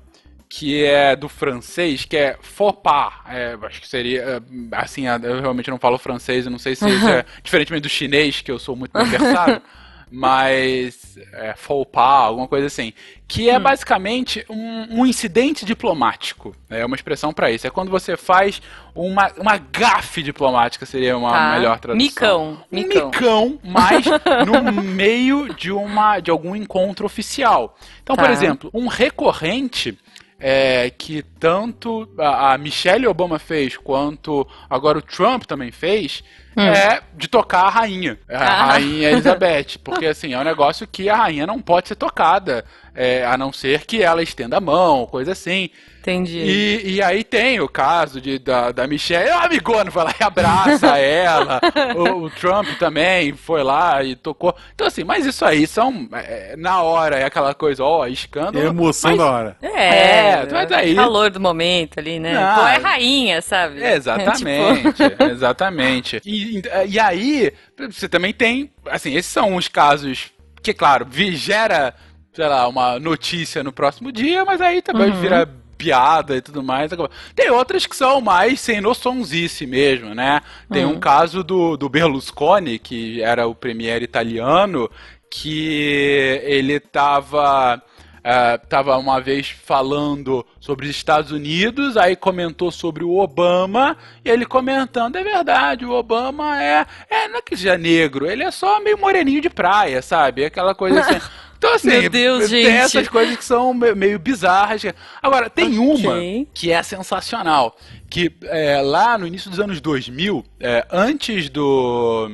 que 0.50 0.84
é 0.84 1.16
do 1.16 1.30
francês, 1.30 2.06
que 2.06 2.18
é 2.18 2.38
faux 2.42 2.80
pas. 2.82 3.14
É, 3.28 3.56
acho 3.62 3.80
que 3.80 3.88
seria, 3.88 4.22
é, 4.24 4.42
assim, 4.72 5.06
eu 5.06 5.42
realmente 5.42 5.70
não 5.70 5.78
falo 5.78 5.98
francês, 6.00 6.46
eu 6.46 6.52
não 6.52 6.58
sei 6.58 6.76
se 6.76 6.86
é 6.86 7.24
diferentemente 7.44 7.84
do 7.84 7.90
chinês, 7.90 8.42
que 8.42 8.52
eu 8.52 8.58
sou 8.58 8.76
muito 8.76 8.92
versado, 9.06 9.62
mas 10.12 11.18
é, 11.34 11.54
alguma 12.00 12.48
coisa 12.48 12.68
assim, 12.68 12.94
que 13.28 13.50
é 13.50 13.58
hum. 13.58 13.62
basicamente 13.62 14.44
um, 14.50 15.02
um, 15.02 15.06
incidente 15.06 15.64
diplomático. 15.64 16.56
É 16.70 16.84
uma 16.86 16.96
expressão 16.96 17.32
para 17.32 17.52
isso. 17.52 17.68
É 17.68 17.70
quando 17.70 17.92
você 17.92 18.18
faz 18.18 18.62
uma, 18.96 19.32
uma 19.38 19.58
gafe 19.58 20.24
diplomática, 20.24 20.86
seria 20.86 21.18
uma 21.18 21.32
tá. 21.32 21.52
melhor 21.52 21.80
tradução. 21.80 21.98
Micão. 22.06 22.64
Um 22.72 22.76
micão, 22.76 23.60
mas 23.64 24.06
no 24.48 24.72
meio 24.72 25.54
de, 25.54 25.72
uma, 25.72 26.20
de 26.20 26.32
algum 26.32 26.56
encontro 26.56 27.06
oficial. 27.06 27.78
Então, 28.02 28.16
tá. 28.16 28.24
por 28.24 28.32
exemplo, 28.32 28.72
um 28.74 28.88
recorrente 28.88 29.98
é, 30.40 30.90
que 30.90 31.22
tanto 31.22 32.10
a, 32.18 32.58
Michelle 32.58 33.08
Obama 33.08 33.38
fez 33.38 33.76
quanto 33.76 34.48
agora 34.70 34.98
o 34.98 35.02
Trump 35.02 35.44
também 35.44 35.72
fez 35.72 36.24
hum. 36.56 36.62
é 36.62 37.02
de 37.16 37.28
tocar 37.28 37.64
a 37.64 37.70
rainha, 37.70 38.18
a 38.30 38.38
ah. 38.38 38.66
rainha 38.68 39.12
Elizabeth, 39.12 39.78
porque 39.84 40.06
assim 40.06 40.34
é 40.34 40.40
um 40.40 40.44
negócio 40.44 40.88
que 40.88 41.10
a 41.10 41.16
rainha 41.18 41.46
não 41.46 41.60
pode 41.62 41.90
ser 41.90 41.96
tocada, 41.96 42.64
é, 43.00 43.26
a 43.26 43.38
não 43.38 43.54
ser 43.54 43.86
que 43.86 44.04
ela 44.04 44.22
estenda 44.22 44.58
a 44.58 44.60
mão, 44.60 45.06
coisa 45.06 45.32
assim. 45.32 45.70
Entendi. 46.02 46.38
E, 46.38 46.96
e 46.96 47.02
aí 47.02 47.24
tem 47.24 47.62
o 47.62 47.70
caso 47.70 48.20
de, 48.20 48.38
da, 48.38 48.74
da 48.74 48.86
Michelle, 48.88 49.30
a 49.30 49.44
amigona 49.44 49.90
vai 49.90 50.04
lá 50.04 50.16
e 50.20 50.24
abraça 50.24 50.88
ela. 51.00 51.62
o, 51.96 52.26
o, 52.26 52.30
Trump 52.30 52.68
também 52.78 53.32
foi 53.32 53.64
lá 53.64 54.04
e 54.04 54.18
tocou. 54.18 54.54
Então, 54.76 54.86
assim, 54.86 55.06
mas 55.06 55.26
isso 55.26 55.46
aí 55.46 55.66
são. 55.66 56.10
É, 56.12 56.58
na 56.58 56.82
hora 56.82 57.18
é 57.18 57.24
aquela 57.24 57.54
coisa, 57.54 57.86
ó, 57.86 58.06
escândalo. 58.06 58.60
É 58.60 58.68
emoção 58.68 59.12
mas, 59.12 59.18
da 59.18 59.32
hora. 59.32 59.58
É, 59.62 60.30
é 60.30 60.48
mas 60.52 60.70
aí. 60.70 60.96
Calor 60.96 61.30
do 61.30 61.40
momento 61.40 62.00
ali, 62.00 62.20
né? 62.20 62.34
Não, 62.34 62.56
Pô, 62.56 62.68
é 62.68 62.78
rainha, 62.80 63.42
sabe? 63.42 63.82
Exatamente, 63.82 64.92
tipo... 64.92 65.24
exatamente. 65.24 66.22
E, 66.26 66.62
e 66.86 67.00
aí, 67.00 67.54
você 67.90 68.10
também 68.10 68.34
tem. 68.34 68.70
Assim, 68.88 69.16
esses 69.16 69.32
são 69.32 69.56
os 69.56 69.70
casos 69.70 70.34
que, 70.62 70.74
claro, 70.74 71.08
gera 71.34 71.96
sei 72.40 72.48
lá, 72.48 72.70
uma 72.70 72.98
notícia 72.98 73.62
no 73.62 73.74
próximo 73.74 74.14
dia, 74.14 74.46
mas 74.46 74.62
aí 74.62 74.82
também 74.82 75.12
uhum. 75.12 75.20
vira 75.20 75.46
piada 75.78 76.38
e 76.38 76.42
tudo 76.42 76.64
mais. 76.64 76.90
Tem 77.36 77.50
outras 77.52 77.86
que 77.86 77.94
são 77.94 78.22
mais 78.22 78.62
sem 78.62 78.80
noçãozice 78.80 79.68
mesmo, 79.68 80.16
né? 80.16 80.42
Tem 80.72 80.86
uhum. 80.86 80.94
um 80.94 81.00
caso 81.02 81.44
do, 81.44 81.76
do 81.76 81.90
Berlusconi, 81.90 82.80
que 82.80 83.22
era 83.22 83.46
o 83.46 83.54
premier 83.54 84.02
italiano, 84.02 84.90
que 85.30 86.40
ele 86.44 86.80
tava. 86.80 87.84
Uh, 88.20 88.68
tava 88.68 88.98
uma 88.98 89.20
vez 89.20 89.50
falando 89.50 90.46
sobre 90.60 90.86
os 90.86 90.92
Estados 90.92 91.32
Unidos, 91.32 91.96
aí 91.96 92.18
comentou 92.18 92.70
sobre 92.70 93.04
o 93.04 93.18
Obama, 93.18 93.98
e 94.24 94.30
ele 94.30 94.46
comentando, 94.46 95.16
é 95.16 95.24
verdade, 95.24 95.86
o 95.86 95.94
Obama 95.94 96.62
é, 96.62 96.86
é 97.10 97.28
não 97.30 97.38
é 97.38 97.42
que 97.42 97.56
seja 97.56 97.78
negro, 97.78 98.30
ele 98.30 98.44
é 98.44 98.52
só 98.52 98.82
meio 98.82 98.98
moreninho 98.98 99.42
de 99.42 99.50
praia, 99.50 100.02
sabe? 100.02 100.44
Aquela 100.44 100.76
coisa 100.76 101.00
assim. 101.02 101.20
Então, 101.60 101.74
assim, 101.74 101.90
Meu 101.90 102.10
Deus, 102.10 102.50
tem 102.50 102.64
gente. 102.64 102.70
essas 102.70 103.10
coisas 103.10 103.36
que 103.36 103.44
são 103.44 103.74
meio 103.74 104.18
bizarras. 104.18 104.82
Agora, 105.22 105.50
tem 105.50 105.78
okay. 105.78 106.08
uma 106.08 106.46
que 106.54 106.72
é 106.72 106.82
sensacional. 106.82 107.78
Que 108.10 108.32
é, 108.44 108.82
lá 108.82 109.18
no 109.18 109.28
início 109.28 109.50
dos 109.50 109.60
anos 109.60 109.82
2000, 109.82 110.44
é, 110.58 110.88
antes 110.90 111.50
do 111.50 112.32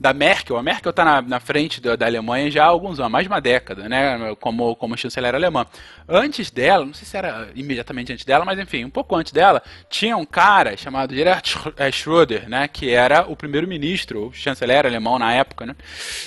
da 0.00 0.14
Merkel. 0.14 0.56
A 0.56 0.62
Merkel 0.62 0.88
está 0.88 1.04
na, 1.04 1.20
na, 1.20 1.38
frente 1.38 1.78
da, 1.78 1.94
da, 1.94 2.06
Alemanha 2.06 2.50
já 2.50 2.64
há 2.64 2.68
alguns 2.68 2.98
anos, 2.98 3.12
mais 3.12 3.24
de 3.24 3.28
uma 3.28 3.40
década, 3.40 3.86
né? 3.86 4.34
Como, 4.40 4.74
como 4.74 4.96
chanceler 4.96 5.34
alemã. 5.34 5.66
Antes 6.08 6.50
dela, 6.50 6.86
não 6.86 6.94
sei 6.94 7.06
se 7.06 7.16
era 7.16 7.50
imediatamente 7.54 8.10
antes 8.10 8.24
dela, 8.24 8.46
mas 8.46 8.58
enfim, 8.58 8.82
um 8.82 8.90
pouco 8.90 9.14
antes 9.14 9.30
dela, 9.30 9.62
tinha 9.90 10.16
um 10.16 10.24
cara 10.24 10.74
chamado 10.74 11.14
Gerhard 11.14 11.54
eh, 11.76 11.90
Schröder, 11.92 12.48
né? 12.48 12.66
Que 12.66 12.90
era 12.90 13.26
o 13.30 13.36
primeiro-ministro, 13.36 14.28
o 14.28 14.32
chanceler 14.32 14.86
alemão 14.86 15.18
na 15.18 15.34
época, 15.34 15.66
né? 15.66 15.76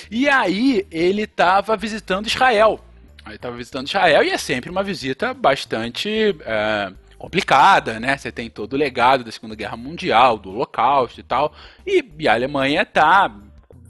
E 0.08 0.28
aí 0.28 0.86
ele 0.88 1.22
estava 1.22 1.76
visitando 1.76 2.28
Israel. 2.28 2.80
Ele 3.26 3.34
estava 3.34 3.56
visitando 3.56 3.88
Israel 3.88 4.22
e 4.22 4.30
é 4.30 4.38
sempre 4.38 4.70
uma 4.70 4.84
visita 4.84 5.34
bastante. 5.34 6.36
É, 6.44 6.92
complicada, 7.16 7.98
né? 7.98 8.18
Você 8.18 8.30
tem 8.30 8.50
todo 8.50 8.74
o 8.74 8.76
legado 8.76 9.24
da 9.24 9.32
Segunda 9.32 9.54
Guerra 9.54 9.78
Mundial, 9.78 10.36
do 10.36 10.50
Holocausto 10.50 11.20
e 11.20 11.22
tal. 11.22 11.54
E, 11.86 12.04
e 12.18 12.28
a 12.28 12.34
Alemanha 12.34 12.84
tá 12.84 13.32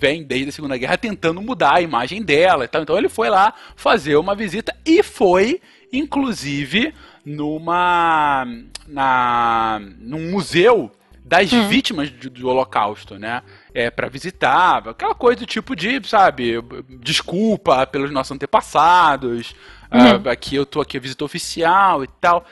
vem 0.05 0.23
desde 0.23 0.51
a 0.51 0.53
Segunda 0.53 0.77
Guerra 0.77 0.99
tentando 0.99 1.41
mudar 1.41 1.77
a 1.77 1.81
imagem 1.81 2.23
dela 2.23 2.67
e 2.67 2.69
tal. 2.69 2.83
Então 2.83 2.99
ele 2.99 3.09
foi 3.09 3.31
lá 3.31 3.55
fazer 3.75 4.17
uma 4.17 4.35
visita 4.35 4.77
e 4.85 5.03
foi, 5.03 5.63
inclusive, 5.91 6.93
numa 7.25 8.47
na 8.87 9.81
num 9.99 10.31
museu 10.31 10.93
das 11.25 11.51
hum. 11.51 11.69
vítimas 11.69 12.11
do, 12.11 12.29
do, 12.29 12.49
Holocausto, 12.49 13.19
né? 13.19 13.43
É, 13.73 13.91
para 13.91 14.11
visitar, 14.11 14.87
aquela 14.87 15.15
coisa 15.15 15.41
do 15.41 15.47
tipo 15.47 15.75
de, 15.75 16.07
sabe, 16.07 16.63
desculpa 17.01 17.87
pelos 17.87 18.11
nossos 18.11 18.33
antepassados, 18.33 19.55
uhum. 19.91 20.23
uh, 20.23 20.29
aqui 20.29 20.55
eu 20.55 20.67
tô 20.67 20.83
aqui 20.83 20.99
a 20.99 21.01
visita 21.01 21.25
oficial 21.25 22.05
e 22.05 22.09
tal. 22.21 22.45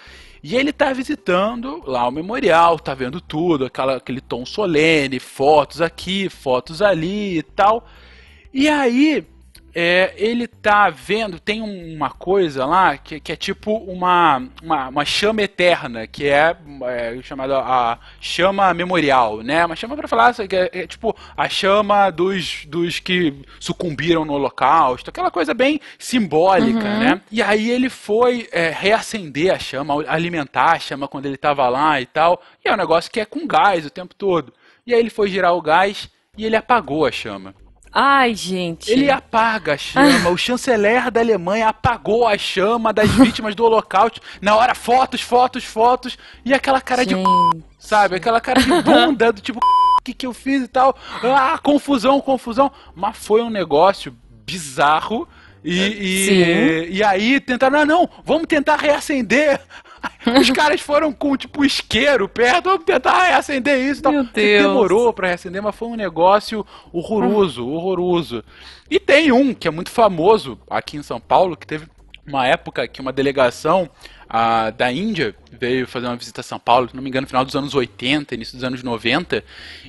E 0.43 0.57
ele 0.57 0.73
tá 0.73 0.93
visitando 0.93 1.83
lá 1.87 2.07
o 2.09 2.11
memorial, 2.11 2.79
tá 2.79 2.95
vendo 2.95 3.21
tudo, 3.21 3.67
aquela, 3.67 3.97
aquele 3.97 4.21
tom 4.21 4.45
solene, 4.45 5.21
fotos 5.21 5.81
aqui, 5.81 6.29
fotos 6.29 6.83
ali 6.83 7.39
e 7.39 7.43
tal. 7.43 7.87
E 8.53 8.69
aí 8.69 9.25
é, 9.75 10.13
ele 10.17 10.47
tá 10.47 10.91
vendo, 10.91 11.41
tem 11.41 11.63
uma 11.63 12.11
coisa 12.11 12.67
lá 12.67 12.99
que, 12.99 13.19
que 13.19 13.33
é 13.33 13.37
tipo 13.37 13.75
uma, 13.77 14.43
uma, 14.63 14.89
uma, 14.89 15.05
chama 15.05 15.43
eterna, 15.43 16.07
que 16.07 16.27
é, 16.29 16.55
é 16.85 17.23
chamada 17.23 17.59
a 17.59 17.99
chama 18.21 18.73
memorial, 18.75 19.39
né? 19.43 19.65
Uma 19.65 19.75
chama 19.75 19.97
para 19.97 20.07
falar 20.07 20.35
que 20.35 20.55
é, 20.57 20.71
é, 20.73 20.87
tipo 20.87 21.17
a 21.37 21.49
chama 21.49 22.11
dos, 22.11 22.67
dos 22.67 22.99
que 22.99 23.35
sucumbiram 23.59 24.25
no 24.25 24.35
holocausto, 24.35 25.09
aquela 25.09 25.31
coisa 25.31 25.55
bem 25.55 25.81
simbólica, 25.99 26.85
uhum. 26.85 26.99
né? 26.99 27.21
E 27.31 27.43
aí 27.43 27.71
ele 27.71 27.89
foi 27.89 28.49
é, 28.53 28.69
reacender 28.71 29.55
a 29.55 29.59
chama, 29.59 30.05
alimentar 30.07 30.73
a 30.73 30.79
chama 30.79 31.09
quando 31.09 31.27
ele 31.27 31.37
tava 31.39 31.67
lá 31.69 32.01
e 32.01 32.07
tal, 32.07 32.43
e 32.63 32.69
é 32.69 32.73
um 32.73 32.77
negócio 32.77 33.11
que 33.11 33.21
é 33.21 33.25
com 33.25 33.47
gás 33.47 33.87
o 33.87 33.91
tempo 33.91 34.15
todo. 34.15 34.53
E 34.87 34.93
aí 34.93 35.01
ele 35.01 35.11
foi 35.11 35.29
girar 35.29 35.55
o 35.55 35.63
gás 35.63 36.11
e 36.37 36.45
ele 36.45 36.57
apagou 36.57 37.07
a 37.07 37.13
chama. 37.13 37.55
Ai, 37.93 38.35
gente. 38.35 38.91
Ele 38.91 39.11
apaga 39.11 39.75
a 39.75 39.77
chama. 39.77 40.31
o 40.31 40.37
chanceler 40.37 41.11
da 41.11 41.21
Alemanha 41.21 41.69
apagou 41.69 42.27
a 42.27 42.39
chama 42.39 42.93
das 42.93 43.11
vítimas 43.13 43.55
do 43.55 43.65
Holocausto. 43.65 44.21
Na 44.41 44.57
hora, 44.57 44.75
fotos, 44.75 45.21
fotos, 45.21 45.65
fotos. 45.65 46.17
E 46.45 46.55
aquela 46.55 46.81
cara 46.81 47.05
gente. 47.05 47.17
de. 47.17 47.63
Sabe? 47.79 48.17
Aquela 48.17 48.41
cara 48.41 48.61
de 48.63 48.83
bunda, 48.83 49.33
do 49.33 49.41
tipo, 49.43 49.59
o 49.59 50.03
que, 50.03 50.15
que 50.15 50.27
eu 50.27 50.33
fiz 50.33 50.63
e 50.63 50.69
tal. 50.69 50.97
Ah, 51.23 51.59
confusão, 51.63 52.21
confusão. 52.21 52.73
Mas 52.95 53.19
foi 53.19 53.43
um 53.43 53.51
negócio 53.51 54.17
bizarro. 54.47 55.29
E, 55.65 55.79
e, 55.79 56.97
e, 56.97 57.05
aí 57.05 57.39
tentaram, 57.39 57.81
ah, 57.81 57.87
não, 57.87 58.11
vamos 58.25 58.49
tentar 58.49 58.77
reacender 58.77 59.61
os 60.41 60.51
caras 60.51 60.81
foram 60.81 61.13
com, 61.13 61.37
tipo, 61.37 61.65
isqueiro 61.65 62.29
perto, 62.29 62.65
vamos 62.65 62.85
tentar 62.85 63.25
reacender 63.25 63.79
isso. 63.79 64.03
Meu 64.11 64.25
Deus. 64.25 64.63
Demorou 64.63 65.13
pra 65.13 65.29
reacender, 65.29 65.63
mas 65.63 65.75
foi 65.75 65.89
um 65.89 65.97
negócio 65.97 66.67
horroroso, 66.93 67.67
horroroso. 67.67 68.45
E 68.91 69.01
tem 69.01 69.33
um 69.33 69.55
que 69.55 69.67
é 69.67 69.71
muito 69.71 69.91
famoso 69.91 70.59
aqui 70.69 70.97
em 70.97 71.03
São 71.03 71.21
Paulo, 71.21 71.57
que 71.57 71.67
teve 71.67 71.87
uma 72.27 72.47
época 72.47 72.87
que 72.87 73.01
uma 73.01 73.13
delegação 73.13 73.91
a, 74.29 74.71
da 74.71 74.91
Índia 74.93 75.35
veio 75.51 75.87
fazer 75.87 76.07
uma 76.07 76.17
visita 76.17 76.41
a 76.41 76.45
São 76.45 76.59
Paulo, 76.59 76.89
se 76.89 76.97
não 76.97 77.03
me 77.03 77.09
engano, 77.09 77.23
no 77.23 77.29
final 77.29 77.45
dos 77.45 77.55
anos 77.57 77.75
80, 77.75 78.35
início 78.35 78.57
dos 78.57 78.65
anos 78.65 78.83
90, 78.83 79.45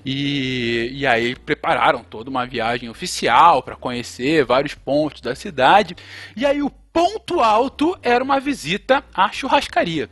e, 0.05 0.89
e 0.91 1.07
aí 1.07 1.35
prepararam 1.35 2.03
toda 2.03 2.29
uma 2.29 2.45
viagem 2.45 2.89
oficial 2.89 3.63
para 3.63 3.75
conhecer 3.75 4.43
vários 4.45 4.73
pontos 4.73 5.21
da 5.21 5.35
cidade. 5.35 5.95
E 6.35 6.45
aí 6.45 6.61
o 6.61 6.69
ponto 6.69 7.39
alto 7.39 7.97
era 8.01 8.23
uma 8.23 8.39
visita 8.39 9.03
à 9.13 9.31
churrascaria. 9.31 10.09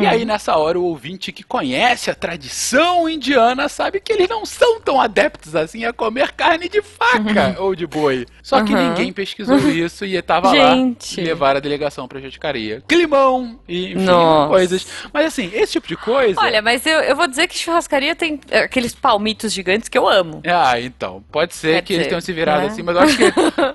E 0.00 0.06
aí, 0.06 0.24
nessa 0.24 0.56
hora, 0.56 0.78
o 0.78 0.84
ouvinte 0.84 1.32
que 1.32 1.42
conhece 1.42 2.10
a 2.10 2.14
tradição 2.14 3.08
indiana 3.08 3.68
sabe 3.68 4.00
que 4.00 4.12
eles 4.12 4.28
não 4.28 4.44
são 4.44 4.80
tão 4.80 5.00
adeptos 5.00 5.54
assim 5.56 5.84
a 5.84 5.92
comer 5.92 6.32
carne 6.32 6.68
de 6.68 6.82
faca 6.82 7.56
ou 7.58 7.74
de 7.74 7.86
boi. 7.86 8.26
Só 8.42 8.62
que 8.62 8.72
Uhum. 8.74 8.88
ninguém 8.90 9.12
pesquisou 9.12 9.56
isso 9.70 10.04
e 10.04 10.20
tava 10.22 10.50
Gente. 10.50 11.20
lá 11.20 11.26
levar 11.26 11.56
a 11.56 11.60
delegação 11.60 12.06
pra 12.06 12.20
Juticaria. 12.20 12.82
Climão 12.86 13.58
e, 13.68 13.92
enfim, 13.92 14.04
Nossa. 14.04 14.48
coisas. 14.48 14.86
Mas 15.12 15.26
assim, 15.26 15.50
esse 15.52 15.72
tipo 15.72 15.88
de 15.88 15.96
coisa... 15.96 16.40
Olha, 16.40 16.60
mas 16.62 16.84
eu, 16.86 16.98
eu 17.00 17.16
vou 17.16 17.26
dizer 17.26 17.46
que 17.48 17.58
churrascaria 17.58 18.14
tem 18.14 18.40
é, 18.50 18.60
aqueles 18.60 18.94
palmitos 18.94 19.52
gigantes 19.52 19.88
que 19.88 19.96
eu 19.98 20.08
amo. 20.08 20.42
Ah, 20.46 20.80
então. 20.80 21.24
Pode 21.32 21.54
ser 21.54 21.74
Quer 21.76 21.82
que 21.82 21.92
eles 21.94 22.06
tenham 22.06 22.20
se 22.20 22.32
virado 22.32 22.62
né? 22.62 22.66
assim, 22.68 22.82
mas 22.82 22.96
eu 22.96 23.02
acho 23.02 23.16
que, 23.16 23.24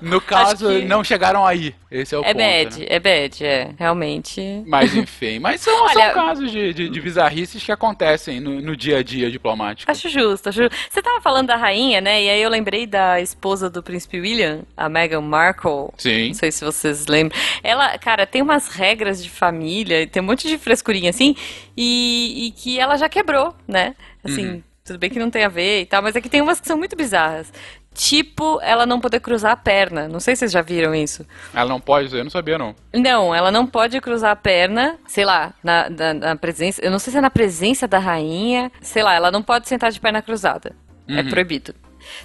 no 0.02 0.20
caso, 0.20 0.68
que- 0.68 0.84
não 0.84 1.02
chegaram 1.04 1.46
aí. 1.46 1.74
Esse 1.90 2.14
é 2.14 2.18
o 2.18 2.22
É 2.22 2.32
ponto. 2.32 2.36
bad, 2.38 2.80
né? 2.80 2.86
é 2.88 2.98
bad, 2.98 3.44
é. 3.44 3.70
Realmente. 3.78 4.62
Mas 4.66 4.94
enfim, 4.94 5.38
mas 5.38 5.60
são, 5.60 5.74
são 5.76 5.86
Casos 6.14 6.50
de, 6.50 6.72
de, 6.74 6.88
de 6.88 7.00
bizarrices 7.00 7.62
que 7.62 7.72
acontecem 7.72 8.40
no, 8.40 8.60
no 8.60 8.76
dia 8.76 8.98
a 8.98 9.02
dia 9.02 9.30
diplomático. 9.30 9.90
Acho 9.90 10.08
justo, 10.08 10.48
acho 10.48 10.62
justo. 10.62 10.76
Você 10.90 11.02
tava 11.02 11.20
falando 11.20 11.48
da 11.48 11.56
rainha, 11.56 12.00
né? 12.00 12.22
E 12.22 12.30
aí 12.30 12.42
eu 12.42 12.50
lembrei 12.50 12.86
da 12.86 13.20
esposa 13.20 13.68
do 13.70 13.82
príncipe 13.82 14.20
William, 14.20 14.62
a 14.76 14.88
Meghan 14.88 15.20
Markle. 15.20 15.88
Sim. 15.98 16.28
Não 16.28 16.34
sei 16.34 16.52
se 16.52 16.64
vocês 16.64 17.06
lembram. 17.06 17.38
Ela, 17.62 17.98
cara, 17.98 18.26
tem 18.26 18.42
umas 18.42 18.68
regras 18.68 19.22
de 19.22 19.30
família, 19.30 20.06
tem 20.06 20.22
um 20.22 20.26
monte 20.26 20.46
de 20.48 20.58
frescurinha 20.58 21.10
assim, 21.10 21.34
e, 21.76 22.46
e 22.46 22.50
que 22.52 22.78
ela 22.78 22.96
já 22.96 23.08
quebrou, 23.08 23.54
né? 23.66 23.94
Assim, 24.24 24.46
Uhum. 24.46 24.62
tudo 24.84 24.98
bem 24.98 25.10
que 25.10 25.18
não 25.18 25.30
tem 25.30 25.44
a 25.44 25.48
ver 25.48 25.82
e 25.82 25.86
tal, 25.86 26.02
mas 26.02 26.14
é 26.16 26.20
que 26.20 26.28
tem 26.28 26.40
umas 26.40 26.60
que 26.60 26.66
são 26.66 26.76
muito 26.76 26.94
bizarras. 26.96 27.52
Tipo, 27.94 28.58
ela 28.62 28.86
não 28.86 29.00
poder 29.00 29.20
cruzar 29.20 29.52
a 29.52 29.56
perna. 29.56 30.08
Não 30.08 30.18
sei 30.18 30.34
se 30.34 30.40
vocês 30.40 30.52
já 30.52 30.62
viram 30.62 30.94
isso. 30.94 31.26
Ela 31.54 31.68
não 31.68 31.80
pode, 31.80 32.16
eu 32.16 32.24
não 32.24 32.30
sabia 32.30 32.56
não. 32.56 32.74
Não, 32.94 33.34
ela 33.34 33.50
não 33.50 33.66
pode 33.66 34.00
cruzar 34.00 34.30
a 34.30 34.36
perna, 34.36 34.98
sei 35.06 35.24
lá, 35.24 35.52
na, 35.62 35.90
na, 35.90 36.14
na 36.14 36.36
presença. 36.36 36.82
Eu 36.82 36.90
não 36.90 36.98
sei 36.98 37.10
se 37.12 37.18
é 37.18 37.20
na 37.20 37.30
presença 37.30 37.86
da 37.86 37.98
rainha. 37.98 38.72
Sei 38.80 39.02
lá, 39.02 39.14
ela 39.14 39.30
não 39.30 39.42
pode 39.42 39.68
sentar 39.68 39.92
de 39.92 40.00
perna 40.00 40.22
cruzada. 40.22 40.74
É 41.08 41.20
Uhum. 41.20 41.28
proibido. 41.28 41.74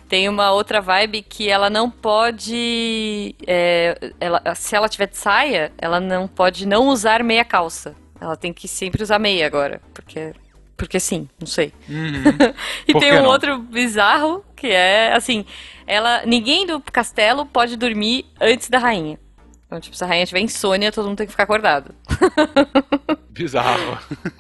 Tem 0.07 0.28
uma 0.30 0.51
outra 0.51 0.80
vibe 0.82 1.22
que 1.22 1.49
ela 1.49 1.70
não 1.70 1.89
pode. 1.89 3.36
é, 3.45 3.97
ela, 4.20 4.41
se 4.55 4.76
ela 4.76 4.88
tiver 4.89 5.07
de 5.07 5.18
saia, 5.18 5.72
ela 5.78 5.99
não 5.99 6.28
pode 6.28 6.65
não 6.65 6.88
usar 6.88 7.24
meia 7.24 7.45
calça. 7.45 7.95
Ela 8.20 8.36
tem 8.36 8.51
que 8.53 8.68
sempre 8.68 9.03
usar 9.03 9.20
meia 9.20 9.45
agora. 9.45 9.82
Porque. 9.93 10.34
Porque 10.78 11.00
sim, 11.00 11.28
não 11.40 11.48
sei. 11.48 11.74
e 12.88 12.94
Por 12.94 13.00
tem 13.00 13.12
um 13.14 13.24
não? 13.24 13.30
outro 13.32 13.58
bizarro 13.60 14.46
que 14.56 14.68
é 14.68 15.14
assim: 15.14 15.44
ela, 15.88 16.24
ninguém 16.26 16.66
do 16.66 16.80
castelo 16.80 17.46
pode 17.46 17.76
dormir 17.76 18.26
antes 18.40 18.70
da 18.70 18.78
rainha. 18.78 19.20
Então, 19.68 19.82
tipo, 19.82 19.95
se 19.97 20.03
a 20.03 20.07
rainha 20.07 20.26
tiver 20.26 20.39
insônia, 20.39 20.91
todo 20.93 21.07
mundo 21.07 21.18
tem 21.18 21.26
que 21.28 21.32
ficar 21.32 21.43
acordado. 21.43 21.93
Bizarro. 23.30 23.99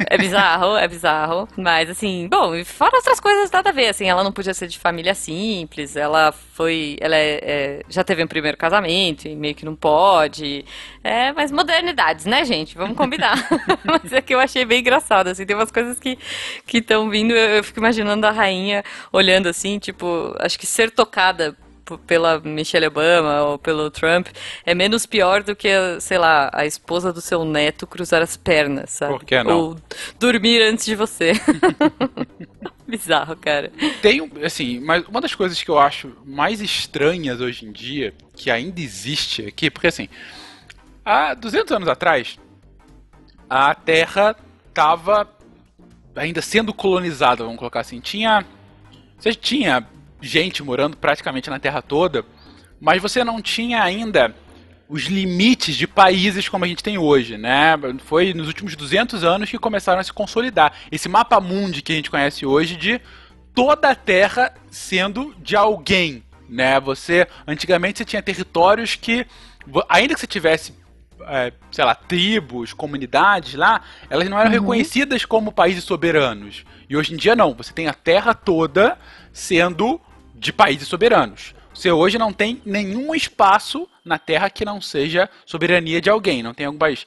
É 0.09 0.17
bizarro, 0.17 0.75
é 0.75 0.87
bizarro. 0.87 1.47
Mas, 1.55 1.87
assim, 1.87 2.27
bom, 2.31 2.55
e 2.55 2.65
fora 2.65 2.95
outras 2.95 3.19
coisas, 3.19 3.51
nada 3.51 3.69
a 3.69 3.73
ver. 3.73 3.89
Assim, 3.89 4.09
ela 4.09 4.23
não 4.23 4.31
podia 4.31 4.55
ser 4.55 4.67
de 4.67 4.79
família 4.79 5.13
simples. 5.13 5.95
Ela 5.95 6.31
foi. 6.31 6.97
Ela 6.99 7.15
é- 7.15 7.39
é, 7.43 7.81
já 7.87 8.03
teve 8.03 8.23
um 8.23 8.27
primeiro 8.27 8.57
casamento 8.57 9.27
e 9.27 9.35
meio 9.35 9.53
que 9.53 9.65
não 9.65 9.75
pode. 9.75 10.65
É, 11.03 11.31
mas 11.33 11.51
modernidades, 11.51 12.25
né, 12.25 12.43
gente? 12.43 12.75
Vamos 12.75 12.97
combinar. 12.97 13.35
mas 13.85 14.11
é 14.11 14.19
que 14.19 14.33
eu 14.33 14.39
achei 14.39 14.65
bem 14.65 14.79
engraçado. 14.79 15.27
Assim, 15.27 15.45
tem 15.45 15.55
umas 15.55 15.71
coisas 15.71 15.99
que 15.99 16.17
estão 16.73 17.07
vindo. 17.07 17.35
Eu, 17.35 17.57
eu 17.57 17.63
fico 17.63 17.79
imaginando 17.79 18.25
a 18.25 18.31
rainha 18.31 18.83
olhando 19.13 19.47
assim, 19.47 19.77
tipo, 19.77 20.35
acho 20.39 20.57
que 20.57 20.65
ser 20.65 20.89
tocada 20.89 21.55
pela 21.95 22.39
Michelle 22.39 22.87
Obama 22.87 23.43
ou 23.43 23.59
pelo 23.59 23.89
Trump 23.89 24.27
é 24.65 24.73
menos 24.73 25.05
pior 25.05 25.43
do 25.43 25.55
que, 25.55 25.69
sei 25.99 26.17
lá, 26.17 26.49
a 26.53 26.65
esposa 26.65 27.13
do 27.13 27.21
seu 27.21 27.45
neto 27.45 27.85
cruzar 27.85 28.21
as 28.21 28.35
pernas, 28.35 28.89
sabe? 28.89 29.13
Por 29.13 29.25
que 29.25 29.43
não? 29.43 29.57
Ou 29.57 29.77
dormir 30.19 30.61
antes 30.61 30.85
de 30.85 30.95
você. 30.95 31.33
Bizarro, 32.87 33.35
cara. 33.35 33.71
Tem, 34.01 34.31
assim, 34.43 34.79
mas 34.79 35.05
uma 35.07 35.19
das 35.19 35.35
coisas 35.35 35.61
que 35.61 35.69
eu 35.69 35.77
acho 35.77 36.15
mais 36.25 36.61
estranhas 36.61 37.41
hoje 37.41 37.65
em 37.65 37.71
dia, 37.71 38.13
que 38.35 38.49
ainda 38.49 38.79
existe 38.79 39.45
aqui, 39.45 39.69
porque 39.69 39.87
assim, 39.87 40.07
há 41.03 41.33
200 41.33 41.71
anos 41.73 41.87
atrás, 41.87 42.39
a 43.49 43.75
Terra 43.75 44.35
estava 44.69 45.27
ainda 46.15 46.41
sendo 46.41 46.73
colonizada, 46.73 47.43
vamos 47.43 47.59
colocar 47.59 47.81
assim. 47.81 47.99
Tinha, 47.99 48.45
você 49.17 49.33
tinha 49.33 49.85
gente 50.21 50.63
morando 50.63 50.97
praticamente 50.97 51.49
na 51.49 51.59
Terra 51.59 51.81
toda, 51.81 52.25
mas 52.79 53.01
você 53.01 53.23
não 53.23 53.41
tinha 53.41 53.81
ainda 53.81 54.33
os 54.89 55.03
limites 55.03 55.75
de 55.75 55.85
países 55.85 56.47
como 56.47 56.63
a 56.63 56.67
gente 56.67 56.83
tem 56.83 56.97
hoje, 56.97 57.37
né? 57.37 57.75
Foi 58.05 58.33
nos 58.33 58.47
últimos 58.47 58.75
200 58.75 59.23
anos 59.23 59.49
que 59.49 59.57
começaram 59.57 59.99
a 59.99 60.03
se 60.03 60.13
consolidar. 60.13 60.73
Esse 60.91 61.09
mapa 61.09 61.39
mundi 61.41 61.81
que 61.81 61.91
a 61.91 61.95
gente 61.95 62.09
conhece 62.09 62.45
hoje 62.45 62.75
de 62.75 63.01
toda 63.53 63.89
a 63.89 63.95
Terra 63.95 64.53
sendo 64.71 65.35
de 65.39 65.55
alguém, 65.55 66.23
né? 66.47 66.79
Você 66.79 67.27
antigamente 67.45 67.99
você 67.99 68.05
tinha 68.05 68.21
territórios 68.21 68.95
que 68.95 69.27
ainda 69.89 70.13
que 70.13 70.19
você 70.19 70.27
tivesse 70.27 70.73
é, 71.29 71.51
sei 71.71 71.83
lá, 71.83 71.93
tribos, 71.93 72.71
comunidades 72.71 73.55
lá, 73.55 73.81
elas 74.09 74.29
não 74.29 74.39
eram 74.39 74.49
reconhecidas 74.49 75.25
como 75.25 75.51
países 75.51 75.83
soberanos. 75.83 76.63
E 76.89 76.95
hoje 76.95 77.13
em 77.13 77.17
dia 77.17 77.35
não, 77.35 77.53
você 77.53 77.73
tem 77.73 77.87
a 77.87 77.93
terra 77.93 78.33
toda 78.33 78.97
sendo 79.33 79.99
de 80.37 80.53
países 80.53 80.87
soberanos. 80.87 81.53
Você 81.73 81.91
hoje 81.91 82.17
não 82.17 82.33
tem 82.33 82.61
nenhum 82.65 83.13
espaço 83.13 83.87
na 84.03 84.17
terra 84.17 84.49
que 84.49 84.65
não 84.65 84.81
seja 84.81 85.29
soberania 85.45 86.01
de 86.01 86.09
alguém, 86.09 86.41
não 86.41 86.53
tem 86.53 86.65
algum 86.65 86.77
país. 86.79 87.05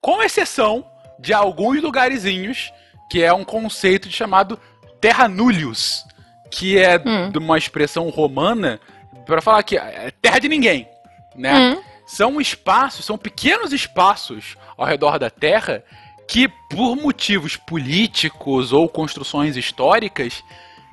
Com 0.00 0.22
exceção 0.22 0.86
de 1.18 1.32
alguns 1.32 1.82
lugarzinhos, 1.82 2.72
que 3.10 3.22
é 3.22 3.32
um 3.32 3.44
conceito 3.44 4.10
chamado 4.10 4.58
terra 5.00 5.26
nullius, 5.28 6.04
que 6.50 6.78
é 6.78 6.98
de 6.98 7.38
uma 7.38 7.58
expressão 7.58 8.08
romana 8.10 8.80
para 9.26 9.40
falar 9.40 9.62
que 9.62 9.76
é 9.76 10.12
terra 10.20 10.38
de 10.38 10.48
ninguém, 10.48 10.88
né? 11.34 11.82
São 12.06 12.40
espaços, 12.40 13.04
são 13.04 13.16
pequenos 13.16 13.72
espaços 13.72 14.56
ao 14.76 14.84
redor 14.84 15.18
da 15.18 15.30
Terra 15.30 15.82
que, 16.28 16.48
por 16.68 16.96
motivos 16.96 17.56
políticos 17.56 18.72
ou 18.72 18.88
construções 18.88 19.56
históricas, 19.56 20.42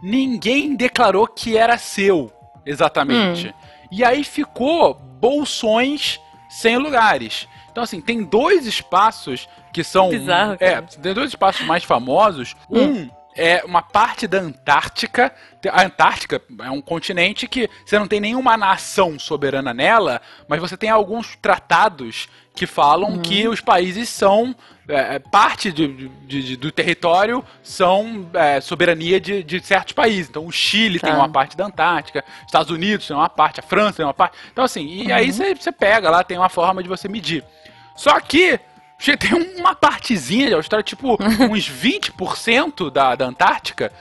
ninguém 0.02 0.76
declarou 0.76 1.28
que 1.28 1.58
era 1.58 1.78
seu, 1.78 2.32
exatamente. 2.66 3.54
E 3.92 4.04
aí 4.04 4.24
ficou 4.24 4.94
bolsões 4.94 6.20
sem 6.50 6.78
lugares. 6.78 7.48
Então, 7.72 7.84
assim, 7.84 8.02
tem 8.02 8.24
dois 8.24 8.66
espaços 8.66 9.48
que 9.72 9.84
são. 9.84 10.10
Bizarro, 10.10 10.58
é, 10.60 10.82
tem 10.82 11.14
dois 11.14 11.30
espaços 11.30 11.66
mais 11.66 11.84
famosos. 11.84 12.56
Um 12.70 13.10
é 13.40 13.64
uma 13.66 13.82
parte 13.82 14.28
da 14.28 14.40
Antártica. 14.40 15.32
A 15.72 15.84
Antártica 15.84 16.42
é 16.64 16.70
um 16.70 16.82
continente 16.82 17.48
que 17.48 17.70
você 17.86 17.98
não 17.98 18.08
tem 18.08 18.20
nenhuma 18.20 18.56
nação 18.58 19.18
soberana 19.18 19.74
nela, 19.74 20.22
mas 20.48 20.60
você 20.60 20.76
tem 20.78 20.90
alguns 20.90 21.36
tratados 21.42 22.28
que 22.56 22.66
falam 22.68 23.20
que 23.20 23.48
os 23.48 23.62
países 23.62 24.10
são. 24.10 24.56
é, 24.92 25.18
é, 25.18 25.20
parte 25.20 25.72
de- 25.72 26.10
de- 26.26 26.44
de- 26.44 26.58
do 26.58 26.72
território 26.72 27.46
são 27.62 28.28
é, 28.34 28.60
soberania 28.60 29.20
de, 29.22 29.60
certos 29.64 29.94
países. 29.94 30.28
Então, 30.28 30.48
o 30.48 30.52
Chile 30.52 31.00
tem 31.00 31.12
Tá. 31.12 31.16
uma 31.16 31.30
parte 31.30 31.56
da 31.56 31.68
Antártica, 31.68 32.26
Estados 32.44 32.72
Unidos 32.72 33.06
tem 33.08 33.16
uma 33.16 33.30
parte, 33.30 33.60
a 33.60 33.64
França 33.64 33.98
tem 33.98 34.06
uma 34.08 34.16
parte. 34.16 34.36
Então, 34.52 34.64
assim, 34.66 35.04
e 35.06 35.12
aí 35.12 35.32
você 35.32 35.72
pega 35.72 36.10
lá, 36.10 36.24
tem 36.24 36.40
uma 36.40 36.50
forma 36.50 36.82
de 36.82 36.90
você 36.90 37.08
medir. 37.08 37.44
Só 37.96 38.20
que 38.20 38.60
tem 39.18 39.34
uma 39.58 39.74
partezinha 39.76 40.48
de 40.48 40.54
Austrália, 40.54 40.84
tipo 40.84 41.18
uns 41.52 41.70
20% 41.70 42.92
da, 42.92 43.16
da 43.16 43.26
Antártica, 43.26 43.92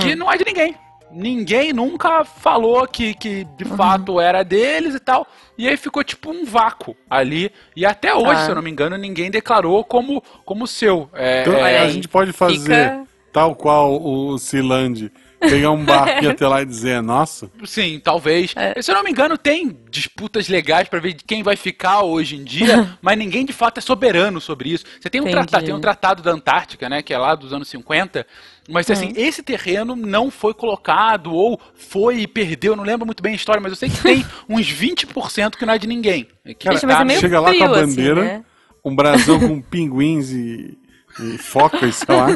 que 0.00 0.14
não 0.14 0.30
é 0.32 0.36
de 0.36 0.44
ninguém. 0.44 0.74
Ninguém 1.10 1.72
nunca 1.72 2.22
falou 2.22 2.86
que, 2.86 3.14
que 3.14 3.44
de 3.56 3.64
fato 3.64 4.20
era 4.20 4.42
deles 4.42 4.94
e 4.94 5.00
tal. 5.00 5.26
E 5.56 5.66
aí 5.66 5.76
ficou 5.76 6.04
tipo 6.04 6.30
um 6.30 6.44
vácuo 6.44 6.94
ali. 7.08 7.50
E 7.74 7.86
até 7.86 8.14
hoje, 8.14 8.34
Tá. 8.40 8.44
se 8.44 8.50
eu 8.50 8.54
não 8.54 8.60
me 8.62 8.70
engano, 8.70 8.96
ninguém 8.98 9.30
declarou 9.30 9.82
como, 9.84 10.22
como 10.44 10.66
seu. 10.66 11.08
É, 11.14 11.40
Então, 11.42 11.54
é, 11.66 11.78
a 11.78 11.88
gente 11.88 12.06
pode 12.08 12.32
fazer 12.32 12.58
Fica- 12.60 13.04
tal 13.32 13.54
qual 13.54 14.02
o 14.02 14.36
Ciland, 14.38 15.10
pegar 15.38 15.70
um 15.70 15.84
barco 15.84 16.22
e 16.22 16.26
ir 16.26 16.30
até 16.30 16.46
lá 16.46 16.62
e 16.62 16.66
dizer, 16.66 17.02
nossa, 17.02 17.50
Sim, 17.64 18.00
talvez. 18.02 18.52
É. 18.56 18.80
Se 18.80 18.90
eu 18.90 18.94
não 18.94 19.02
me 19.02 19.10
engano, 19.10 19.36
tem 19.38 19.76
disputas 19.90 20.48
legais 20.48 20.88
pra 20.88 21.00
ver 21.00 21.14
de 21.14 21.24
quem 21.24 21.42
vai 21.42 21.56
ficar 21.56 22.02
hoje 22.02 22.36
em 22.36 22.44
dia, 22.44 22.96
mas 23.02 23.18
ninguém 23.18 23.44
de 23.44 23.52
fato 23.52 23.78
é 23.78 23.80
soberano 23.80 24.40
sobre 24.40 24.70
isso. 24.70 24.84
Você 25.00 25.08
tem 25.08 25.20
um 25.20 25.30
tratado, 25.30 25.64
tem 25.64 25.74
um 25.74 25.80
tratado 25.80 26.22
da 26.22 26.30
Antártica, 26.32 26.88
né, 26.88 27.02
que 27.02 27.12
é 27.12 27.18
lá 27.18 27.34
dos 27.34 27.52
anos 27.52 27.68
50, 27.68 28.26
mas 28.68 28.90
assim, 28.90 29.12
esse 29.16 29.42
terreno 29.42 29.96
não 29.96 30.30
foi 30.30 30.52
colocado 30.52 31.32
ou 31.32 31.60
foi 31.74 32.20
e 32.20 32.26
perdeu, 32.26 32.72
eu 32.72 32.76
não 32.76 32.84
lembro 32.84 33.06
muito 33.06 33.22
bem 33.22 33.32
a 33.32 33.36
história, 33.36 33.60
mas 33.60 33.72
eu 33.72 33.76
sei 33.76 33.88
que 33.88 34.02
tem 34.02 34.24
uns 34.48 34.66
20% 34.66 35.56
que 35.56 35.64
não 35.64 35.74
é 35.74 35.78
de 35.78 35.86
ninguém. 35.86 36.28
Que 36.44 36.54
Cara, 36.54 36.76
Gente, 36.76 36.86
mas 36.86 36.96
tá 36.96 37.02
é 37.02 37.04
meio 37.04 37.20
chega 37.20 37.40
lá 37.40 37.54
com 37.54 37.64
a 37.64 37.66
assim, 37.66 37.86
bandeira, 37.86 38.24
né? 38.24 38.44
um 38.84 38.94
brasão 38.94 39.40
com 39.40 39.60
pinguins 39.60 40.30
e 40.30 40.78
e 41.20 41.36
focas, 41.38 41.96
sei 41.96 42.14
lá, 42.14 42.28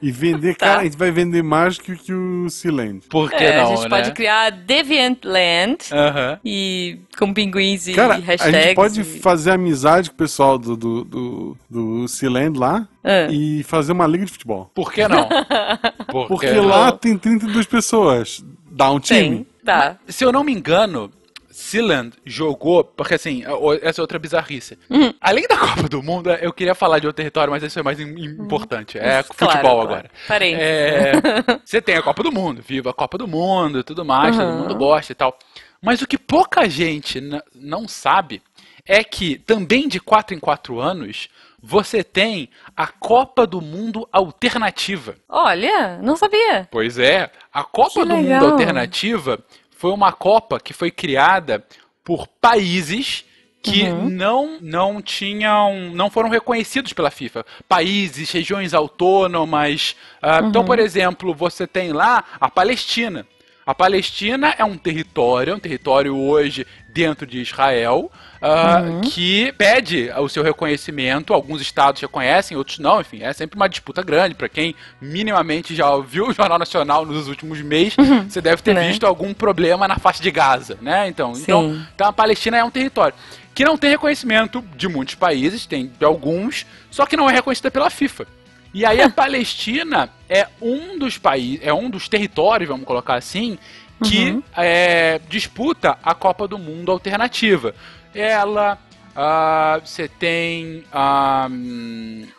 e 0.00 0.10
vender, 0.10 0.54
cara, 0.56 0.80
a 0.80 0.84
gente 0.84 0.96
vai 0.96 1.10
vender 1.10 1.42
mais 1.42 1.78
que, 1.78 1.94
que 1.96 2.12
o 2.12 2.48
Sealand. 2.48 3.00
Por 3.08 3.30
que 3.30 3.36
É, 3.36 3.56
não, 3.56 3.72
a 3.72 3.76
gente 3.76 3.82
né? 3.84 3.88
pode 3.88 4.12
criar 4.12 4.50
Deviant 4.50 5.18
Land 5.24 5.78
Aham. 5.92 6.38
e 6.44 6.98
com 7.18 7.32
pinguins 7.34 7.86
e 7.88 7.92
Cara, 7.94 8.14
a 8.14 8.18
hashtags. 8.18 8.62
gente 8.64 8.74
pode 8.74 9.00
e- 9.00 9.04
fazer 9.20 9.50
amizade 9.52 10.10
com 10.10 10.14
o 10.14 10.18
pessoal 10.18 10.58
do, 10.58 10.76
do, 10.76 11.04
do, 11.04 11.56
do 11.70 12.08
Sealand 12.08 12.58
lá 12.58 12.88
Ah. 13.04 13.28
e 13.30 13.62
fazer 13.64 13.92
uma 13.92 14.06
liga 14.06 14.24
de 14.24 14.32
futebol. 14.32 14.70
Por 14.74 14.92
que 14.92 15.06
não? 15.06 15.28
Por 16.10 16.28
Porque 16.28 16.48
que 16.48 16.54
não? 16.54 16.66
lá 16.66 16.92
tem 16.92 17.16
32 17.18 17.66
pessoas. 17.66 18.44
Dá 18.70 18.90
um 18.90 18.98
time. 18.98 19.20
Tem, 19.36 19.46
tá. 19.64 19.96
Se 20.08 20.24
eu 20.24 20.32
não 20.32 20.42
me 20.42 20.52
engano, 20.52 21.10
Sealand 21.56 22.12
jogou, 22.26 22.82
porque 22.82 23.14
assim, 23.14 23.46
o- 23.46 23.72
essa 23.74 24.00
é 24.00 24.02
outra 24.02 24.18
bizarrice. 24.18 24.76
Uhum. 24.90 25.14
Além 25.20 25.46
da 25.46 25.56
Copa 25.84 25.88
do 25.88 26.02
Mundo, 26.02 26.28
eu 26.30 26.52
queria 26.52 26.74
falar 26.74 26.98
de 26.98 27.06
outro 27.06 27.18
território, 27.18 27.50
mas 27.52 27.62
isso 27.62 27.78
é 27.78 27.82
mais 27.82 28.00
im- 28.00 28.24
importante. 28.24 28.98
É 28.98 29.18
Uhum. 29.18 29.24
Claro, 29.36 29.52
futebol 29.52 29.60
claro. 29.60 29.80
agora. 29.82 30.10
Parei. 30.26 30.54
É, 30.54 31.12
Você 31.64 31.80
tem 31.80 31.94
a 31.96 32.02
Copa 32.02 32.24
do 32.24 32.32
Mundo, 32.32 32.60
viva 32.60 32.90
a 32.90 32.92
Copa 32.92 33.16
do 33.16 33.28
Mundo 33.28 33.78
e 33.78 33.82
tudo 33.84 34.04
mais, 34.04 34.36
todo 34.36 34.48
Uhum. 34.48 34.58
mundo 34.62 34.74
gosta 34.74 35.12
e 35.12 35.14
tal. 35.14 35.38
Mas 35.80 36.02
o 36.02 36.08
que 36.08 36.18
pouca 36.18 36.68
gente 36.68 37.20
não 37.54 37.86
sabe 37.86 38.42
é 38.84 39.04
que 39.04 39.38
também 39.38 39.86
de 39.86 40.00
4 40.00 40.34
em 40.34 40.40
4 40.40 40.80
anos 40.80 41.28
você 41.62 42.02
tem 42.04 42.50
a 42.76 42.86
Copa 42.86 43.46
do 43.46 43.60
Mundo 43.60 44.06
alternativa. 44.12 45.14
Olha, 45.28 45.98
não 46.02 46.16
sabia. 46.16 46.68
Pois 46.70 46.98
é, 46.98 47.30
a 47.52 47.62
Copa 47.64 48.00
Que 48.00 48.04
do 48.06 48.16
Mundo 48.16 48.28
legal. 48.28 48.50
Alternativa 48.50 49.38
foi 49.76 49.90
uma 49.92 50.12
Copa 50.12 50.58
que 50.60 50.72
foi 50.72 50.90
criada 50.90 51.64
por 52.02 52.26
países 52.26 53.24
que 53.62 53.84
Uhum. 53.84 54.10
não 54.10 54.58
não 54.60 55.00
tinham 55.00 55.90
não 55.94 56.10
foram 56.10 56.28
reconhecidos 56.28 56.92
pela 56.92 57.10
FIFA 57.10 57.46
países 57.66 58.30
regiões 58.30 58.74
autônomas 58.74 59.96
Ah, 60.20 60.40
Uhum. 60.42 60.48
então 60.48 60.64
por 60.64 60.78
exemplo 60.78 61.34
você 61.34 61.66
tem 61.66 61.92
lá 61.92 62.22
a 62.38 62.50
Palestina 62.50 63.26
a 63.66 63.74
Palestina 63.74 64.54
é 64.58 64.64
um 64.64 64.76
território 64.76 65.52
é 65.52 65.56
um 65.56 65.58
território 65.58 66.14
hoje 66.14 66.66
dentro 66.92 67.26
de 67.26 67.40
Israel 67.40 68.12
ah, 68.46 68.82
Uhum. 68.82 69.00
que 69.00 69.52
pede 69.56 70.10
o 70.18 70.28
seu 70.28 70.42
reconhecimento 70.42 71.32
alguns 71.32 71.60
estados 71.62 72.00
reconhecem 72.02 72.56
outros 72.56 72.78
não 72.78 73.00
enfim 73.00 73.22
é 73.22 73.32
sempre 73.32 73.56
uma 73.56 73.68
disputa 73.68 74.02
grande 74.02 74.34
para 74.34 74.48
quem 74.48 74.74
minimamente 75.00 75.74
já 75.74 75.96
viu 75.98 76.28
o 76.28 76.32
Jornal 76.32 76.58
Nacional 76.58 77.06
nos 77.06 77.26
últimos 77.28 77.60
meses 77.62 77.94
você 78.28 78.40
deve 78.40 78.60
ter 78.62 78.74
Né? 78.74 78.88
visto 78.88 79.06
algum 79.06 79.32
problema 79.32 79.88
na 79.88 79.96
faixa 79.98 80.22
de 80.22 80.30
Gaza 80.30 80.76
né 80.82 81.08
então 81.08 81.34
Sim. 81.34 81.42
então 81.42 81.82
então 81.94 82.08
a 82.08 82.12
Palestina 82.12 82.58
é 82.58 82.64
um 82.64 82.70
território 82.70 83.14
que 83.54 83.64
não 83.64 83.78
tem 83.78 83.88
reconhecimento 83.90 84.62
de 84.76 84.88
muitos 84.88 85.14
países, 85.14 85.64
tem 85.64 85.86
de 85.96 86.04
alguns, 86.04 86.66
só 86.90 87.06
que 87.06 87.16
não 87.16 87.30
é 87.30 87.32
reconhecida 87.34 87.70
pela 87.70 87.88
FIFA. 87.88 88.26
E 88.74 88.84
aí 88.84 89.00
a 89.00 89.08
Palestina 89.14 90.10
é 90.28 90.48
um 90.60 90.98
dos 90.98 91.16
países, 91.18 91.60
é 91.64 91.72
um 91.72 91.88
dos 91.88 92.08
territórios, 92.08 92.68
vamos 92.68 92.84
colocar 92.84 93.14
assim, 93.14 93.56
que 94.02 94.30
Uhum. 94.32 94.42
é, 94.56 95.20
disputa 95.28 95.98
a 96.02 96.14
Copa 96.14 96.48
do 96.48 96.58
Mundo 96.58 96.90
alternativa. 96.90 97.74
Ela, 98.14 98.78
ah, 99.16 99.80
você 99.84 100.08
tem 100.08 100.84
ah, 100.92 101.48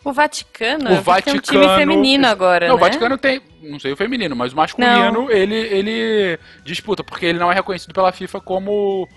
O 0.03 0.11
Vaticano, 0.13 0.91
o 0.93 1.01
Vaticano. 1.01 1.41
tem 1.41 1.57
um 1.57 1.61
time 1.63 1.75
feminino 1.75 2.27
agora, 2.27 2.67
não, 2.67 2.75
né? 2.75 2.79
o 2.81 2.83
Vaticano 2.83 3.17
tem, 3.17 3.41
não 3.61 3.79
sei 3.79 3.93
o 3.93 3.97
feminino, 3.97 4.35
mas 4.35 4.53
o 4.53 4.55
masculino 4.55 5.31
ele, 5.31 5.55
ele 5.55 6.39
disputa, 6.63 7.03
porque 7.03 7.25
ele 7.25 7.39
não 7.39 7.51
é 7.51 7.55
reconhecido 7.55 7.93
pela 7.93 8.11
FIFA 8.11 8.39
como, 8.41 9.07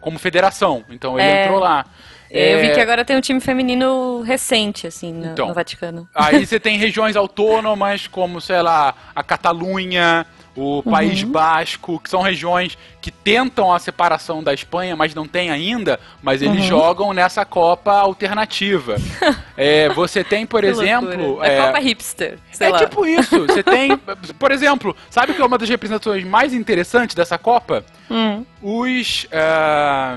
como 0.00 0.18
federação. 0.18 0.84
Então 0.90 1.18
ele 1.18 1.28
É. 1.28 1.44
entrou 1.44 1.58
lá. 1.60 1.84
Eu 2.30 2.60
vi 2.60 2.66
É, 2.66 2.74
que 2.74 2.80
agora 2.80 3.06
tem 3.06 3.16
um 3.16 3.22
time 3.22 3.40
feminino 3.40 4.20
recente, 4.20 4.86
assim, 4.86 5.14
no, 5.14 5.26
Então. 5.32 5.48
no 5.48 5.54
Vaticano. 5.54 6.06
Aí 6.14 6.44
você 6.44 6.60
tem 6.60 6.76
regiões 6.76 7.16
autônomas 7.16 8.06
como, 8.06 8.38
sei 8.38 8.60
lá, 8.60 8.94
a 9.14 9.22
Catalunha, 9.22 10.26
o 10.56 10.82
País 10.82 11.22
Uhum. 11.22 11.30
Basco, 11.30 12.00
que 12.00 12.10
são 12.10 12.20
regiões 12.22 12.76
que 13.00 13.10
tentam 13.10 13.72
a 13.72 13.78
separação 13.78 14.42
da 14.42 14.52
Espanha, 14.52 14.96
mas 14.96 15.14
não 15.14 15.26
tem 15.26 15.50
ainda, 15.50 16.00
mas 16.22 16.42
eles 16.42 16.62
Uhum. 16.62 16.66
jogam 16.66 17.12
nessa 17.12 17.44
Copa 17.44 17.92
alternativa. 17.92 18.96
É, 19.60 19.88
você 19.88 20.22
tem, 20.22 20.46
por 20.46 20.60
Que 20.60 20.68
exemplo. 20.68 21.16
loucura. 21.20 21.46
é, 21.48 21.58
A 21.60 21.66
Copa 21.66 21.78
Hipster, 21.80 22.38
é 22.60 22.68
lá. 22.68 22.78
tipo 22.78 23.04
isso. 23.04 23.44
Você 23.46 23.60
tem, 23.62 23.96
por 24.38 24.52
exemplo, 24.52 24.94
sabe 25.10 25.34
que 25.34 25.42
é 25.42 25.44
uma 25.44 25.58
das 25.58 25.68
representações 25.68 26.22
mais 26.24 26.54
interessantes 26.54 27.16
dessa 27.16 27.36
Copa? 27.36 27.84
Hum. 28.08 28.44
Os. 28.62 29.26
ah, 29.32 30.16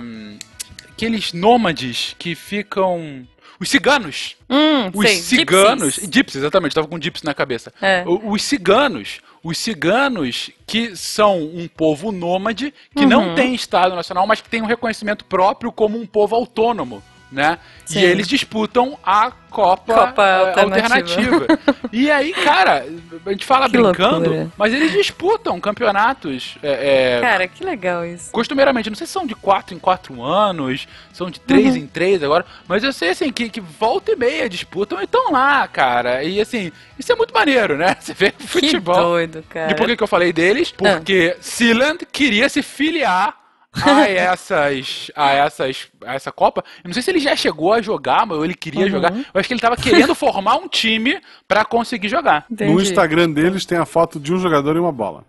aqueles 0.91 1.33
nômades 1.33 2.15
que 2.19 2.35
ficam. 2.35 3.25
Os 3.59 3.69
ciganos. 3.69 4.35
Hum, 4.49 4.89
Os 4.93 5.05
sei, 5.07 5.15
ciganos. 5.17 5.93
gypsies. 5.95 6.09
Gypsies, 6.11 6.35
exatamente, 6.43 6.73
tava 6.73 6.87
com 6.87 6.99
gypsy 6.99 7.23
na 7.25 7.33
cabeça. 7.33 7.71
É. 7.81 8.03
Os 8.07 8.41
ciganos. 8.43 9.21
Os 9.43 9.57
ciganos 9.57 10.51
que 10.67 10.95
são 10.95 11.41
um 11.41 11.67
povo 11.67 12.11
nômade, 12.11 12.73
que 12.95 13.05
não 13.05 13.29
Uhum. 13.29 13.35
tem 13.35 13.55
Estado 13.55 13.95
Nacional, 13.95 14.27
mas 14.27 14.39
que 14.39 14.49
tem 14.49 14.61
um 14.61 14.67
reconhecimento 14.67 15.25
próprio 15.25 15.71
como 15.71 15.99
um 15.99 16.05
povo 16.05 16.35
autônomo. 16.35 17.01
Né? 17.31 17.57
Sim. 17.85 17.99
E 17.99 18.03
eles 18.03 18.27
disputam 18.27 18.97
a 19.03 19.31
Copa, 19.49 19.93
Copa 19.93 20.25
eh, 20.25 20.59
alternativa. 20.61 21.33
alternativa. 21.35 21.59
e 21.91 22.09
aí, 22.11 22.33
cara, 22.33 22.85
a 23.25 23.29
gente 23.31 23.45
fala 23.45 23.65
Que 23.69 23.77
brincando, 23.77 24.29
loucura. 24.29 24.51
mas 24.57 24.73
eles 24.73 24.91
disputam 24.93 25.59
campeonatos 25.59 26.57
é, 26.63 27.17
é, 27.17 27.21
Cara, 27.21 27.47
que 27.47 27.63
legal 27.63 28.05
isso. 28.05 28.31
costumeiramente, 28.31 28.89
não 28.89 28.95
sei 28.97 29.07
se 29.07 29.13
são 29.13 29.25
de 29.25 29.35
4 29.35 29.75
em 29.75 29.79
4 29.79 30.21
anos, 30.23 30.87
são 31.13 31.29
de 31.29 31.39
3 31.41 31.75
Uhum. 31.75 31.81
em 31.81 31.87
3 31.87 32.23
agora, 32.23 32.45
mas 32.67 32.83
eu 32.83 32.91
sei 32.93 33.09
assim 33.09 33.31
que, 33.31 33.49
que 33.49 33.59
volta 33.61 34.11
e 34.11 34.15
meia 34.15 34.49
disputam 34.49 34.99
e 35.01 35.03
estão 35.05 35.31
lá, 35.31 35.67
cara. 35.67 36.23
E 36.23 36.39
assim, 36.39 36.71
isso 36.99 37.11
é 37.11 37.15
muito 37.15 37.33
maneiro, 37.33 37.77
né? 37.77 37.95
Você 37.99 38.13
vê 38.13 38.31
Que 38.31 38.47
futebol. 38.47 38.95
doido, 39.01 39.43
cara. 39.49 39.71
E 39.71 39.75
por 39.75 39.85
que, 39.85 39.95
que 39.97 40.03
eu 40.03 40.07
falei 40.07 40.31
deles? 40.33 40.73
Ah. 40.73 40.95
Porque 40.95 41.35
Sealand 41.41 42.05
queria 42.11 42.47
se 42.49 42.61
filiar 42.61 43.35
a 43.73 44.01
essas, 44.09 45.11
a 45.15 45.31
essas, 45.31 45.87
a 46.05 46.13
essa 46.15 46.31
Copa. 46.31 46.63
Eu 46.83 46.89
não 46.89 46.93
sei 46.93 47.01
se 47.01 47.09
ele 47.11 47.19
já 47.19 47.35
chegou 47.35 47.71
a 47.73 47.81
jogar, 47.81 48.25
mas 48.25 48.37
ou 48.37 48.43
ele 48.45 48.53
queria 48.53 48.85
Uhum. 48.85 48.89
jogar. 48.91 49.13
Eu 49.13 49.39
acho 49.39 49.47
que 49.47 49.53
ele 49.53 49.61
tava 49.61 49.77
querendo 49.77 50.13
formar 50.13 50.55
um 50.55 50.67
time 50.67 51.21
pra 51.47 51.63
conseguir 51.63 52.09
jogar. 52.09 52.45
No 52.49 52.53
Entendi. 52.55 52.83
Instagram 52.83 53.29
deles 53.31 53.65
tem 53.65 53.77
a 53.77 53.85
foto 53.85 54.19
de 54.19 54.33
um 54.33 54.39
jogador 54.39 54.75
e 54.75 54.79
uma 54.79 54.91
bola. 54.91 55.23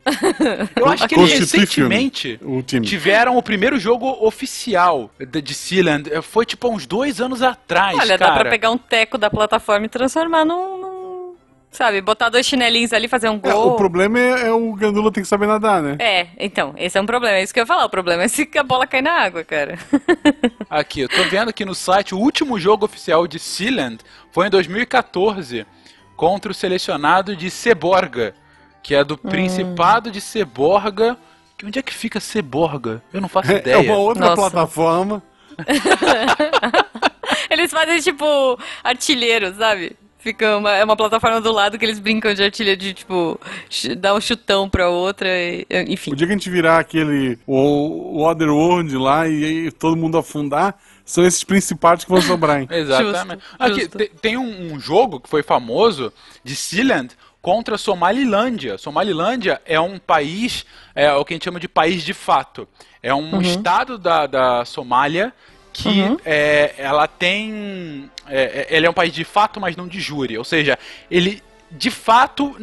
Eu 0.76 0.86
acho 0.88 1.06
que 1.08 1.14
eles 1.14 1.38
recentemente 1.38 2.38
o 2.42 2.62
time. 2.62 2.86
tiveram 2.86 3.36
o 3.36 3.42
primeiro 3.42 3.78
jogo 3.78 4.08
oficial 4.26 5.10
de, 5.18 5.54
Sealand. 5.54 6.10
Foi 6.22 6.44
tipo 6.44 6.68
uns 6.68 6.86
dois 6.86 7.20
anos 7.20 7.42
atrás, 7.42 7.96
Olha, 7.98 8.18
cara. 8.18 8.32
dá 8.32 8.40
pra 8.40 8.50
pegar 8.50 8.70
um 8.70 8.78
teco 8.78 9.16
da 9.18 9.30
plataforma 9.30 9.86
e 9.86 9.88
transformar 9.88 10.44
num. 10.44 10.91
Sabe, 11.72 12.00
botar 12.00 12.28
dois 12.28 12.46
chinelinhos 12.46 12.92
ali, 12.92 13.08
fazer 13.08 13.28
um 13.28 13.40
É, 13.42 13.50
gol. 13.50 13.72
o 13.72 13.76
problema 13.76 14.18
é, 14.20 14.46
é 14.46 14.52
o 14.52 14.72
Gandula 14.74 15.10
tem 15.10 15.22
que 15.22 15.28
saber 15.28 15.46
nadar, 15.48 15.82
né? 15.82 15.96
É, 15.98 16.28
então, 16.38 16.74
esse 16.76 16.96
é 16.96 17.00
um 17.00 17.06
problema. 17.06 17.38
É 17.38 17.42
isso 17.42 17.52
que 17.52 17.58
eu 17.58 17.62
ia 17.62 17.66
falar. 17.66 17.84
O 17.86 17.90
problema 17.90 18.22
é 18.22 18.28
se 18.28 18.48
a 18.56 18.62
bola 18.62 18.86
cai 18.86 19.02
na 19.02 19.12
água, 19.12 19.42
cara. 19.42 19.76
Aqui, 20.70 21.00
eu 21.00 21.08
tô 21.08 21.24
vendo 21.24 21.48
aqui 21.48 21.64
no 21.64 21.74
site, 21.74 22.14
o 22.14 22.18
último 22.18 22.58
jogo 22.60 22.84
oficial 22.84 23.26
de 23.26 23.38
Sealand 23.38 23.98
foi 24.30 24.46
em 24.46 24.50
2014, 24.50 25.66
contra 26.16 26.52
o 26.52 26.54
selecionado 26.54 27.34
de 27.34 27.50
Seborga, 27.50 28.34
que 28.82 28.94
é 28.94 29.02
do 29.04 29.14
Hum. 29.14 29.28
Principado 29.28 30.10
de 30.10 30.20
Seborga. 30.20 31.16
Que- 31.58 31.66
Onde 31.66 31.78
é 31.78 31.82
que 31.82 31.92
fica 31.92 32.20
Seborga? 32.20 33.02
Eu 33.12 33.20
não 33.20 33.28
faço 33.28 33.50
É 33.52 33.56
ideia. 33.56 33.80
uma 33.80 33.96
outra 33.98 34.24
Nossa. 34.26 34.36
plataforma. 34.36 35.22
Eles 37.50 37.70
fazem 37.70 38.00
tipo 38.00 38.58
artilheiro, 38.82 39.54
sabe? 39.54 39.96
Fica 40.22 40.56
uma, 40.56 40.70
é 40.72 40.84
uma 40.84 40.96
plataforma 40.96 41.40
do 41.40 41.50
lado 41.50 41.76
que 41.78 41.84
eles 41.84 41.98
brincam 41.98 42.32
de 42.32 42.42
artilheiro, 42.44 42.80
de 42.80 42.94
tipo, 42.94 43.40
dar 43.98 44.14
um 44.14 44.20
chutão 44.20 44.68
pra 44.70 44.88
outra, 44.88 45.26
e- 45.28 45.66
enfim. 45.88 46.12
O 46.12 46.16
dia 46.16 46.26
que 46.28 46.32
a 46.32 46.36
gente 46.36 46.48
virar 46.48 46.78
aquele 46.78 47.36
o, 47.46 48.22
Otherworld 48.24 48.96
lá 48.96 49.26
e, 49.28 49.44
aí 49.44 49.72
todo 49.72 49.96
mundo 49.96 50.16
afundar, 50.16 50.78
são 51.04 51.24
esses 51.26 51.42
principados 51.42 52.04
que 52.04 52.10
vão 52.10 52.20
sobrar, 52.22 52.60
hein? 52.60 52.68
Exatamente. 52.70 53.42
Justo, 53.42 53.56
Aqui, 53.58 53.80
justo. 53.80 53.98
te- 53.98 54.12
tem 54.22 54.36
um, 54.36 54.72
um 54.74 54.78
jogo 54.78 55.18
que 55.18 55.28
foi 55.28 55.42
famoso 55.42 56.12
de 56.44 56.54
Sealand 56.54 57.10
contra 57.40 57.76
Somalilândia. 57.76 58.78
Somalilândia 58.78 59.60
é 59.66 59.80
um 59.80 59.98
país, 59.98 60.64
é 60.94 61.12
o 61.12 61.24
que 61.24 61.32
a 61.32 61.34
gente 61.34 61.44
chama 61.44 61.58
de 61.58 61.66
país 61.68 62.04
de 62.04 62.14
fato. 62.14 62.68
É 63.02 63.12
um 63.12 63.32
Uhum. 63.34 63.40
estado 63.42 63.98
da, 63.98 64.28
da 64.28 64.64
Somália 64.64 65.32
que 65.72 66.16
é, 66.24 66.74
ela 66.78 67.06
tem. 67.08 68.10
É, 68.28 68.66
é- 68.70 68.76
ele 68.76 68.86
é 68.86 68.90
um 68.90 68.94
país 68.94 69.12
de 69.12 69.24
fato, 69.24 69.60
mas 69.60 69.74
não 69.76 69.88
de 69.88 70.00
júri. 70.00 70.36
Ou 70.38 70.44
seja, 70.44 70.78
ele 71.10 71.42
de 71.70 71.90
fato 71.90 72.54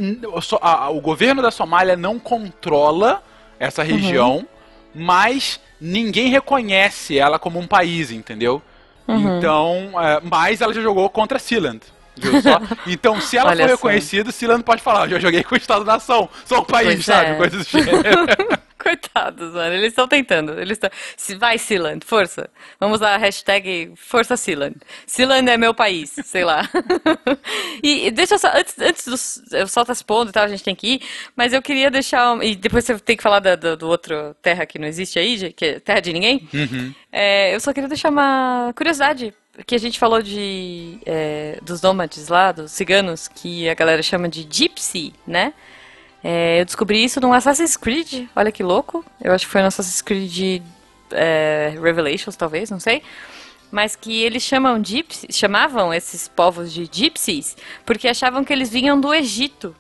o 0.92 1.02
governo 1.02 1.42
da 1.42 1.50
Somália 1.50 1.96
não 1.96 2.20
controla 2.20 3.24
essa 3.60 3.82
região, 3.84 4.48
mas 4.94 5.60
ninguém 5.82 6.30
reconhece 6.30 7.18
ela 7.18 7.40
como 7.40 7.58
um 7.60 7.66
país, 7.66 8.12
entendeu? 8.12 8.62
Então, 9.08 9.92
é, 10.00 10.20
mas 10.24 10.62
ela 10.62 10.72
já 10.74 10.82
jogou 10.82 11.10
contra 11.10 11.40
Sealand. 11.40 11.80
Então, 12.86 13.20
se 13.22 13.38
ela 13.38 13.52
Olha 13.52 13.64
for 13.64 13.70
só. 13.70 13.76
reconhecida, 13.78 14.32
Sealand 14.32 14.62
pode 14.64 14.82
falar, 14.82 15.06
"Eu 15.06 15.12
já 15.12 15.20
joguei 15.20 15.44
com 15.44 15.56
o 15.56 15.58
Estado-nação, 15.58 16.28
sou 16.46 16.60
um 16.60 16.64
país, 16.66 16.94
Pois 16.96 17.06
sabe? 17.06 17.32
é. 17.32 17.36
Coisas 17.36 17.66
do 17.66 17.80
gênero. 17.84 18.04
Coitados, 18.80 19.54
mano. 19.54 19.74
Eles 19.74 19.90
estão 19.90 20.08
tentando. 20.08 20.60
Eles 20.60 20.80
estão. 20.82 20.90
Vai, 21.38 21.58
Sealand, 21.58 22.06
força. 22.06 22.50
Vamos 22.80 23.02
a 23.02 23.18
hashtag 23.18 23.92
Força 23.96 24.38
Sealand. 24.38 24.78
Sealand 25.06 25.50
é 25.50 25.58
meu 25.58 25.74
país, 25.74 26.16
sei 26.24 26.46
lá. 26.46 26.68
e 27.84 28.10
deixa 28.10 28.36
eu 28.36 28.40
só. 28.40 28.48
Antes, 28.56 28.80
antes 28.80 29.06
do. 29.50 29.58
Eu 29.58 29.68
só 29.68 29.84
tá 29.84 29.92
expondo 29.92 30.30
e 30.30 30.34
tal, 30.34 30.46
a 30.46 30.48
gente 30.48 30.64
tem 30.64 30.74
que 30.74 30.96
ir. 30.96 31.02
Mas 31.36 31.52
eu 31.52 31.62
queria 31.62 31.92
deixar. 31.92 32.42
E 32.42 32.56
depois 32.56 32.86
você 32.86 32.98
tem 33.00 33.18
que 33.18 33.24
falar 33.24 33.40
da, 33.40 33.56
do, 33.56 33.76
do, 33.76 33.88
outro 33.88 34.34
terra 34.42 34.66
que 34.66 34.80
não 34.80 34.88
existe 34.88 35.20
aí, 35.20 35.52
que 35.52 35.66
é 35.66 35.80
terra 35.80 36.00
de 36.00 36.14
ninguém. 36.14 36.48
Uhum. 36.54 36.94
É, 37.12 37.54
eu 37.54 37.60
só 37.60 37.74
queria 37.74 37.90
deixar 37.90 38.10
uma 38.10 38.72
curiosidade 38.76 39.34
que 39.66 39.76
a 39.76 39.80
gente 39.80 40.00
falou 40.00 40.22
de 40.22 41.00
é, 41.06 41.60
dos 41.62 41.82
nômades 41.82 42.30
lá, 42.30 42.52
dos 42.54 42.72
ciganos, 42.72 43.28
que 43.28 43.68
a 43.70 43.74
galera 43.74 44.02
chama 44.02 44.30
de 44.30 44.48
gypsy, 44.50 45.14
né? 45.28 45.54
É, 46.24 46.62
eu 46.62 46.66
descobri 46.66 47.04
isso 47.04 47.22
no 47.22 47.34
Assassin's 47.34 47.78
Creed, 47.78 48.28
olha 48.36 48.52
que 48.52 48.64
louco. 48.64 49.06
Eu 49.22 49.34
acho 49.34 49.46
que 49.46 49.52
foi 49.52 49.62
no 49.62 49.68
Assassin's 49.68 50.02
Creed 50.02 50.62
é, 51.12 51.74
Revelations, 51.82 52.36
talvez, 52.36 52.70
não 52.70 52.80
sei. 52.80 53.02
Mas 53.72 53.96
que 53.96 54.24
eles 54.24 54.44
chamam 54.44 54.84
gypsies, 54.84 55.38
chamavam 55.38 55.94
esses 55.94 56.28
povos 56.28 56.74
de 56.74 56.90
gypsies 56.92 57.56
porque 57.86 58.08
achavam 58.08 58.44
que 58.44 58.52
eles 58.52 58.70
vinham 58.70 59.00
do 59.00 59.14
Egito. 59.14 59.76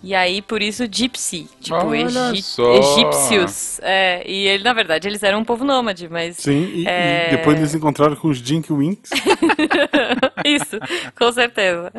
E 0.00 0.14
aí, 0.14 0.40
por 0.40 0.62
isso, 0.62 0.84
Gypsy. 0.86 1.48
Tipo, 1.60 1.92
egípcios. 1.92 3.80
É, 3.82 4.22
e 4.24 4.46
ele, 4.46 4.62
na 4.62 4.72
verdade, 4.72 5.08
eles 5.08 5.22
eram 5.24 5.40
um 5.40 5.44
povo 5.44 5.64
nômade, 5.64 6.08
mas. 6.08 6.36
Sim, 6.36 6.70
e, 6.72 6.86
é... 6.86 7.28
e 7.28 7.36
depois 7.36 7.58
eles 7.58 7.74
encontraram 7.74 8.14
com 8.14 8.28
os 8.28 8.38
Jink 8.38 8.72
Winks. 8.72 9.10
isso, 10.46 10.78
com 11.18 11.32
certeza. 11.32 11.92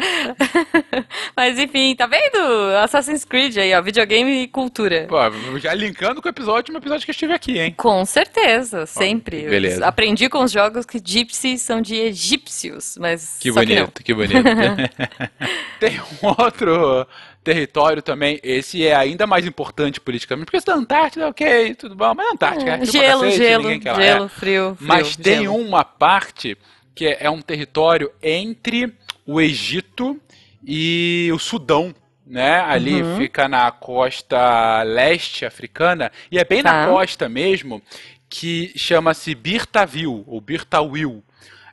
mas 1.35 1.59
enfim, 1.59 1.93
tá 1.93 2.07
vendo? 2.07 2.37
Assassin's 2.81 3.25
Creed 3.25 3.57
aí, 3.57 3.73
ó, 3.73 3.81
videogame 3.81 4.43
e 4.43 4.47
cultura. 4.47 5.05
Pô, 5.09 5.17
já 5.59 5.73
linkando 5.73 6.21
com 6.21 6.29
o 6.29 6.31
episódio, 6.31 6.73
um 6.73 6.77
episódio 6.77 7.03
que 7.03 7.11
eu 7.11 7.13
estive 7.13 7.33
aqui, 7.33 7.59
hein? 7.59 7.73
Com 7.75 8.05
certeza, 8.05 8.85
sempre. 8.85 9.45
Ó, 9.45 9.49
beleza. 9.49 9.85
aprendi 9.85 10.29
com 10.29 10.41
os 10.41 10.53
jogos 10.53 10.85
que 10.85 11.01
Gypsy 11.03 11.57
são 11.57 11.81
de 11.81 11.95
egípcios, 11.95 12.97
mas. 12.97 13.37
Que 13.41 13.51
bonito, 13.51 13.91
que, 13.95 14.03
que 14.03 14.13
bonito. 14.13 14.39
Tem 15.81 15.99
um 15.99 16.27
outro 16.27 17.05
território 17.43 18.01
também, 18.01 18.39
esse 18.43 18.85
é 18.85 18.95
ainda 18.95 19.25
mais 19.25 19.45
importante 19.45 19.99
politicamente, 19.99 20.45
porque 20.45 20.57
esse 20.57 20.65
da 20.65 20.75
Antártida, 20.75 21.27
ok, 21.27 21.75
tudo 21.75 21.95
bom, 21.95 22.13
mas 22.15 22.27
a 22.27 22.33
Antártica 22.33 22.71
é, 22.71 22.81
é 22.81 22.85
gelo, 22.85 23.21
cacete, 23.21 23.37
gelo, 23.37 23.69
gelo, 23.69 24.25
é. 24.25 24.29
frio, 24.29 24.29
frio. 24.29 24.77
Mas 24.81 25.15
tem 25.15 25.43
gelo. 25.43 25.55
uma 25.55 25.83
parte 25.83 26.57
que 26.93 27.07
é, 27.07 27.17
é 27.21 27.29
um 27.29 27.41
território 27.41 28.11
entre 28.21 28.93
o 29.25 29.39
Egito 29.39 30.19
e 30.65 31.29
o 31.33 31.39
Sudão, 31.39 31.95
né? 32.25 32.59
Ali 32.59 33.01
uhum. 33.01 33.17
fica 33.17 33.47
na 33.47 33.71
costa 33.71 34.83
leste 34.83 35.45
africana 35.45 36.11
e 36.31 36.37
é 36.37 36.43
bem 36.43 36.61
tá. 36.61 36.71
na 36.71 36.87
costa 36.87 37.29
mesmo 37.29 37.81
que 38.29 38.71
chama-se 38.75 39.33
Birtaville 39.33 40.23
ou 40.27 40.39
Birtawil. 40.41 41.23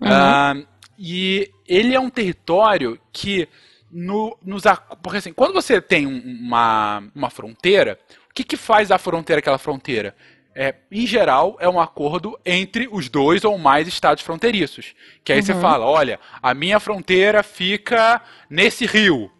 Uhum. 0.00 0.60
Uh, 0.60 0.66
e 0.98 1.50
ele 1.68 1.94
é 1.94 2.00
um 2.00 2.08
território 2.08 2.98
que 3.12 3.48
no, 3.96 4.36
nos. 4.44 4.64
Porque 5.02 5.18
assim, 5.18 5.32
quando 5.32 5.54
você 5.54 5.80
tem 5.80 6.06
uma, 6.06 7.02
uma 7.14 7.30
fronteira, 7.30 7.98
o 8.30 8.34
que, 8.34 8.44
que 8.44 8.56
faz 8.56 8.90
a 8.90 8.98
fronteira 8.98 9.40
aquela 9.40 9.56
fronteira? 9.56 10.14
É, 10.54 10.74
em 10.90 11.06
geral, 11.06 11.56
é 11.60 11.68
um 11.68 11.80
acordo 11.80 12.38
entre 12.44 12.88
os 12.90 13.08
dois 13.08 13.42
ou 13.44 13.56
mais 13.56 13.88
estados 13.88 14.22
fronteiriços. 14.22 14.94
Que 15.24 15.32
aí 15.32 15.38
uhum. 15.38 15.46
você 15.46 15.54
fala: 15.54 15.86
olha, 15.86 16.20
a 16.42 16.52
minha 16.52 16.78
fronteira 16.78 17.42
fica 17.42 18.20
nesse 18.50 18.84
rio. 18.84 19.30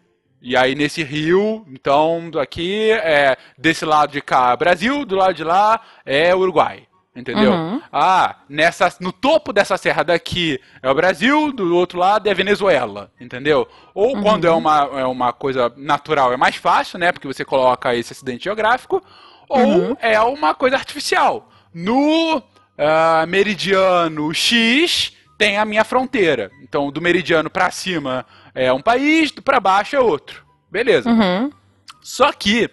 E 0.41 0.55
aí, 0.55 0.75
nesse 0.75 1.03
rio, 1.03 1.65
então, 1.67 2.31
aqui, 2.39 2.91
é, 2.91 3.37
desse 3.57 3.85
lado 3.85 4.11
de 4.11 4.21
cá, 4.21 4.55
Brasil, 4.55 5.03
do 5.03 5.15
lado 5.15 5.33
de 5.33 5.43
lá 5.43 5.81
é 6.05 6.35
Uruguai. 6.35 6.87
Entendeu? 7.17 7.51
Uhum. 7.51 7.81
Ah, 7.91 8.35
nessa, 8.47 8.93
no 8.99 9.11
topo 9.11 9.51
dessa 9.51 9.75
serra 9.75 10.03
daqui 10.03 10.61
é 10.83 10.89
o 10.89 10.93
Brasil, 10.93 11.51
do 11.51 11.75
outro 11.75 11.97
lado 11.97 12.29
é 12.29 12.33
Venezuela, 12.33 13.11
entendeu? 13.19 13.67
Ou 13.91 14.15
uhum. 14.15 14.21
quando 14.21 14.45
é 14.45 14.51
uma, 14.51 14.89
é 14.93 15.05
uma 15.05 15.33
coisa 15.33 15.73
natural 15.75 16.31
é 16.31 16.37
mais 16.37 16.57
fácil, 16.57 16.99
né? 16.99 17.11
Porque 17.11 17.27
você 17.27 17.43
coloca 17.43 17.95
esse 17.95 18.13
acidente 18.13 18.43
geográfico, 18.43 19.03
ou 19.49 19.59
uhum. 19.59 19.97
é 19.99 20.21
uma 20.21 20.53
coisa 20.53 20.75
artificial. 20.75 21.49
No 21.73 22.37
uh, 22.37 23.27
meridiano 23.27 24.31
X 24.31 25.11
tem 25.39 25.57
a 25.57 25.65
minha 25.65 25.83
fronteira. 25.83 26.51
Então, 26.61 26.91
do 26.91 27.01
meridiano 27.01 27.49
para 27.49 27.71
cima 27.71 28.27
é 28.53 28.71
um 28.71 28.81
país, 28.81 29.31
para 29.31 29.59
baixo 29.59 29.95
é 29.95 29.99
outro. 29.99 30.45
Beleza. 30.69 31.09
Uhum. 31.09 31.51
Só 31.99 32.31
que 32.31 32.69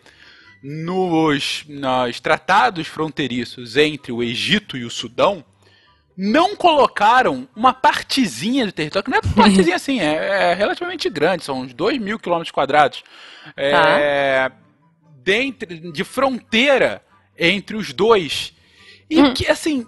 nos, 0.67 1.63
nos 1.69 2.21
tratados 2.21 2.87
fronteiriços 2.87 3.77
entre 3.77 4.11
o 4.11 4.23
Egito 4.23 4.79
e 4.79 4.85
o 4.87 4.91
Sudão, 4.91 5.45
não 6.17 6.57
colocaram 6.57 7.47
uma 7.55 7.75
partezinha 7.75 8.65
de 8.65 8.73
território, 8.73 9.05
que 9.05 9.11
não 9.11 9.19
é 9.19 9.21
partezinha 9.37 9.77
assim, 9.77 10.01
é, 10.01 10.53
é 10.53 10.55
relativamente 10.55 11.11
grande, 11.11 11.45
são 11.45 11.61
uns 11.61 11.75
2 11.75 11.99
mil 11.99 12.19
quilômetros 12.19 12.51
quadrados, 12.51 13.05
é, 13.55 13.73
tá. 13.73 14.53
dentro, 15.23 15.93
de 15.93 16.03
fronteira 16.03 17.05
entre 17.39 17.77
os 17.77 17.93
dois. 17.93 18.55
E 19.11 19.21
hum. 19.21 19.35
que, 19.35 19.47
assim, 19.47 19.87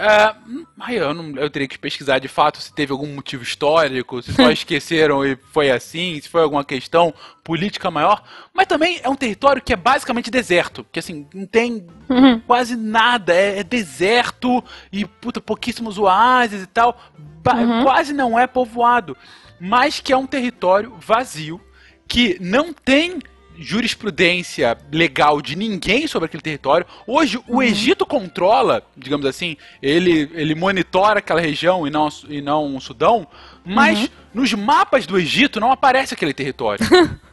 Uh, 0.00 0.90
eu, 0.90 1.12
não, 1.12 1.36
eu 1.36 1.50
teria 1.50 1.68
que 1.68 1.78
pesquisar 1.78 2.18
de 2.18 2.26
fato 2.26 2.58
se 2.58 2.72
teve 2.72 2.90
algum 2.90 3.06
motivo 3.06 3.42
histórico, 3.42 4.22
se 4.22 4.32
só 4.32 4.48
esqueceram 4.50 5.22
e 5.26 5.36
foi 5.52 5.70
assim, 5.70 6.18
se 6.18 6.26
foi 6.26 6.40
alguma 6.40 6.64
questão 6.64 7.12
política 7.44 7.90
maior. 7.90 8.22
Mas 8.54 8.66
também 8.66 8.98
é 9.02 9.08
um 9.10 9.14
território 9.14 9.60
que 9.60 9.74
é 9.74 9.76
basicamente 9.76 10.30
deserto, 10.30 10.86
que 10.90 10.98
assim, 10.98 11.28
não 11.34 11.46
tem 11.46 11.86
uhum. 12.08 12.40
quase 12.40 12.76
nada, 12.76 13.34
é, 13.34 13.58
é, 13.58 13.62
deserto 13.62 14.64
e 14.90 15.04
puta, 15.04 15.38
pouquíssimos 15.38 15.98
oásis 15.98 16.62
e 16.62 16.66
tal. 16.66 16.98
Uhum. 17.14 17.82
Quase 17.82 18.14
não 18.14 18.38
é 18.38 18.46
povoado, 18.46 19.14
mas 19.60 20.00
que 20.00 20.14
é 20.14 20.16
um 20.16 20.26
território 20.26 20.96
vazio 20.98 21.60
que 22.08 22.38
não 22.40 22.72
tem 22.72 23.18
jurisprudência 23.60 24.76
legal 24.90 25.42
de 25.42 25.54
ninguém 25.54 26.06
sobre 26.06 26.26
aquele 26.26 26.42
território. 26.42 26.86
Hoje, 27.06 27.38
o 27.46 27.56
uhum. 27.56 27.62
Egito 27.62 28.06
controla, 28.06 28.82
digamos 28.96 29.26
assim, 29.26 29.56
ele, 29.82 30.30
ele 30.34 30.54
monitora 30.54 31.18
aquela 31.18 31.40
região 31.40 31.86
e 31.86 31.90
não, 31.90 32.08
e 32.28 32.40
não 32.40 32.76
o 32.76 32.80
Sudão, 32.80 33.26
mas 33.64 34.00
uhum. 34.00 34.08
nos 34.34 34.52
mapas 34.54 35.06
do 35.06 35.18
Egito 35.18 35.60
não 35.60 35.70
aparece 35.70 36.14
aquele 36.14 36.32
território. 36.32 36.84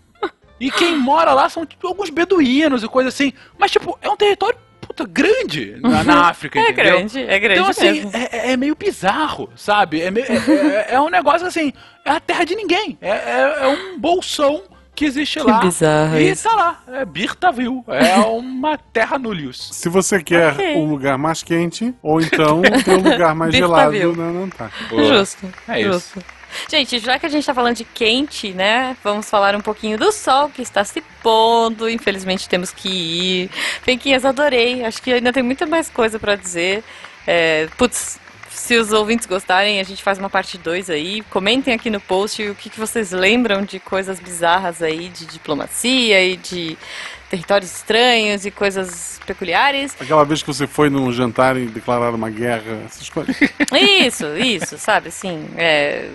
e 0.59 0.69
quem 0.69 0.97
mora 0.97 1.34
lá 1.34 1.49
são 1.49 1.65
tipo, 1.65 1.88
alguns 1.88 2.09
beduínos 2.09 2.84
e 2.84 2.88
coisa 2.88 3.09
assim. 3.09 3.32
Mas, 3.57 3.71
tipo, 3.71 3.97
é 4.01 4.09
um 4.09 4.17
território 4.17 4.59
puta, 4.82 5.05
grande 5.05 5.78
na, 5.82 6.03
na 6.03 6.30
África, 6.30 6.59
é 6.59 6.63
entendeu? 6.63 6.84
grande, 6.84 7.19
é 7.19 7.39
grande 7.39 7.59
Então, 7.59 7.69
assim, 7.69 8.09
é, 8.13 8.51
é, 8.51 8.57
meio 8.57 8.75
bizarro, 8.75 9.49
sabe? 9.55 10.01
É, 10.01 10.09
meio, 10.09 10.25
é, 10.25 10.36
é, 10.36 10.88
é, 10.95 11.01
um 11.01 11.09
negócio 11.09 11.45
assim, 11.45 11.73
é 12.05 12.11
a 12.11 12.19
terra 12.19 12.43
de 12.43 12.55
ninguém. 12.55 12.97
É, 13.01 13.09
é, 13.09 13.57
é 13.61 13.67
um 13.67 13.99
bolsão 13.99 14.63
que 14.98 15.06
existe 15.06 15.39
que 15.39 15.45
lá. 15.45 15.60
Bizarro 15.60 16.18
e 16.18 16.32
isso. 16.32 16.43
tá 16.43 16.56
lá. 16.56 16.84
É 16.88 17.06
Birtaville. 17.06 17.84
É 17.88 18.16
uma 18.18 18.80
terra 18.91 19.20
nulius. 19.20 19.70
Se 19.74 19.88
você 19.88 20.24
quer 20.24 20.54
okay. 20.54 20.76
um 20.76 20.89
lugar 20.89 21.20
mais 21.20 21.43
quente, 21.43 21.93
ou 22.02 22.20
então 22.20 22.64
tem 22.84 22.95
um 22.95 23.12
lugar 23.12 23.36
mais 23.36 23.54
gelado 23.54 24.16
na 24.16 24.26
Antártica. 24.26 25.04
Justo. 25.04 25.54
É 25.68 25.84
justo. 25.84 26.18
isso. 26.18 26.28
Gente, 26.68 26.98
já 26.98 27.20
que 27.20 27.28
a 27.28 27.30
gente 27.30 27.45
tá 27.45 27.54
falando 27.54 27.76
de 27.76 27.84
quente, 27.84 28.52
né? 28.54 28.98
Vamos 29.04 29.30
falar 29.30 29.56
um 29.56 29.62
pouquinho 29.62 30.00
do 30.00 30.12
sol 30.12 30.50
que 30.50 30.64
está 30.64 30.84
se 30.84 31.02
pondo. 31.22 31.88
Infelizmente 31.88 32.50
temos 32.50 32.72
que 32.72 32.89
ir. 32.89 33.52
Penquinhas, 33.86 34.26
adorei. 34.26 34.84
Acho 34.84 35.00
que 35.02 35.14
ainda 35.14 35.32
tem 35.32 35.43
muita 35.43 35.68
mais 35.68 35.89
coisa 35.89 36.18
para 36.18 36.36
dizer. 36.36 36.84
É, 37.28 37.68
putz, 37.78 38.20
se 38.58 38.76
os 38.76 38.91
ouvintes 38.91 39.28
gostarem, 39.28 39.80
a 39.80 39.84
gente 39.84 40.01
faz 40.03 40.18
uma 40.18 40.30
parte 40.30 40.58
2 40.58 40.89
aí. 40.89 41.22
Comentem 41.30 41.74
aqui 41.74 41.91
no 41.91 42.01
post 42.01 42.43
o 42.49 42.55
que, 42.55 42.72
que 42.72 42.80
vocês 42.80 43.12
lembram 43.12 43.64
de 43.64 43.80
coisas 43.80 44.20
bizarras 44.20 44.82
aí, 44.82 45.10
de 45.10 45.28
diplomacia 45.28 46.22
e 46.26 46.36
de 46.36 46.76
territórios 47.30 47.72
estranhos 47.72 48.45
e 48.45 48.51
coisas 48.51 49.22
peculiares. 49.28 49.95
Aquela 49.99 50.26
vez 50.26 50.41
que 50.41 50.47
você 50.47 50.66
foi 50.66 50.89
num 50.89 51.12
jantar 51.12 51.55
e 51.55 51.68
declarar 51.68 52.16
uma 52.16 52.32
guerra, 52.32 52.82
essas 52.86 53.08
coisas. 53.10 53.36
Isso, 53.72 54.26
isso, 54.38 54.78
sabe, 54.80 55.10
assim, 55.10 55.47
é, 55.55 56.10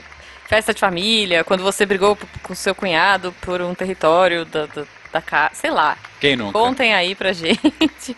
festa 0.49 0.75
de 0.75 0.81
família, 0.81 1.45
quando 1.45 1.63
você 1.63 1.87
brigou 1.87 2.19
com 2.43 2.55
seu 2.57 2.75
cunhado 2.75 3.33
por 3.41 3.63
um 3.63 3.73
território 3.73 4.45
da, 4.45 4.67
da 4.67 4.85
da 5.13 5.21
casa, 5.21 5.55
sei 5.55 5.71
lá. 5.71 5.97
Quem 6.21 6.37
nunca? 6.37 6.53
Contem 6.53 6.95
aí 6.95 7.15
pra 7.15 7.33
gente. 7.33 8.17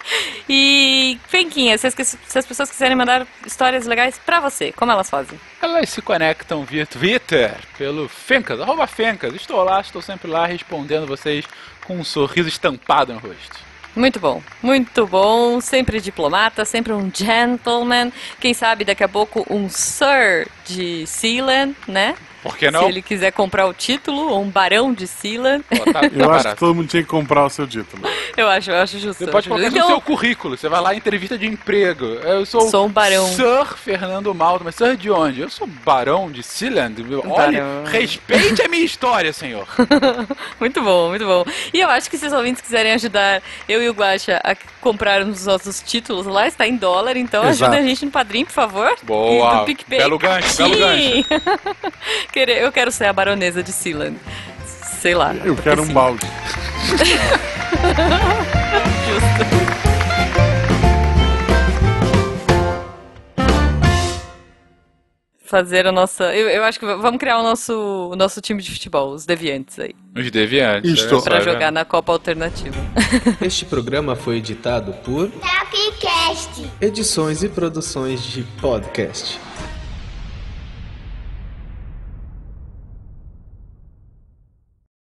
E, 0.49 1.18
Fenquinha, 1.26 1.76
se 1.76 1.86
as, 1.86 1.95
se 1.95 2.38
as 2.38 2.47
pessoas 2.47 2.70
quiserem 2.70 2.97
mandar 2.97 3.26
histórias 3.47 3.86
legais 3.86 4.18
pra 4.18 4.40
você, 4.40 4.72
como 4.72 4.92
elas 4.92 5.11
fazem? 5.11 5.38
Elas 5.61 5.88
se 5.90 6.01
conectam 6.01 6.64
via 6.64 6.86
Twitter, 6.86 7.55
pelo 7.76 8.09
Fencas, 8.09 8.61
arroba 8.61 8.86
Fencas. 8.86 9.34
Estou 9.34 9.62
lá, 9.62 9.80
estou 9.80 10.01
sempre 10.01 10.30
lá 10.30 10.47
respondendo 10.47 11.07
vocês 11.07 11.47
com 11.86 11.97
um 11.97 12.05
sorriso 12.05 12.49
estampado 12.49 13.12
no 13.12 13.18
rosto. 13.18 13.64
Muito 13.97 14.18
bom, 14.18 14.42
muito 14.61 15.07
bom. 15.07 15.61
Sempre 15.61 16.01
diplomata, 16.01 16.64
sempre 16.64 16.92
um 16.92 17.11
gentleman. 17.14 18.12
Quem 18.40 18.53
sabe 18.53 18.84
daqui 18.84 19.05
a 19.05 19.09
pouco 19.09 19.47
um 19.49 19.68
sir 19.68 20.49
de 20.65 21.07
Sealand, 21.07 21.75
né? 21.87 22.15
Por 22.43 22.59
que 22.59 22.71
não? 22.71 22.81
Se 22.83 22.87
ele 22.89 23.01
quiser 23.01 23.33
comprar 23.33 23.67
o 23.67 23.73
título, 23.73 24.29
ou 24.29 24.43
um 24.43 24.51
barão 24.51 24.93
de 24.93 25.07
Sealand, 25.07 25.65
Pô, 25.67 25.79
tá- 25.91 26.01
tá 26.03 26.11
Eu 26.12 26.31
acho 26.31 26.49
que 26.51 26.57
todo 26.57 26.75
mundo 26.75 26.87
tinha 26.89 27.03
que 27.03 27.09
comprar 27.09 27.43
o 27.47 27.49
seu 27.49 27.67
título. 27.67 28.03
eu 28.37 28.47
acho, 28.49 28.71
eu 28.71 28.77
acho 28.83 28.99
justo. 28.99 29.25
Você 29.25 29.31
pode 29.31 29.49
colocar 29.49 29.65
justo. 29.65 29.79
no 29.79 29.85
Então, 29.87 29.97
seu 29.97 30.01
currículo. 30.03 30.55
Você 30.59 30.69
vai 30.69 30.79
lá 30.83 30.93
em 30.95 30.99
entrevista 30.99 31.39
de 31.39 31.47
emprego. 31.47 32.05
Eu 32.05 32.45
sou, 32.45 32.69
Sou 32.69 32.85
um 32.85 32.91
barão. 32.91 33.27
Sir 33.29 33.65
Fernando 33.79 34.35
Malta. 34.35 34.62
Mas 34.62 34.75
Sir 34.75 34.95
de 34.95 35.11
onde? 35.11 35.41
Eu 35.41 35.49
sou 35.49 35.67
barão 35.67 36.31
de 36.31 36.43
Sealand. 36.43 37.03
Olha, 37.27 37.62
Barão. 37.62 37.85
respeite 37.91 38.61
a 38.61 38.69
minha 38.69 38.85
história, 38.85 39.33
senhor. 39.33 39.67
Muito 40.61 40.83
bom, 40.83 41.09
muito 41.09 41.25
bom. 41.25 41.45
E 41.73 41.81
eu 41.81 41.89
acho 41.89 42.11
que 42.11 42.19
se 42.19 42.27
os 42.27 42.33
ouvintes 42.33 42.61
quiserem 42.61 42.93
ajudar 42.93 43.43
eu 43.69 43.83
e 43.83 43.89
o 43.89 43.93
Guaxa 43.93 44.41
a 44.45 44.55
comprar 44.81 45.23
os 45.23 45.47
nossos 45.47 45.81
títulos 45.81 46.27
lá, 46.27 46.47
está 46.47 46.67
em 46.67 46.77
dólar, 46.77 47.17
então 47.17 47.43
Exato. 47.49 47.73
ajuda 47.73 47.83
a 47.83 47.87
gente 47.89 48.05
no 48.05 48.11
Padrim, 48.11 48.45
por 48.45 48.53
favor. 48.53 48.95
Boa. 49.03 49.55
E 49.55 49.59
do 49.61 49.65
PicPay. 49.65 49.99
Belo 49.99 50.19
gancho, 50.19 50.49
Sim. 50.55 51.24
Querer- 52.32 52.62
eu 52.62 52.72
quero 52.72 52.90
ser 52.90 53.07
a 53.07 53.12
baronesa 53.12 53.62
de 53.62 53.72
Sealand. 53.72 54.16
Sei 55.00 55.14
lá. 55.14 55.34
Eu 55.44 55.57
quero 55.57 55.82
um 55.82 55.86
sim. 55.86 55.92
balde. 55.92 56.26
Justo. 59.07 59.64
Fazer 65.46 65.86
a 65.86 65.92
nossa. 65.92 66.34
Eu, 66.34 66.48
eu 66.48 66.64
acho 66.64 66.80
que 66.80 66.86
vamos 66.86 67.18
criar 67.18 67.38
o 67.38 67.42
nosso, 67.42 68.11
o 68.11 68.16
nosso 68.16 68.40
time 68.40 68.62
de 68.62 68.70
futebol, 68.70 69.12
os 69.12 69.26
deviantes 69.26 69.78
aí. 69.78 69.94
Os 70.16 70.30
deviantes. 70.30 70.90
Isto. 70.90 71.11
só, 71.11 71.20
Pra 71.20 71.38
tá 71.38 71.40
jogar 71.44 71.70
na 71.70 71.84
Copa 71.84 72.12
Alternativa. 72.12 72.74
Este 73.42 73.66
programa 73.66 74.16
foi 74.16 74.38
editado 74.38 74.92
por 75.05 75.30
Tapcast. 75.30 76.70
Edições 76.80 77.42
e 77.42 77.48
Produções 77.50 78.22
de 78.22 78.42
Podcast. 78.61 79.38